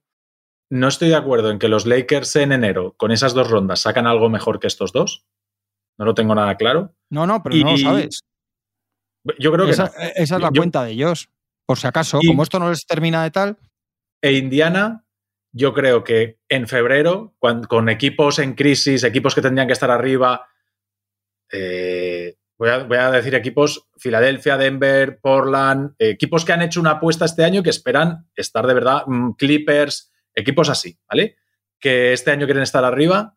No 0.70 0.88
estoy 0.88 1.08
de 1.08 1.16
acuerdo 1.16 1.50
en 1.50 1.58
que 1.58 1.68
los 1.68 1.84
Lakers 1.84 2.36
en 2.36 2.52
enero, 2.52 2.94
con 2.96 3.10
esas 3.10 3.34
dos 3.34 3.50
rondas, 3.50 3.80
sacan 3.80 4.06
algo 4.06 4.30
mejor 4.30 4.60
que 4.60 4.68
estos 4.68 4.92
dos. 4.92 5.26
No 6.02 6.06
lo 6.06 6.14
tengo 6.14 6.34
nada 6.34 6.56
claro. 6.56 6.96
No, 7.10 7.28
no, 7.28 7.40
pero 7.44 7.54
no 7.54 7.70
lo 7.70 7.78
sabes. 7.78 8.24
Yo 9.38 9.52
creo 9.52 9.66
que 9.66 9.70
esa, 9.70 9.86
esa 10.16 10.34
es 10.34 10.42
la 10.42 10.50
cuenta 10.50 10.82
de 10.82 10.90
ellos. 10.90 11.28
Por 11.64 11.78
si 11.78 11.86
acaso, 11.86 12.18
como 12.26 12.42
esto 12.42 12.58
no 12.58 12.70
les 12.70 12.84
termina 12.84 13.22
de 13.22 13.30
tal. 13.30 13.56
E 14.20 14.32
Indiana, 14.32 15.04
yo 15.52 15.72
creo 15.72 16.02
que 16.02 16.40
en 16.48 16.66
febrero, 16.66 17.36
con 17.38 17.88
equipos 17.88 18.40
en 18.40 18.54
crisis, 18.54 19.04
equipos 19.04 19.32
que 19.32 19.42
tendrían 19.42 19.68
que 19.68 19.74
estar 19.74 19.92
arriba, 19.92 20.48
eh, 21.52 22.34
voy, 22.58 22.68
a, 22.68 23.12
decir 23.12 23.36
equipos, 23.36 23.88
Filadelfia, 23.96 24.56
Denver, 24.56 25.20
Portland, 25.20 25.94
equipos 26.00 26.44
que 26.44 26.52
han 26.52 26.62
hecho 26.62 26.80
una 26.80 26.92
apuesta 26.92 27.26
este 27.26 27.44
año 27.44 27.62
que 27.62 27.70
esperan 27.70 28.28
estar 28.34 28.66
de 28.66 28.74
verdad, 28.74 29.04
mm, 29.06 29.34
Clippers, 29.34 30.12
equipos 30.34 30.68
así, 30.68 30.98
¿vale? 31.08 31.36
Que 31.78 32.12
este 32.12 32.32
año 32.32 32.46
quieren 32.46 32.64
estar 32.64 32.84
arriba, 32.84 33.36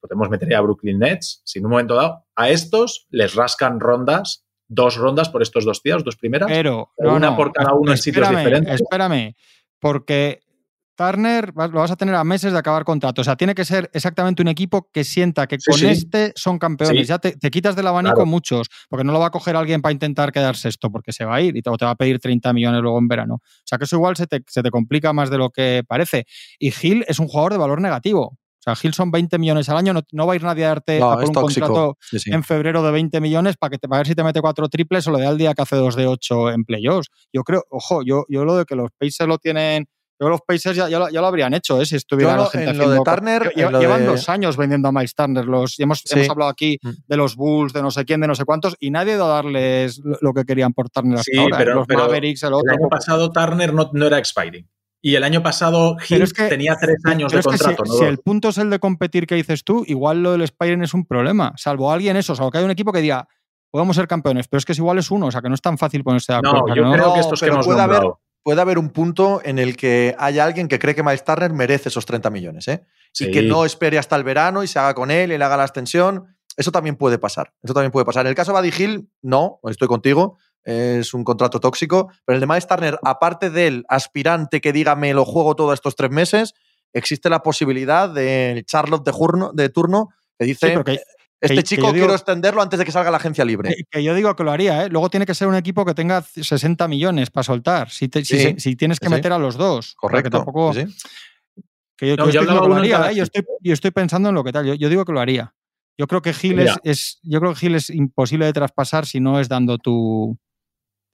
podemos 0.00 0.28
meter 0.28 0.54
a 0.54 0.60
Brooklyn 0.60 0.98
Nets, 0.98 1.42
si 1.44 1.58
en 1.58 1.66
un 1.66 1.72
momento 1.72 1.94
dado 1.94 2.24
a 2.34 2.50
estos 2.50 3.06
les 3.10 3.34
rascan 3.34 3.80
rondas, 3.80 4.44
dos 4.68 4.96
rondas 4.96 5.28
por 5.28 5.42
estos 5.42 5.64
dos 5.64 5.82
días, 5.82 6.02
dos 6.04 6.16
primeras, 6.16 6.50
pero 6.50 6.90
una 6.96 7.36
por 7.36 7.52
cada 7.52 7.74
uno 7.74 7.92
en 7.92 7.98
sitios 7.98 8.28
diferentes. 8.28 8.80
Espérame, 8.80 9.34
porque 9.78 10.40
Turner 11.00 11.54
lo 11.56 11.70
vas 11.70 11.90
a 11.90 11.96
tener 11.96 12.14
a 12.14 12.24
meses 12.24 12.52
de 12.52 12.58
acabar 12.58 12.84
contrato. 12.84 13.22
O 13.22 13.24
sea, 13.24 13.34
tiene 13.34 13.54
que 13.54 13.64
ser 13.64 13.88
exactamente 13.94 14.42
un 14.42 14.48
equipo 14.48 14.90
que 14.92 15.02
sienta 15.02 15.46
que 15.46 15.56
con 15.56 15.82
este 15.82 16.34
son 16.36 16.58
campeones. 16.58 17.08
Ya 17.08 17.18
te, 17.18 17.32
quitas 17.50 17.74
del 17.74 17.86
abanico 17.86 18.26
muchos, 18.26 18.68
porque 18.90 19.02
no 19.02 19.14
lo 19.14 19.18
va 19.18 19.28
a 19.28 19.30
coger 19.30 19.56
alguien 19.56 19.80
para 19.80 19.94
intentar 19.94 20.30
quedarse 20.30 20.68
esto, 20.68 20.90
porque 20.90 21.12
se 21.14 21.24
va 21.24 21.36
a 21.36 21.40
ir 21.40 21.56
y 21.56 21.62
te, 21.62 21.70
te 21.70 21.84
va 21.86 21.92
a 21.92 21.94
pedir 21.94 22.18
30 22.18 22.52
millones 22.52 22.82
luego 22.82 22.98
en 22.98 23.08
verano. 23.08 23.36
O 23.36 23.62
sea, 23.64 23.78
que 23.78 23.84
eso 23.84 23.96
igual 23.96 24.14
se 24.16 24.26
te, 24.26 24.70
complica 24.70 25.14
más 25.14 25.30
de 25.30 25.38
lo 25.38 25.48
que 25.48 25.82
parece. 25.88 26.26
Y 26.58 26.70
Gil 26.70 27.02
es 27.08 27.18
un 27.18 27.28
jugador 27.28 27.52
de 27.52 27.58
valor 27.58 27.80
negativo. 27.80 28.36
O 28.60 28.62
sea, 28.62 28.76
Gil 28.76 28.92
son 28.92 29.10
20 29.10 29.38
millones 29.38 29.70
al 29.70 29.78
año, 29.78 29.94
no, 30.12 30.26
va 30.26 30.34
a 30.34 30.36
ir 30.36 30.42
nadie 30.42 30.66
a 30.66 30.68
darte 30.68 31.02
un 31.02 31.32
contrato 31.32 31.96
en 32.26 32.44
febrero 32.44 32.82
de 32.82 32.90
20 32.92 33.18
millones 33.20 33.56
para, 33.56 33.70
que 33.70 33.78
te, 33.78 33.88
para 33.88 34.00
ver 34.00 34.06
si 34.06 34.14
te 34.14 34.22
mete 34.22 34.42
cuatro 34.42 34.68
triples 34.68 35.06
o 35.06 35.12
lo 35.12 35.18
de 35.18 35.26
al 35.26 35.38
día 35.38 35.54
que 35.54 35.62
hace 35.62 35.76
dos 35.76 35.96
de 35.96 36.06
8 36.06 36.50
en 36.50 36.64
playoffs. 36.64 37.08
Yo 37.32 37.42
creo, 37.42 37.64
ojo, 37.70 38.02
yo, 38.04 38.26
yo 38.28 38.44
lo 38.44 38.56
de 38.56 38.66
que 38.66 38.76
los 38.76 38.90
Pacers 38.98 39.26
lo 39.26 39.38
tienen 39.38 39.88
yo 40.20 40.28
los 40.28 40.42
Pacers 40.42 40.76
ya, 40.76 40.86
ya, 40.86 40.98
lo, 40.98 41.26
habrían 41.26 41.54
hecho, 41.54 41.80
¿eh? 41.80 41.86
si 41.86 41.96
estuviera 41.96 42.36
la 42.36 42.44
gente 42.44 42.70
en 42.70 42.76
lo 42.78 42.90
de 42.90 43.00
Turner. 43.00 43.50
llevan 43.54 44.04
dos 44.04 44.28
años 44.28 44.58
vendiendo 44.58 44.88
a 44.88 44.92
Miles 44.92 45.14
Turner. 45.14 45.46
Los, 45.46 45.80
hemos, 45.80 46.02
hemos, 46.10 46.28
hablado 46.28 46.50
aquí 46.50 46.78
mm. 46.82 46.90
de 47.06 47.16
los 47.16 47.36
Bulls, 47.36 47.72
de 47.72 47.80
no 47.80 47.90
sé 47.90 48.04
quién, 48.04 48.20
de 48.20 48.26
no 48.26 48.34
sé 48.34 48.44
cuántos, 48.44 48.76
y 48.80 48.90
nadie 48.90 49.12
ha 49.12 49.16
ido 49.16 49.24
a 49.24 49.36
darles 49.36 49.98
lo 50.20 50.34
que 50.34 50.44
querían 50.44 50.74
por 50.74 50.90
Turner 50.90 51.20
hasta 51.20 51.40
ahora. 51.40 51.56
¿eh? 51.56 51.58
Pero, 51.64 51.74
los 51.76 51.88
Mavericks, 51.88 52.42
el 52.42 52.52
otro. 52.52 52.70
El 52.70 52.78
año 52.78 52.88
pasado 52.90 53.32
Turner 53.32 53.72
no, 53.72 53.88
no 53.94 54.06
era 54.06 54.18
expiring. 54.18 54.68
Y 55.02 55.14
el 55.14 55.24
año 55.24 55.42
pasado 55.42 55.96
Hill 56.08 56.30
tenía 56.34 56.76
tres 56.78 56.96
años 57.04 57.32
de 57.32 57.42
contrato. 57.42 57.84
Si, 57.86 58.04
el 58.04 58.18
punto 58.18 58.50
es 58.50 58.58
el 58.58 58.68
de 58.68 58.78
competir 58.78 59.26
que 59.26 59.34
dices 59.34 59.64
tú, 59.64 59.84
igual 59.86 60.22
lo 60.22 60.32
del 60.32 60.42
expiring 60.42 60.82
es 60.82 60.92
un 60.92 61.06
problema. 61.06 61.54
Salvo 61.56 61.90
alguien 61.90 62.16
eso, 62.16 62.34
salvo 62.34 62.50
que 62.50 62.58
hay 62.58 62.64
un 62.64 62.70
equipo 62.70 62.92
que 62.92 63.00
diga, 63.00 63.26
podemos 63.70 63.96
ser 63.96 64.06
campeones, 64.06 64.48
pero 64.48 64.58
es 64.58 64.64
que 64.64 64.72
es 64.72 64.78
igual 64.78 64.98
es 64.98 65.10
uno, 65.10 65.26
o 65.26 65.30
sea 65.30 65.40
que 65.40 65.48
no 65.48 65.54
es 65.54 65.62
tan 65.62 65.78
fácil 65.78 66.04
ponerse 66.04 66.32
de 66.32 66.38
acuerdo. 66.38 66.66
No, 66.66 66.74
yo 66.74 66.92
creo 66.92 67.14
que 67.14 67.20
estos 67.20 67.40
que 67.40 67.46
hemos 67.46 67.64
puede 67.64 67.80
haber, 67.80 68.02
puede 68.42 68.60
haber 68.60 68.78
un 68.78 68.90
punto 68.90 69.40
en 69.44 69.58
el 69.58 69.76
que 69.76 70.14
haya 70.18 70.44
alguien 70.44 70.68
que 70.68 70.78
cree 70.78 70.94
que 70.94 71.02
Miles 71.02 71.24
Turner 71.24 71.52
merece 71.52 71.88
esos 71.88 72.04
30 72.04 72.30
millones, 72.30 72.68
¿eh? 72.68 72.84
Y 73.18 73.30
que 73.30 73.42
no 73.42 73.64
espere 73.64 73.98
hasta 73.98 74.16
el 74.16 74.24
verano 74.24 74.62
y 74.62 74.66
se 74.66 74.78
haga 74.78 74.94
con 74.94 75.10
él 75.10 75.32
y 75.32 75.38
le 75.38 75.44
haga 75.44 75.56
la 75.56 75.64
extensión. 75.64 76.36
Eso 76.56 76.72
también 76.72 76.96
puede 76.96 77.18
pasar. 77.18 77.54
Eso 77.62 77.72
también 77.74 77.90
puede 77.90 78.04
pasar. 78.04 78.26
En 78.26 78.30
el 78.30 78.34
caso 78.34 78.52
de 78.52 78.60
Buddy 78.60 78.84
Hill, 78.84 79.10
no, 79.22 79.60
estoy 79.64 79.88
contigo. 79.88 80.36
Es 80.64 81.14
un 81.14 81.24
contrato 81.24 81.60
tóxico. 81.60 82.10
Pero 82.24 82.36
el 82.36 82.40
de 82.40 82.46
Miles 82.46 82.66
Turner, 82.66 82.98
aparte 83.02 83.50
del 83.50 83.84
aspirante 83.88 84.60
que 84.60 84.72
diga 84.72 84.94
me 84.96 85.14
lo 85.14 85.24
juego 85.24 85.56
todos 85.56 85.74
estos 85.74 85.96
tres 85.96 86.10
meses, 86.10 86.54
existe 86.92 87.30
la 87.30 87.42
posibilidad 87.42 88.08
del 88.08 88.64
Charlotte 88.64 89.04
de, 89.04 89.12
turno, 89.12 89.52
de 89.52 89.68
turno 89.68 90.08
que 90.38 90.46
dice 90.46 90.82
este 91.40 91.62
chico 91.62 91.90
quiero 91.92 92.12
extenderlo 92.12 92.60
antes 92.60 92.78
de 92.78 92.84
que 92.84 92.92
salga 92.92 93.10
la 93.10 93.16
agencia 93.16 93.44
libre. 93.44 93.74
Que, 93.90 94.02
yo 94.02 94.14
digo 94.14 94.36
que 94.36 94.44
lo 94.44 94.52
haría, 94.52 94.84
¿eh? 94.84 94.88
Luego 94.90 95.08
tiene 95.08 95.24
que 95.24 95.34
ser 95.34 95.48
un 95.48 95.54
equipo 95.54 95.84
que 95.84 95.94
tenga 95.94 96.22
60 96.22 96.86
millones 96.88 97.30
para 97.30 97.44
soltar, 97.44 97.90
si, 97.90 98.08
tienes 98.08 99.00
que 99.00 99.08
meter 99.08 99.32
a 99.32 99.38
los 99.38 99.56
dos. 99.56 99.94
Correcto. 99.94 100.30
Tampoco, 100.30 100.72
que 101.96 102.08
yo, 102.08 102.16
lo 102.16 102.74
haría, 102.76 103.10
¿eh? 103.10 103.14
yo, 103.14 103.24
estoy, 103.74 103.90
pensando 103.90 104.30
en 104.30 104.34
lo 104.34 104.42
que 104.42 104.52
tal. 104.52 104.78
Yo, 104.78 104.88
digo 104.88 105.04
que 105.04 105.12
lo 105.12 105.20
haría. 105.20 105.54
Yo 105.98 106.06
creo 106.06 106.22
que 106.22 106.32
Gil 106.32 106.58
es, 106.82 107.20
yo 107.22 107.40
creo 107.40 107.52
que 107.52 107.60
Gil 107.60 107.74
es 107.74 107.90
imposible 107.90 108.46
de 108.46 108.54
traspasar 108.54 109.04
si 109.04 109.20
no 109.20 109.38
es 109.38 109.50
dando 109.50 109.76
tu 109.76 110.38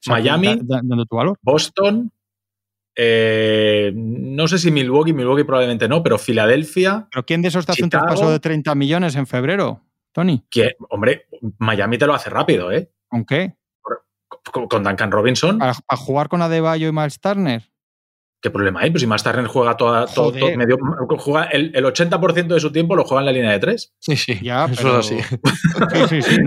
Miami, 0.05 0.59
dando 0.63 1.05
tu 1.05 1.15
valor. 1.15 1.37
Boston, 1.41 2.11
eh, 2.99 3.91
no 3.93 4.47
sé 4.47 4.57
si 4.57 4.71
Milwaukee, 4.71 5.13
Milwaukee 5.13 5.43
probablemente 5.43 5.87
no, 5.87 6.01
pero 6.01 6.17
Filadelfia. 6.17 7.07
¿Pero 7.11 7.25
quién 7.25 7.43
de 7.43 7.49
esos 7.49 7.65
te 7.65 7.73
hace 7.73 7.83
un 7.83 7.91
traspaso 7.91 8.31
de 8.31 8.39
30 8.39 8.73
millones 8.73 9.15
en 9.15 9.27
febrero? 9.27 9.83
Tony. 10.11 10.43
Que, 10.49 10.75
hombre, 10.89 11.27
Miami 11.59 11.99
te 11.99 12.07
lo 12.07 12.15
hace 12.15 12.31
rápido, 12.31 12.71
¿eh? 12.71 12.91
¿Con 13.07 13.23
qué? 13.23 13.53
Con, 14.51 14.83
Duncan 14.83 15.11
Robinson. 15.11 15.59
¿Para, 15.59 15.75
jugar 15.95 16.27
con 16.27 16.41
Adebayo 16.41 16.87
y 16.87 16.91
Miles 16.91 17.19
Turner? 17.19 17.69
¿Qué 18.41 18.49
problema 18.49 18.81
hay? 18.81 18.89
Pues 18.89 19.01
si 19.01 19.07
Miles 19.07 19.21
Turner 19.21 19.45
juega 19.45 19.77
toda, 19.77 20.07
todo, 20.07 20.31
medio, 20.55 20.77
juega 21.19 21.45
el, 21.45 21.73
80% 21.73 22.47
de 22.47 22.59
su 22.59 22.71
tiempo 22.71 22.95
lo 22.95 23.03
juega 23.03 23.21
en 23.21 23.25
la 23.27 23.31
línea 23.31 23.51
de 23.51 23.59
tres. 23.59 23.93
Sí, 23.99 24.15
sí. 24.15 24.39
Ya, 24.41 24.65
eso 24.65 24.99
es 24.99 25.05
así. 25.05 25.19
Sí, 26.09 26.21
sí, 26.21 26.21
sí. 26.21 26.41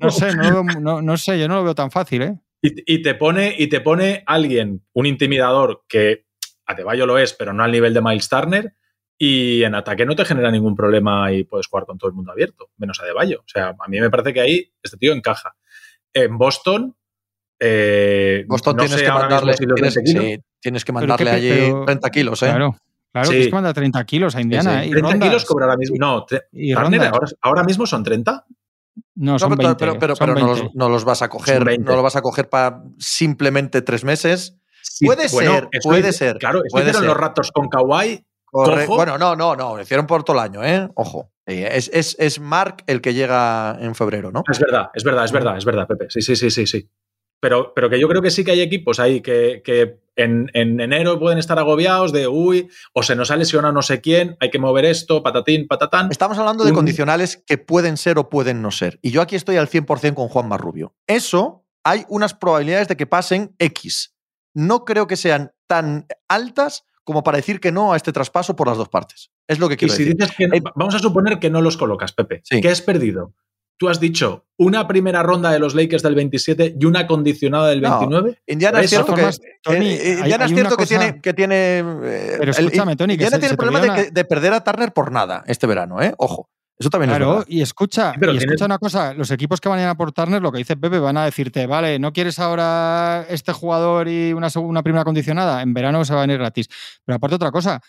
No, 0.00 0.10
sé, 0.10 0.34
no, 0.80 1.16
sé, 1.16 1.38
yo 1.38 1.46
no 1.46 1.56
lo 1.56 1.64
veo 1.64 1.74
tan 1.76 1.92
fácil, 1.92 2.22
¿eh? 2.22 2.38
Y, 2.60 3.02
te 3.02 3.14
pone, 3.14 3.54
y 3.56 3.68
te 3.68 3.80
pone 3.80 4.24
alguien, 4.26 4.84
un 4.92 5.06
intimidador 5.06 5.84
que 5.88 6.26
Adebayo 6.66 7.06
lo 7.06 7.16
es, 7.16 7.32
pero 7.32 7.52
no 7.52 7.62
al 7.62 7.70
nivel 7.70 7.94
de 7.94 8.02
Miles 8.02 8.28
Turner, 8.28 8.74
y 9.16 9.62
en 9.62 9.74
ataque 9.74 10.04
no 10.06 10.14
te 10.14 10.24
genera 10.24 10.50
ningún 10.50 10.76
problema 10.76 11.32
y 11.32 11.44
puedes 11.44 11.66
jugar 11.66 11.86
con 11.86 11.98
todo 11.98 12.08
el 12.08 12.14
mundo 12.14 12.32
abierto, 12.32 12.70
menos 12.76 13.00
a 13.00 13.04
De 13.04 13.12
Bayo. 13.12 13.40
O 13.40 13.48
sea, 13.48 13.74
a 13.78 13.88
mí 13.88 14.00
me 14.00 14.10
parece 14.10 14.32
que 14.32 14.40
ahí 14.40 14.72
este 14.82 14.96
tío 14.96 15.12
encaja. 15.12 15.54
En 16.12 16.38
Boston. 16.38 16.94
Eh, 17.60 18.44
Boston 18.46 18.76
tienes, 18.76 19.02
que 19.02 19.08
mandarle, 19.08 19.54
tienes, 20.60 20.84
que 20.84 20.92
mandarle 20.92 21.30
allí 21.30 21.72
30 21.86 22.10
kilos, 22.10 22.42
¿eh? 22.42 22.46
Claro. 22.46 22.76
Claro, 23.10 23.30
que 23.30 23.40
es 23.40 23.46
que 23.46 23.52
manda 23.52 23.72
30 23.72 24.04
kilos 24.04 24.36
a 24.36 24.40
Indiana. 24.40 24.84
¿eh? 24.84 24.90
30 24.90 25.18
kilos 25.18 25.44
cobra 25.44 25.64
ahora 25.64 25.76
mismo. 25.76 25.96
No, 25.98 26.26
ahora, 27.40 27.64
mismo 27.64 27.86
son 27.86 28.04
30. 28.04 28.46
No, 29.20 29.38
son 29.38 29.56
pero, 29.56 29.68
20, 29.68 29.98
pero, 29.98 30.14
pero, 30.14 30.34
no, 30.74 30.88
los, 30.88 31.04
vas 31.04 31.22
a 31.22 31.28
coger, 31.28 31.80
no 31.80 31.96
lo 31.96 32.02
vas 32.02 32.16
a 32.16 32.22
coger 32.22 32.48
para 32.48 32.82
simplemente 32.98 33.82
tres 33.82 34.04
meses. 34.04 34.56
puede 35.04 35.28
ser, 35.28 35.68
puede 35.82 36.12
ser. 36.12 36.38
Claro, 36.38 36.60
puede 36.70 36.92
ser. 36.92 37.02
los 37.02 37.16
ratos 37.16 37.50
con 37.50 37.68
Kawhi 37.68 38.24
bueno, 38.52 39.18
no, 39.18 39.36
no, 39.36 39.54
no, 39.56 39.76
lo 39.76 39.82
hicieron 39.82 40.06
por 40.06 40.24
todo 40.24 40.36
el 40.38 40.42
año, 40.42 40.64
¿eh? 40.64 40.88
Ojo. 40.94 41.30
Es, 41.46 41.90
es, 41.92 42.16
es, 42.18 42.40
Mark 42.40 42.84
el 42.86 43.00
que 43.00 43.14
llega 43.14 43.76
en 43.80 43.94
febrero, 43.94 44.30
¿no? 44.30 44.42
Es 44.50 44.58
verdad, 44.58 44.90
es 44.94 45.04
verdad, 45.04 45.24
es 45.24 45.32
verdad, 45.32 45.56
es 45.56 45.64
verdad, 45.64 45.86
Pepe. 45.86 46.06
Sí, 46.10 46.20
sí, 46.20 46.36
sí, 46.36 46.50
sí, 46.50 46.66
sí. 46.66 46.88
Pero, 47.40 47.72
pero 47.74 47.88
que 47.88 48.00
yo 48.00 48.08
creo 48.08 48.22
que 48.22 48.30
sí 48.30 48.44
que 48.44 48.50
hay 48.50 48.60
equipos 48.60 48.98
ahí 48.98 49.20
que, 49.20 49.62
que 49.64 50.00
en, 50.16 50.50
en, 50.54 50.80
enero 50.80 51.18
pueden 51.20 51.38
estar 51.38 51.58
agobiados 51.58 52.12
de, 52.12 52.26
uy, 52.26 52.68
o 52.92 53.02
se 53.02 53.14
nos 53.14 53.30
ha 53.30 53.36
lesionado 53.36 53.72
no 53.72 53.82
sé 53.82 54.00
quién, 54.00 54.36
hay 54.40 54.50
que 54.50 54.58
mover 54.58 54.84
esto, 54.84 55.22
patatín, 55.22 55.68
patatán. 55.68 56.08
Estamos 56.10 56.36
hablando 56.38 56.64
de 56.64 56.72
condicionales 56.72 57.42
que 57.46 57.56
pueden 57.56 57.96
ser 57.96 58.18
o 58.18 58.28
pueden 58.28 58.60
no 58.60 58.70
ser. 58.70 58.98
Y 59.02 59.10
yo 59.12 59.22
aquí 59.22 59.36
estoy 59.36 59.56
al 59.56 59.68
100% 59.68 60.14
con 60.14 60.28
Juan 60.28 60.48
Marrubio. 60.48 60.96
Eso, 61.06 61.64
hay 61.84 62.04
unas 62.08 62.34
probabilidades 62.34 62.88
de 62.88 62.96
que 62.96 63.06
pasen 63.06 63.54
X. 63.58 64.16
No 64.54 64.84
creo 64.84 65.06
que 65.06 65.16
sean 65.16 65.52
tan 65.68 66.06
altas 66.28 66.84
como 67.04 67.22
para 67.22 67.36
decir 67.36 67.60
que 67.60 67.72
no 67.72 67.92
a 67.92 67.96
este 67.96 68.12
traspaso 68.12 68.54
por 68.56 68.66
las 68.66 68.76
dos 68.76 68.88
partes. 68.88 69.30
Es 69.46 69.58
lo 69.58 69.68
que 69.68 69.78
quiero 69.78 69.94
y 69.94 69.96
si 69.96 70.04
Dices 70.04 70.30
que, 70.36 70.44
eh, 70.44 70.62
vamos 70.74 70.94
a 70.94 70.98
suponer 70.98 71.38
que 71.38 71.48
no 71.48 71.62
los 71.62 71.78
colocas, 71.78 72.12
Pepe. 72.12 72.42
¿Qué 72.60 72.68
has 72.68 72.82
perdido? 72.82 73.32
Tú 73.78 73.88
has 73.88 74.00
dicho 74.00 74.44
una 74.58 74.88
primera 74.88 75.22
ronda 75.22 75.50
de 75.52 75.60
los 75.60 75.74
Lakers 75.74 76.02
del 76.02 76.16
27 76.16 76.76
y 76.78 76.84
una 76.84 77.06
condicionada 77.06 77.68
del 77.68 77.80
29. 77.80 78.40
Indiana 78.46 78.80
es 78.80 78.90
cierto 78.90 79.14
que, 79.14 79.22
Indiana 79.22 80.44
es 80.44 80.52
cierto 80.52 80.76
que 80.76 80.86
tiene, 80.86 81.20
que 81.20 81.32
tiene. 81.32 81.84
Pero 82.38 82.50
escúchame, 82.50 82.96
Tony. 82.96 83.14
Indiana 83.14 83.38
tiene 83.38 83.52
el 83.52 83.56
problema 83.56 83.80
de, 83.80 84.10
de, 84.10 84.24
perder 84.24 84.52
a 84.52 84.64
Turner 84.64 84.92
por 84.92 85.12
nada 85.12 85.44
este 85.46 85.66
verano, 85.66 86.02
¿eh? 86.02 86.12
Ojo. 86.18 86.50
Eso 86.78 86.90
también 86.90 87.10
claro, 87.10 87.40
es 87.40 87.46
y 87.48 87.60
escucha, 87.60 88.14
y 88.20 88.36
escucha 88.36 88.64
una 88.64 88.78
cosa, 88.78 89.12
los 89.12 89.32
equipos 89.32 89.60
que 89.60 89.68
van 89.68 89.80
a 89.80 89.82
ir 89.82 89.88
a 89.88 89.96
por 89.96 90.12
Turner, 90.12 90.40
lo 90.40 90.52
que 90.52 90.58
dice 90.58 90.76
Pepe, 90.76 91.00
van 91.00 91.16
a 91.16 91.24
decirte, 91.24 91.66
vale, 91.66 91.98
¿no 91.98 92.12
quieres 92.12 92.38
ahora 92.38 93.26
este 93.28 93.52
jugador 93.52 94.06
y 94.06 94.32
una, 94.32 94.46
una 94.54 94.84
primera 94.84 95.04
condicionada? 95.04 95.60
En 95.62 95.74
verano 95.74 96.04
se 96.04 96.14
va 96.14 96.20
a 96.20 96.26
venir 96.26 96.38
gratis. 96.38 96.68
Pero 97.04 97.16
aparte 97.16 97.34
otra 97.34 97.50
cosa, 97.50 97.80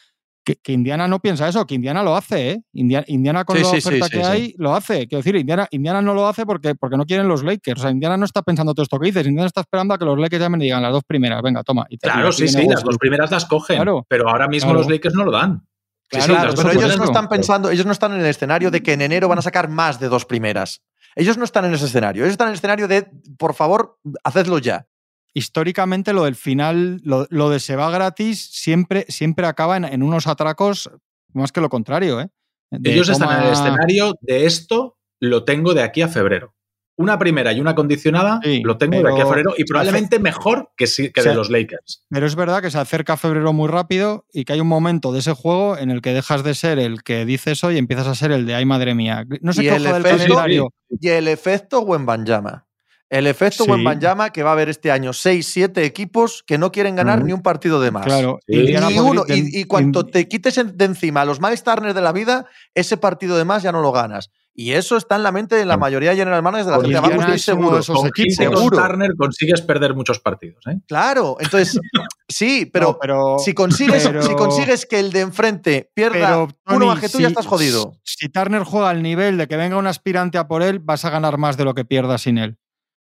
que, 0.58 0.72
Indiana 0.72 1.08
no 1.08 1.20
piensa 1.20 1.48
eso, 1.48 1.66
que 1.66 1.76
Indiana 1.76 2.04
lo 2.04 2.16
hace, 2.16 2.52
¿eh? 2.52 2.64
Indiana, 2.74 3.44
con 3.44 3.62
la 3.62 3.68
oferta 3.68 4.10
que 4.10 4.24
hay 4.24 4.56
lo 4.58 4.74
hace. 4.74 5.08
Quiero 5.08 5.20
decir, 5.20 5.36
Indiana, 5.36 5.68
Indiana 5.72 6.02
no 6.02 6.14
lo 6.14 6.28
hace 6.28 6.46
porque, 6.46 6.76
porque 6.76 6.98
no 6.98 7.06
quieren 7.06 7.28
los 7.28 7.44
Lakers. 7.44 7.80
O 7.80 7.84
sea, 7.84 7.92
Indiana 7.92 8.18
no 8.18 8.26
está 8.26 8.42
pensando 8.42 8.74
todo 8.74 8.84
esto 8.84 9.00
que 9.00 9.08
dices. 9.08 9.26
Indiana 9.28 9.48
está 9.48 9.62
esperando 9.62 9.94
a 9.94 9.98
que 9.98 10.06
los 10.06 10.18
Lakers 10.18 10.42
ya 10.42 10.50
me 10.50 10.58
digan 10.58 10.82
las 10.82 10.92
dos 10.92 11.04
primeras. 11.06 11.42
Venga, 11.42 11.64
toma. 11.64 11.86
claro, 12.02 12.32
sí, 12.32 12.48
sí, 12.48 12.68
las 12.68 12.84
dos 12.84 12.98
primeras 12.98 13.32
las 13.32 13.46
cogen. 13.46 13.84
pero 14.08 14.30
ahora 14.30 14.48
mismo 14.48 14.74
los 14.74 14.90
Lakers 14.90 15.16
no 15.16 15.26
lo 15.26 15.32
dan. 15.32 15.66
Claro, 16.10 16.54
pero 16.56 16.72
ellos 16.72 16.98
no 16.98 17.04
están 17.04 17.30
pensando, 17.30 17.70
ellos 17.70 17.86
no 17.86 17.92
están 17.92 18.14
en 18.14 18.22
el 18.22 18.26
escenario 18.26 18.72
de 18.72 18.82
que 18.82 18.94
en 18.94 19.02
enero 19.02 19.28
van 19.28 19.38
a 19.38 19.44
sacar 19.44 19.70
más 19.70 20.00
de 20.00 20.10
dos 20.10 20.26
primeras. 20.26 20.82
Ellos 21.16 21.38
no 21.38 21.44
están 21.44 21.66
en 21.66 21.74
ese 21.74 21.86
escenario. 21.86 22.24
Ellos 22.24 22.32
están 22.32 22.48
en 22.48 22.54
el 22.54 22.56
escenario 22.56 22.88
de, 22.88 23.08
por 23.38 23.54
favor, 23.54 24.00
hacedlo 24.24 24.58
ya. 24.58 24.88
Históricamente 25.34 26.14
lo 26.14 26.24
del 26.26 26.36
final, 26.36 27.00
lo, 27.04 27.28
lo 27.30 27.50
de 27.50 27.60
se 27.60 27.76
va 27.76 27.90
gratis, 27.92 28.50
siempre, 28.52 29.06
siempre 29.10 29.46
acaba 29.48 29.78
en, 29.78 29.86
en 29.86 30.04
unos 30.04 30.28
atracos 30.28 30.90
más 31.34 31.52
que 31.52 31.62
lo 31.62 31.70
contrario, 31.70 32.20
¿eh? 32.22 32.30
De 32.72 32.94
Ellos 32.94 33.10
están 33.10 33.40
en 33.40 33.48
el 33.48 33.54
escenario 33.54 34.14
de 34.22 34.46
esto, 34.46 34.98
lo 35.20 35.44
tengo 35.44 35.74
de 35.74 35.82
aquí 35.84 36.02
a 36.02 36.08
febrero. 36.08 36.56
Una 36.98 37.18
primera 37.18 37.54
y 37.54 37.62
una 37.62 37.76
condicionada, 37.76 38.42
Sí, 38.44 38.62
lo 38.64 38.78
tengo 38.78 39.02
de 39.02 39.10
aquí 39.10 39.22
a 39.22 39.26
febrero 39.26 39.54
y 39.58 39.64
probablemente 39.64 40.20
mejor 40.20 40.72
que, 40.76 40.86
sí- 40.86 41.12
que 41.12 41.22
O 41.22 41.24
sea, 41.24 41.32
de 41.32 41.38
los 41.38 41.50
Lakers. 41.50 42.04
Pero 42.10 42.26
es 42.28 42.36
verdad 42.36 42.62
que 42.62 42.70
se 42.72 42.78
acerca 42.78 43.16
febrero 43.16 43.54
muy 43.54 43.70
rápido 43.70 44.26
y 44.34 44.44
que 44.44 44.54
hay 44.54 44.60
un 44.60 44.68
momento 44.68 45.14
de 45.14 45.20
ese 45.20 45.32
juego 45.34 45.78
en 45.78 45.92
el 45.92 46.02
que 46.02 46.12
dejas 46.14 46.44
de 46.44 46.54
ser 46.56 46.78
el 46.78 47.02
que 47.04 47.24
dice 47.26 47.52
eso 47.52 47.72
y 47.72 47.78
empiezas 47.78 48.08
a 48.08 48.16
ser 48.16 48.32
el 48.34 48.46
de 48.46 48.56
ay 48.56 48.66
madre 48.66 48.96
mía. 48.96 49.26
No 49.42 49.54
se 49.54 49.64
Y 49.64 49.68
el 49.70 49.78
coja 49.84 49.94
del 49.94 50.06
efecto- 50.06 50.18
calendario. 50.36 50.74
Y 50.90 51.08
el 51.08 51.28
efecto 51.30 51.80
Wembanyama. 51.82 52.66
El 53.10 53.26
efecto 53.26 53.64
Sí. 53.64 53.72
Wembanyama 53.72 54.30
que 54.32 54.44
va 54.44 54.52
a 54.52 54.54
haber 54.54 54.70
este 54.70 54.92
año 54.92 55.14
6, 55.14 55.48
7 55.48 55.84
equipos 55.84 56.44
que 56.46 56.58
no 56.60 56.72
quieren 56.72 56.96
ganar 56.96 57.24
ni 57.24 57.34
un 57.34 57.42
partido 57.42 57.82
de 57.82 57.90
más. 57.92 58.06
Claro, 58.06 58.40
Sí. 58.48 58.76
Uno. 59.00 59.24
Y, 59.28 59.62
y 59.62 59.64
cuanto 59.66 60.06
te 60.06 60.28
quites 60.28 60.62
de 60.78 60.86
encima 60.86 61.22
a 61.22 61.26
los 61.26 61.42
Miles 61.42 61.64
Turner 61.64 61.94
de 61.96 62.02
la 62.02 62.12
vida, 62.12 62.46
ese 62.76 62.98
partido 62.98 63.36
de 63.38 63.46
más 63.46 63.64
ya 63.64 63.72
no 63.72 63.82
lo 63.82 63.92
ganas. 63.92 64.30
Y 64.54 64.74
eso 64.74 64.98
está 64.98 65.16
en 65.16 65.24
la 65.24 65.32
mente 65.32 65.56
de 65.56 65.66
la 65.66 65.78
mayoría 65.78 66.10
de 66.12 66.18
general 66.18 66.44
managers 66.44 66.66
de 66.68 66.72
la 66.74 66.78
gente. 66.82 66.96
Vamos, 66.96 67.12
Indiana 67.12 67.36
estoy 67.36 67.40
seguro. 67.56 67.76
de 67.76 67.82
esos 67.82 67.98
Con 67.98 68.08
equipos. 68.08 68.36
Seguro. 68.36 68.78
Turner 68.78 69.12
consigues 69.18 69.62
perder 69.62 69.96
muchos 69.96 70.20
partidos. 70.20 70.60
¿eh? 70.68 70.76
Claro, 70.86 71.38
entonces, 71.40 71.80
sí, 72.28 72.70
pero, 72.72 72.88
No, 72.88 72.98
pero 73.00 73.38
si, 73.40 73.54
consigues, 73.54 74.06
pero- 74.06 74.22
si 74.22 74.36
consigues 74.36 74.86
que 74.86 75.00
el 75.00 75.12
de 75.14 75.22
enfrente 75.22 75.90
pierda 75.94 76.14
pero, 76.14 76.48
uno 76.76 76.88
más 76.88 77.00
que 77.00 77.08
tú, 77.10 77.18
si- 77.18 77.24
ya 77.24 77.30
estás 77.30 77.48
jodido. 77.48 77.94
Si 78.04 78.28
Turner 78.30 78.64
juega 78.64 78.90
al 78.90 79.02
nivel 79.02 79.38
de 79.38 79.48
que 79.48 79.56
venga 79.56 79.78
un 79.78 79.88
aspirante 79.88 80.38
a 80.38 80.48
por 80.48 80.62
él, 80.62 80.80
vas 80.80 81.06
a 81.06 81.10
ganar 81.10 81.38
más 81.38 81.56
de 81.56 81.64
lo 81.64 81.74
que 81.74 81.86
pierdas 81.86 82.22
sin 82.24 82.38
él. 82.38 82.58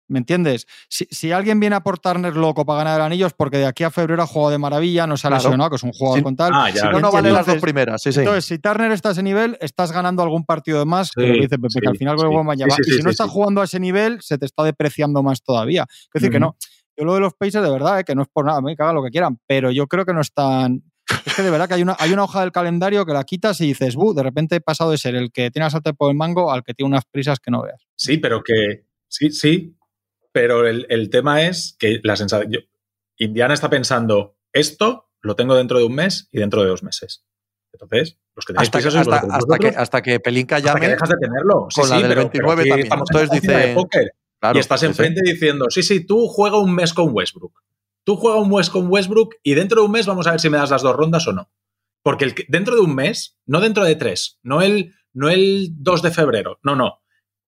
¿Me 0.09 0.19
entiendes? 0.19 0.67
Si, 0.89 1.07
si 1.11 1.33
alguien 1.33 1.61
viene 1.61 1.77
a 1.77 1.81
por 1.81 1.99
Turner 1.99 2.35
loco 2.35 2.65
para 2.65 2.79
ganar 2.79 2.99
el 3.01 3.07
anillo 3.07 3.27
es 3.27 3.35
porque 3.35 3.59
de 3.59 3.67
aquí 3.67 3.85
a 3.85 3.91
febrero 3.91 4.23
ha 4.23 4.27
jugado 4.27 4.51
de 4.53 4.59
maravilla, 4.59 5.07
no 5.07 5.17
se 5.19 5.27
ha 5.27 5.31
Claro. 5.31 5.43
lesionado, 5.45 5.71
que 5.71 5.77
es 5.77 5.83
un 5.83 5.93
jugador 5.93 6.19
Sí. 6.19 6.23
con 6.25 6.35
tal. 6.37 6.51
Ah, 6.55 6.71
ya. 6.71 6.81
Si 6.81 6.87
no, 6.89 7.01
no 7.01 7.13
vale 7.13 7.31
las 7.31 7.47
dos 7.47 7.57
primeras. 7.59 8.01
Sí, 8.03 8.13
sí. 8.13 8.21
Entonces, 8.21 8.47
si 8.47 8.59
Turner 8.59 8.91
está 8.93 9.11
a 9.11 9.13
ese 9.13 9.23
nivel, 9.23 9.59
estás 9.61 9.93
ganando 9.93 10.23
algún 10.23 10.45
partido 10.47 10.79
de 10.79 10.87
más, 10.87 11.13
que 11.13 11.27
lo 11.27 11.35
dice 11.35 11.49
Pepe, 11.59 11.69
sí, 11.71 11.81
que 11.81 11.89
al 11.89 11.97
final 11.99 12.17
va 12.19 12.53
a 12.53 12.55
Sí, 12.55 12.59
llevar. 12.59 12.77
sí, 12.77 12.83
y 12.87 12.91
sí, 12.91 12.97
si 12.97 13.03
no 13.03 13.11
sí, 13.11 13.13
estás 13.13 13.27
sí. 13.27 13.33
jugando 13.35 13.61
a 13.61 13.65
ese 13.65 13.79
nivel, 13.81 14.19
se 14.23 14.39
te 14.39 14.47
está 14.47 14.65
depreciando 14.65 15.23
más 15.23 15.43
todavía. 15.43 15.87
Es 15.91 16.09
decir, 16.15 16.31
que 16.31 16.41
no. 16.41 16.57
Yo 16.97 17.05
lo 17.05 17.15
de 17.15 17.21
los 17.21 17.35
Pacers, 17.35 17.63
de 17.65 17.71
verdad, 17.71 18.01
eh, 18.01 18.05
que 18.05 18.15
no 18.15 18.23
es 18.23 18.29
por 18.33 18.45
nada, 18.45 18.61
me 18.61 18.75
cagan 18.75 18.95
lo 18.95 19.05
que 19.05 19.11
quieran, 19.11 19.39
pero 19.47 19.71
yo 19.71 19.87
creo 19.87 20.05
que 20.07 20.15
no 20.15 20.21
están. 20.23 20.83
Es 21.25 21.35
que 21.35 21.43
de 21.43 21.51
verdad 21.51 21.69
que 21.69 21.75
hay 21.75 21.83
una, 21.83 21.97
hay 21.99 22.13
una 22.13 22.25
hoja 22.25 22.41
del 22.41 22.53
calendario 22.53 23.07
que 23.07 23.13
la 23.13 23.25
quitas 23.25 23.61
y 23.61 23.67
dices, 23.69 23.95
"Bu, 23.97 24.13
de 24.15 24.23
repente 24.23 24.57
he 24.57 24.61
pasado 24.61 24.91
de 24.91 24.99
ser 24.99 25.15
el 25.15 25.31
que 25.33 25.51
tiene 25.51 25.67
a 25.67 25.71
saltar 25.71 25.95
por 25.95 26.11
el 26.11 26.17
mango 26.17 26.51
al 26.53 26.63
que 26.65 26.75
tiene 26.75 26.89
unas 26.89 27.05
prisas 27.05 27.39
que 27.41 27.51
no 27.51 27.63
veas. 27.63 27.87
Sí, 27.97 28.19
pero 28.19 28.43
que. 28.43 28.85
Sí, 29.07 29.31
sí. 29.31 29.75
Pero 30.41 30.67
el, 30.69 30.87
el 30.89 31.11
tema 31.11 31.43
es 31.43 31.75
que 31.81 32.01
la 32.05 32.15
sensación. 32.17 32.53
yo- 32.53 32.61
Indiana 33.17 33.55
está 33.55 33.69
pensando, 33.69 34.37
esto 34.53 35.11
lo 35.21 35.35
tengo 35.35 35.57
dentro 35.57 35.79
de 35.79 35.85
un 35.85 35.95
mes 35.97 36.29
y 36.31 36.39
dentro 36.39 36.63
de 36.63 36.69
dos 36.69 36.85
meses. 36.85 37.25
Entonces, 37.73 38.19
los 38.37 38.45
que 38.47 38.53
tenéis 38.53 38.69
hasta, 38.69 38.79
que, 38.79 38.83
prisa 38.85 39.01
hasta, 39.01 39.37
hasta 39.37 39.59
que, 39.59 39.69
hasta 39.69 40.03
que 40.03 40.21
Pelinka 40.21 40.57
hasta 40.57 40.75
que 40.75 40.81
llame. 40.81 40.89
dejas 40.95 41.09
de 41.09 41.17
tenerlo. 41.17 41.67
Sí, 41.71 41.81
con 41.81 41.91
la 41.91 41.97
sí, 41.97 42.03
del 42.03 42.09
pero, 42.11 42.21
29 42.23 42.57
pero 42.63 42.69
también. 42.69 42.87
estamos 42.87 43.09
Entonces 43.11 43.31
dice-. 43.41 43.77
Claro, 44.41 44.57
y 44.57 44.61
estás 44.61 44.81
sí. 44.81 44.87
enfrente 44.87 45.21
diciendo, 45.25 45.67
sí, 45.69 45.83
sí, 45.83 46.07
tú 46.07 46.29
juega 46.29 46.59
un 46.59 46.73
mes 46.73 46.95
con 46.95 47.09
Westbrook. 47.13 47.61
Tú 48.05 48.15
juega 48.17 48.39
un 48.39 48.49
mes 48.51 48.71
con 48.71 48.87
Westbrook 48.89 49.35
y 49.43 49.55
dentro 49.55 49.81
de 49.81 49.87
un 49.87 49.93
mes 49.93 50.07
vamos 50.07 50.29
a 50.29 50.31
ver 50.31 50.41
si 50.41 50.49
me 50.49 50.59
das 50.59 50.71
las 50.71 50.83
dos 50.83 50.95
rondas 50.95 51.27
o 51.27 51.33
no. 51.33 51.51
Porque 52.05 52.25
el 52.25 52.35
dentro 52.47 52.77
de 52.77 52.83
un 52.83 52.95
mes, 52.95 53.37
no 53.47 53.61
dentro 53.61 53.85
de 53.85 53.97
tres, 53.97 54.39
no 54.45 54.63
el, 54.63 54.95
no 55.13 55.29
el 55.29 55.71
2 55.73 56.03
de 56.03 56.11
febrero, 56.13 56.61
no, 56.63 56.77
no. 56.77 57.01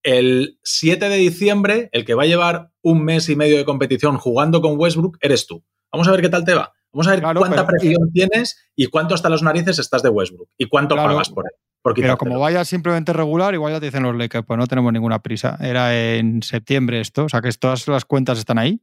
El 0.02 0.58
7 0.62 1.08
de 1.08 1.16
diciembre, 1.16 1.88
el 1.92 2.04
que 2.04 2.14
va 2.14 2.22
a 2.22 2.26
llevar 2.26 2.70
un 2.82 3.04
mes 3.04 3.28
y 3.28 3.36
medio 3.36 3.56
de 3.58 3.64
competición 3.64 4.16
jugando 4.18 4.60
con 4.62 4.78
Westbrook, 4.78 5.18
eres 5.20 5.46
tú. 5.46 5.62
Vamos 5.92 6.08
a 6.08 6.12
ver 6.12 6.20
qué 6.22 6.28
tal 6.28 6.44
te 6.44 6.54
va. 6.54 6.72
Vamos 6.92 7.06
a 7.06 7.10
ver 7.10 7.20
Claro, 7.20 7.40
cuánta 7.40 7.66
pero- 7.66 7.78
presión 7.78 8.10
tienes 8.12 8.56
y 8.74 8.86
cuánto 8.86 9.14
hasta 9.14 9.28
los 9.28 9.42
narices 9.42 9.78
estás 9.78 10.02
de 10.02 10.08
Westbrook 10.08 10.48
y 10.56 10.66
cuánto 10.68 10.94
Claro, 10.94 11.10
pagas 11.10 11.28
por 11.30 11.44
él. 11.46 11.52
Por 11.82 11.94
Pero 11.94 12.18
como 12.18 12.38
vaya 12.38 12.62
simplemente 12.66 13.12
regular, 13.12 13.54
igual 13.54 13.72
ya 13.72 13.80
te 13.80 13.86
dicen 13.86 14.02
los 14.02 14.14
Lakers, 14.14 14.44
pues 14.46 14.58
no 14.58 14.66
tenemos 14.66 14.92
ninguna 14.92 15.20
prisa. 15.22 15.56
Era 15.60 15.96
en 16.16 16.42
septiembre 16.42 17.00
esto, 17.00 17.24
o 17.24 17.28
sea 17.28 17.40
que 17.40 17.50
todas 17.52 17.88
las 17.88 18.04
cuentas 18.04 18.38
están 18.38 18.58
ahí. 18.58 18.80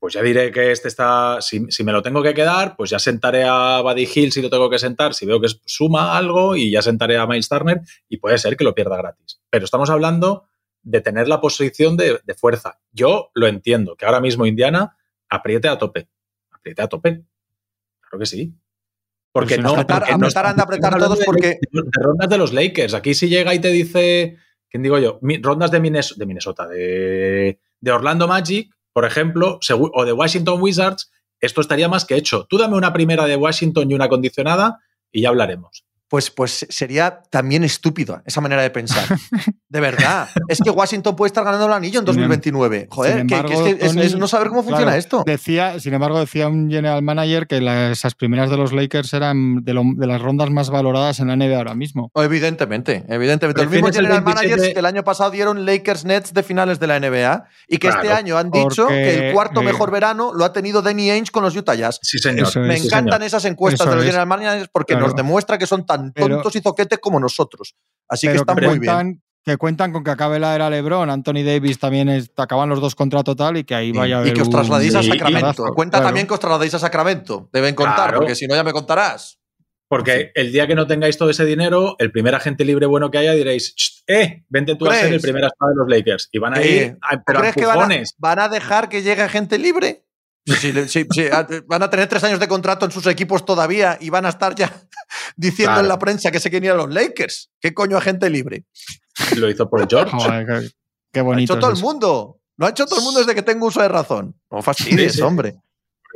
pues 0.00 0.14
ya 0.14 0.22
diré 0.22 0.50
que 0.52 0.70
este 0.70 0.86
está, 0.88 1.38
si, 1.42 1.66
si 1.70 1.82
me 1.82 1.90
lo 1.92 2.02
tengo 2.02 2.22
que 2.22 2.32
quedar, 2.32 2.76
pues 2.76 2.88
ya 2.90 3.00
sentaré 3.00 3.42
a 3.44 3.80
Buddy 3.82 4.08
Hill 4.14 4.30
si 4.32 4.40
lo 4.40 4.48
tengo 4.48 4.70
que 4.70 4.78
sentar, 4.78 5.12
si 5.12 5.26
veo 5.26 5.40
que 5.40 5.48
suma 5.66 6.16
algo 6.16 6.54
y 6.54 6.70
ya 6.70 6.80
sentaré 6.82 7.18
a 7.18 7.26
Miles 7.26 7.48
Turner 7.48 7.80
y 8.08 8.18
puede 8.18 8.38
ser 8.38 8.56
que 8.56 8.62
lo 8.64 8.74
pierda 8.76 8.96
gratis. 8.96 9.40
Pero 9.50 9.64
estamos 9.64 9.90
hablando 9.90 10.47
de 10.82 11.00
tener 11.00 11.28
la 11.28 11.40
posición 11.40 11.96
de, 11.96 12.20
de 12.24 12.34
fuerza. 12.34 12.80
Yo 12.92 13.30
lo 13.34 13.46
entiendo, 13.46 13.96
que 13.96 14.06
ahora 14.06 14.20
mismo 14.20 14.46
Indiana 14.46 14.96
apriete 15.28 15.68
a 15.68 15.78
tope. 15.78 16.08
Apriete 16.50 16.82
a 16.82 16.88
tope. 16.88 17.22
Claro 18.00 18.18
que 18.20 18.26
sí. 18.26 18.54
Porque 19.32 19.54
si 19.56 19.60
no, 19.60 19.70
apretar- 19.74 19.98
porque 20.00 20.08
apretar 20.62 20.94
hablando 20.94 21.14
todos 21.14 21.18
de- 21.20 21.24
porque- 21.26 21.58
de, 21.70 21.82
de 21.82 22.02
rondas 22.02 22.28
de 22.30 22.38
los 22.38 22.52
Lakers. 22.52 22.94
Aquí 22.94 23.14
si 23.14 23.28
llega 23.28 23.54
y 23.54 23.60
te 23.60 23.68
dice, 23.68 24.38
¿quién 24.70 24.82
digo 24.82 24.98
yo? 24.98 25.18
Mi- 25.22 25.38
rondas 25.42 25.70
de, 25.70 25.78
de 25.80 26.26
Minnesota, 26.26 26.66
de, 26.66 27.60
de 27.80 27.90
Orlando 27.92 28.26
Magic, 28.26 28.72
por 28.92 29.04
ejemplo, 29.04 29.60
o 29.92 30.04
de 30.04 30.12
Washington 30.12 30.60
Wizards, 30.62 31.12
esto 31.40 31.60
estaría 31.60 31.88
más 31.88 32.04
que 32.04 32.16
hecho. 32.16 32.46
Tú 32.48 32.58
dame 32.58 32.76
una 32.76 32.92
primera 32.92 33.26
de 33.26 33.36
Washington 33.36 33.90
y 33.90 33.94
una 33.94 34.08
condicionada 34.08 34.80
y 35.12 35.22
ya 35.22 35.28
hablaremos. 35.28 35.84
Pues, 36.08 36.30
pues 36.30 36.66
sería 36.70 37.20
también 37.30 37.64
estúpido 37.64 38.22
esa 38.24 38.40
manera 38.40 38.62
de 38.62 38.70
pensar. 38.70 39.04
De 39.68 39.80
verdad. 39.80 40.26
Es 40.48 40.58
que 40.64 40.70
Washington 40.70 41.14
puede 41.14 41.26
estar 41.28 41.44
ganando 41.44 41.66
el 41.66 41.72
anillo 41.74 42.00
en 42.00 42.06
Sin 42.06 42.14
em- 42.14 42.28
2029. 42.30 42.88
Joder, 42.90 43.18
sin 43.18 43.26
que- 43.26 43.34
que, 43.34 43.40
embargo, 43.40 43.66
es, 43.66 43.74
que 43.76 43.84
es- 43.86 43.92
Tony, 43.92 44.06
es 44.06 44.16
no 44.16 44.26
saber 44.26 44.48
cómo 44.48 44.62
funciona 44.62 44.84
claro, 44.84 44.98
esto. 44.98 45.22
Decía, 45.26 45.78
sin 45.78 45.92
embargo, 45.92 46.18
decía 46.18 46.48
un 46.48 46.70
general 46.70 47.02
manager 47.02 47.46
que 47.46 47.60
la- 47.60 47.90
esas 47.90 48.14
primeras 48.14 48.48
de 48.48 48.56
los 48.56 48.72
Lakers 48.72 49.12
eran 49.12 49.62
de, 49.64 49.74
lo- 49.74 49.82
de 49.94 50.06
las 50.06 50.22
rondas 50.22 50.48
más 50.50 50.70
valoradas 50.70 51.20
en 51.20 51.28
la 51.28 51.36
NBA 51.36 51.58
ahora 51.58 51.74
mismo. 51.74 52.10
Evidentemente, 52.14 53.04
evidentemente. 53.08 53.62
Los 53.62 53.70
mismos 53.70 53.90
el 53.90 53.96
general 54.06 54.24
27 54.24 54.48
managers 54.48 54.72
que 54.74 54.78
el 54.78 54.86
año 54.86 55.04
pasado 55.04 55.30
dieron 55.30 55.66
Lakers 55.66 56.06
Nets 56.06 56.32
de 56.32 56.42
finales 56.42 56.80
de 56.80 56.86
la 56.86 56.96
NBA 56.98 57.44
y 57.68 57.76
que 57.76 57.88
este 57.88 58.00
Claro, 58.00 58.16
año 58.16 58.38
han 58.38 58.50
dicho 58.50 58.84
porque, 58.84 58.94
que 58.94 59.28
el 59.28 59.34
cuarto 59.34 59.60
eh, 59.60 59.64
mejor 59.64 59.90
verano 59.90 60.32
lo 60.32 60.46
ha 60.46 60.52
tenido 60.54 60.80
Danny 60.80 61.10
Ainge 61.10 61.30
con 61.30 61.42
los 61.42 61.54
Utah 61.54 61.74
Jazz. 61.74 61.98
Sí, 62.02 62.18
señor. 62.18 62.48
Eso 62.48 62.60
Me 62.60 62.74
es, 62.76 62.80
sí, 62.80 62.86
encantan 62.86 63.22
esas 63.22 63.44
encuestas 63.44 63.80
Eso 63.86 63.90
de 63.90 63.96
los 63.96 64.04
es. 64.04 64.10
general 64.12 64.26
managers 64.28 64.70
porque 64.72 64.94
Claro. 64.94 65.08
nos 65.08 65.16
demuestra 65.16 65.58
que 65.58 65.66
son 65.66 65.84
tan 65.84 65.97
Pero- 66.14 66.36
tontos 66.36 66.56
y 66.56 66.60
zoquetes 66.60 66.98
como 66.98 67.20
nosotros. 67.20 67.74
Así 68.08 68.26
que 68.26 68.34
están 68.36 68.56
que 68.56 68.66
muy 68.66 68.78
bien. 68.78 69.22
que 69.44 69.56
cuentan 69.56 69.92
con 69.92 70.04
que 70.04 70.10
acabe 70.10 70.38
la 70.38 70.54
era 70.54 70.68
LeBron, 70.68 71.08
Anthony 71.08 71.42
Davis 71.44 71.78
también 71.78 72.08
es- 72.10 72.30
acaban 72.36 72.68
los 72.68 72.80
dos 72.80 72.94
contra 72.94 73.22
total 73.24 73.56
y 73.56 73.64
que 73.64 73.74
ahí 73.74 73.92
vaya 73.92 74.16
a 74.16 74.18
Y 74.18 74.22
haber 74.22 74.34
que 74.34 74.42
os 74.42 74.48
un- 74.48 74.52
trasladéis 74.52 74.94
a 74.94 75.00
y- 75.02 75.08
Sacramento. 75.08 75.64
Cuenta 75.74 75.98
Claro. 75.98 76.08
también 76.08 76.26
que 76.26 76.34
os 76.34 76.40
trasladéis 76.40 76.74
a 76.74 76.78
Sacramento. 76.78 77.48
Deben 77.52 77.74
contar, 77.74 77.96
Claro. 77.96 78.18
porque 78.18 78.34
si 78.34 78.46
no 78.46 78.54
ya 78.54 78.62
me 78.64 78.72
contarás. 78.72 79.38
Porque 79.90 80.32
el 80.34 80.52
día 80.52 80.66
que 80.66 80.74
no 80.74 80.86
tengáis 80.86 81.16
todo 81.16 81.30
ese 81.30 81.46
dinero, 81.46 81.96
el 81.98 82.12
primer 82.12 82.34
agente 82.34 82.62
libre 82.66 82.84
bueno 82.84 83.10
que 83.10 83.16
haya 83.16 83.32
diréis, 83.32 83.74
"Cht, 83.74 84.04
eh, 84.06 84.44
vente 84.50 84.74
tú 84.76 84.86
a 84.86 84.94
ser 84.94 85.14
el 85.14 85.20
primer 85.20 85.44
espada 85.44 85.70
de 85.70 85.76
los 85.76 85.88
Lakers. 85.88 86.28
Y 86.30 86.38
van 86.38 86.54
a 86.58 86.60
Eh, 86.60 86.68
ir, 86.70 86.98
a- 87.00 87.22
pero 87.24 87.38
a 87.38 87.40
¿Crees 87.42 87.54
que 87.54 87.64
van 87.64 87.90
a, 87.90 88.02
van 88.18 88.38
a 88.38 88.48
dejar 88.50 88.90
que 88.90 89.00
llegue 89.02 89.26
gente 89.30 89.56
libre? 89.56 90.04
Si- 90.54 90.88
si- 90.88 91.06
si- 91.10 91.26
a- 91.26 91.46
van 91.66 91.82
a 91.82 91.90
tener 91.90 92.08
tres 92.08 92.24
años 92.24 92.40
de 92.40 92.48
contrato 92.48 92.84
en 92.86 92.92
sus 92.92 93.06
equipos 93.06 93.44
todavía 93.44 93.98
y 94.00 94.10
van 94.10 94.26
a 94.26 94.30
estar 94.30 94.54
ya 94.54 94.72
diciendo 95.36 95.72
Claro. 95.72 95.80
en 95.82 95.88
la 95.88 95.98
prensa 95.98 96.30
que 96.30 96.40
se 96.40 96.50
quieren 96.50 96.66
ir 96.66 96.70
a 96.72 96.74
los 96.76 96.92
Lakers. 96.92 97.50
¿Qué 97.60 97.74
coño 97.74 97.96
agente 97.96 98.30
libre? 98.30 98.64
Lo 99.36 99.48
hizo 99.50 99.68
por 99.68 99.86
George. 99.90 100.10
Joder, 100.16 100.46
qué, 100.46 100.70
qué 101.12 101.18
Lo 101.20 101.20
ha 101.20 101.22
bonito. 101.24 101.52
hecho 101.54 101.60
todo 101.60 101.70
el 101.72 101.80
mundo. 101.82 102.40
Lo 102.56 102.66
ha 102.66 102.70
hecho 102.70 102.86
todo 102.86 102.98
el 102.98 103.04
mundo 103.04 103.20
desde 103.20 103.34
que 103.34 103.42
tengo 103.42 103.66
uso 103.66 103.80
de 103.82 103.88
razón. 103.88 104.34
No 104.50 104.62
fastidies, 104.62 105.12
Sí, 105.12 105.18
sí. 105.18 105.22
hombre. 105.22 105.54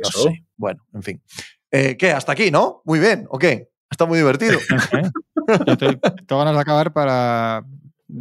No 0.03 0.09
sé. 0.09 0.45
Bueno, 0.57 0.85
en 0.93 1.03
fin. 1.03 1.23
Eh, 1.71 1.95
¿Qué? 1.97 2.11
¿Hasta 2.11 2.31
aquí, 2.33 2.51
no? 2.51 2.81
Muy 2.85 2.99
bien. 2.99 3.25
¿O 3.29 3.37
qué? 3.39 3.69
Está 3.89 4.05
muy 4.05 4.17
divertido. 4.17 4.59
Yo 5.67 5.77
te- 5.77 5.95
tengo 5.97 6.39
ganas 6.39 6.55
de 6.55 6.59
acabar 6.61 6.91
para 6.93 7.63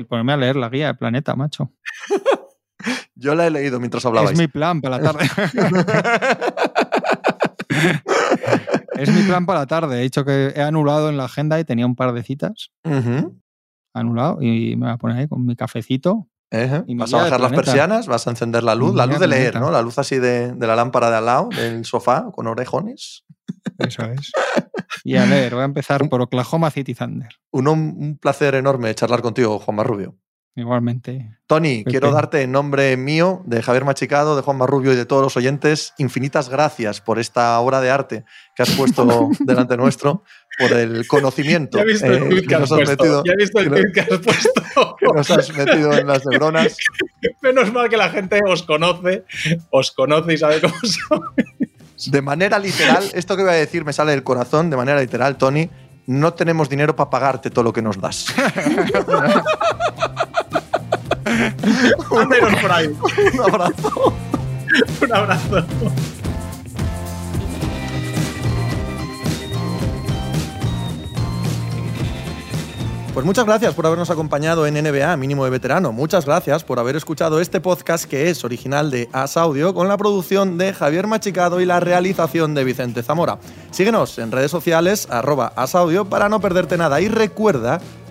ponerme 0.08 0.32
a 0.34 0.36
leer 0.36 0.56
la 0.56 0.68
guía 0.68 0.88
de 0.88 0.94
Planeta, 0.94 1.34
macho. 1.34 1.72
Yo 3.14 3.34
la 3.34 3.46
he 3.46 3.50
leído 3.50 3.80
mientras 3.80 4.04
hablabais. 4.04 4.32
Es 4.32 4.38
mi 4.38 4.48
plan 4.48 4.80
para 4.80 4.98
la 4.98 5.12
tarde. 5.12 5.28
es 8.96 9.12
mi 9.12 9.22
plan 9.22 9.46
para 9.46 9.60
la 9.60 9.66
tarde. 9.66 10.00
He 10.00 10.02
dicho 10.02 10.24
que 10.24 10.52
he 10.54 10.62
anulado 10.62 11.08
en 11.08 11.16
la 11.16 11.24
agenda 11.24 11.58
y 11.60 11.64
tenía 11.64 11.86
un 11.86 11.96
par 11.96 12.12
de 12.12 12.22
citas. 12.22 12.70
Anulado 13.94 14.38
y 14.40 14.76
me 14.76 14.86
voy 14.86 14.94
a 14.94 14.96
poner 14.96 15.18
ahí 15.18 15.28
con 15.28 15.44
mi 15.44 15.56
cafecito. 15.56 16.28
Ejé. 16.50 16.84
Y 16.86 16.94
mi 16.94 17.00
Vas 17.00 17.14
a 17.14 17.18
bajar 17.18 17.40
las 17.40 17.52
persianas, 17.52 18.06
vas 18.06 18.26
a 18.26 18.30
encender 18.30 18.62
la 18.62 18.74
luz, 18.74 18.94
la 18.94 19.06
luz 19.06 19.18
de 19.18 19.26
leer. 19.26 19.58
¿no? 19.58 19.70
La 19.70 19.80
luz 19.80 19.98
así 19.98 20.18
de, 20.18 20.52
de 20.52 20.66
la 20.66 20.76
lámpara 20.76 21.10
de 21.10 21.16
al 21.16 21.24
lado, 21.24 21.48
del 21.48 21.84
sofá, 21.84 22.30
con 22.32 22.46
orejones. 22.46 23.24
Eso 23.78 24.04
es. 24.04 24.32
Y 25.04 25.16
a 25.16 25.24
ver, 25.24 25.54
voy 25.54 25.62
a 25.62 25.64
empezar 25.64 26.06
por 26.08 26.20
Oklahoma 26.20 26.70
City 26.70 26.94
Thunder. 26.94 27.30
Un, 27.50 27.68
un 27.68 28.18
placer 28.20 28.54
enorme 28.54 28.94
charlar 28.94 29.22
contigo, 29.22 29.58
Juan 29.58 29.76
Marrubio. 29.76 30.16
Igualmente. 30.54 31.30
Tony, 31.46 31.78
Pepe. 31.78 31.90
quiero 31.90 32.10
darte 32.12 32.42
en 32.42 32.52
nombre 32.52 32.94
mío, 32.98 33.40
de 33.46 33.62
Javier 33.62 33.84
Machicado, 33.86 34.36
de 34.36 34.42
Juan 34.42 34.58
Marrubio 34.58 34.92
y 34.92 34.96
de 34.96 35.06
todos 35.06 35.22
los 35.22 35.36
oyentes, 35.36 35.94
infinitas 35.96 36.48
gracias 36.50 37.00
por 37.00 37.18
esta 37.18 37.58
obra 37.60 37.80
de 37.80 37.90
arte 37.90 38.24
que 38.54 38.62
has 38.62 38.70
puesto 38.72 39.30
delante 39.40 39.76
nuestro, 39.78 40.24
por 40.58 40.72
el 40.74 41.06
conocimiento 41.06 41.78
Ya 41.78 41.84
he 41.84 41.86
visto 41.86 42.06
el 42.06 42.12
eh, 42.14 42.28
tweet 42.28 42.42
que 42.46 42.58
nos 42.58 42.70
has 42.72 42.78
puesto. 42.80 42.90
metido, 43.02 43.22
Ya 43.24 43.32
he 43.32 43.36
visto 43.36 43.58
el 43.60 43.64
que 43.64 43.70
no- 43.70 43.76
tweet 43.76 43.92
que 43.92 44.00
has 44.02 44.18
puesto. 44.20 44.96
que 44.98 45.06
nos 45.06 45.30
has 45.30 45.56
metido 45.56 45.92
en 45.96 46.06
las 46.06 46.26
neuronas. 46.26 46.76
Menos 47.42 47.72
mal 47.72 47.88
que 47.88 47.96
la 47.96 48.10
gente 48.10 48.40
os 48.46 48.62
conoce, 48.62 49.24
os 49.70 49.90
conoce 49.92 50.34
y 50.34 50.38
sabe 50.38 50.60
cómo 50.60 50.74
son. 50.82 51.22
De 52.10 52.20
manera 52.20 52.58
literal, 52.58 53.04
esto 53.14 53.36
que 53.36 53.42
voy 53.42 53.52
a 53.52 53.54
decir 53.54 53.84
me 53.86 53.92
sale 53.94 54.10
del 54.12 54.22
corazón, 54.22 54.68
de 54.68 54.76
manera 54.76 55.00
literal, 55.00 55.36
Tony, 55.38 55.70
no 56.06 56.34
tenemos 56.34 56.68
dinero 56.68 56.96
para 56.96 57.08
pagarte 57.10 57.48
todo 57.48 57.62
lo 57.62 57.72
que 57.72 57.80
nos 57.80 58.00
das. 58.00 58.26
Ándenos 62.18 62.54
por 62.60 62.72
ahí. 62.72 62.88
Un 63.34 63.40
abrazo. 63.40 64.14
Un 65.02 65.12
abrazo. 65.12 65.66
Pues 73.14 73.26
muchas 73.26 73.44
gracias 73.44 73.74
por 73.74 73.84
habernos 73.84 74.08
acompañado 74.08 74.66
en 74.66 74.72
NBA 74.72 75.14
Mínimo 75.18 75.44
de 75.44 75.50
Veterano. 75.50 75.92
Muchas 75.92 76.24
gracias 76.24 76.64
por 76.64 76.78
haber 76.78 76.96
escuchado 76.96 77.42
este 77.42 77.60
podcast 77.60 78.06
que 78.06 78.30
es 78.30 78.42
original 78.42 78.90
de 78.90 79.10
As 79.12 79.36
Audio 79.36 79.74
con 79.74 79.86
la 79.86 79.98
producción 79.98 80.56
de 80.56 80.72
Javier 80.72 81.06
Machicado 81.06 81.60
y 81.60 81.66
la 81.66 81.78
realización 81.78 82.54
de 82.54 82.64
Vicente 82.64 83.02
Zamora. 83.02 83.38
Síguenos 83.70 84.18
en 84.18 84.32
redes 84.32 84.50
sociales 84.50 85.08
arroba 85.10 85.52
As 85.56 85.74
Audio 85.74 86.06
para 86.06 86.30
no 86.30 86.40
perderte 86.40 86.78
nada 86.78 87.02
y 87.02 87.08
recuerda 87.08 87.82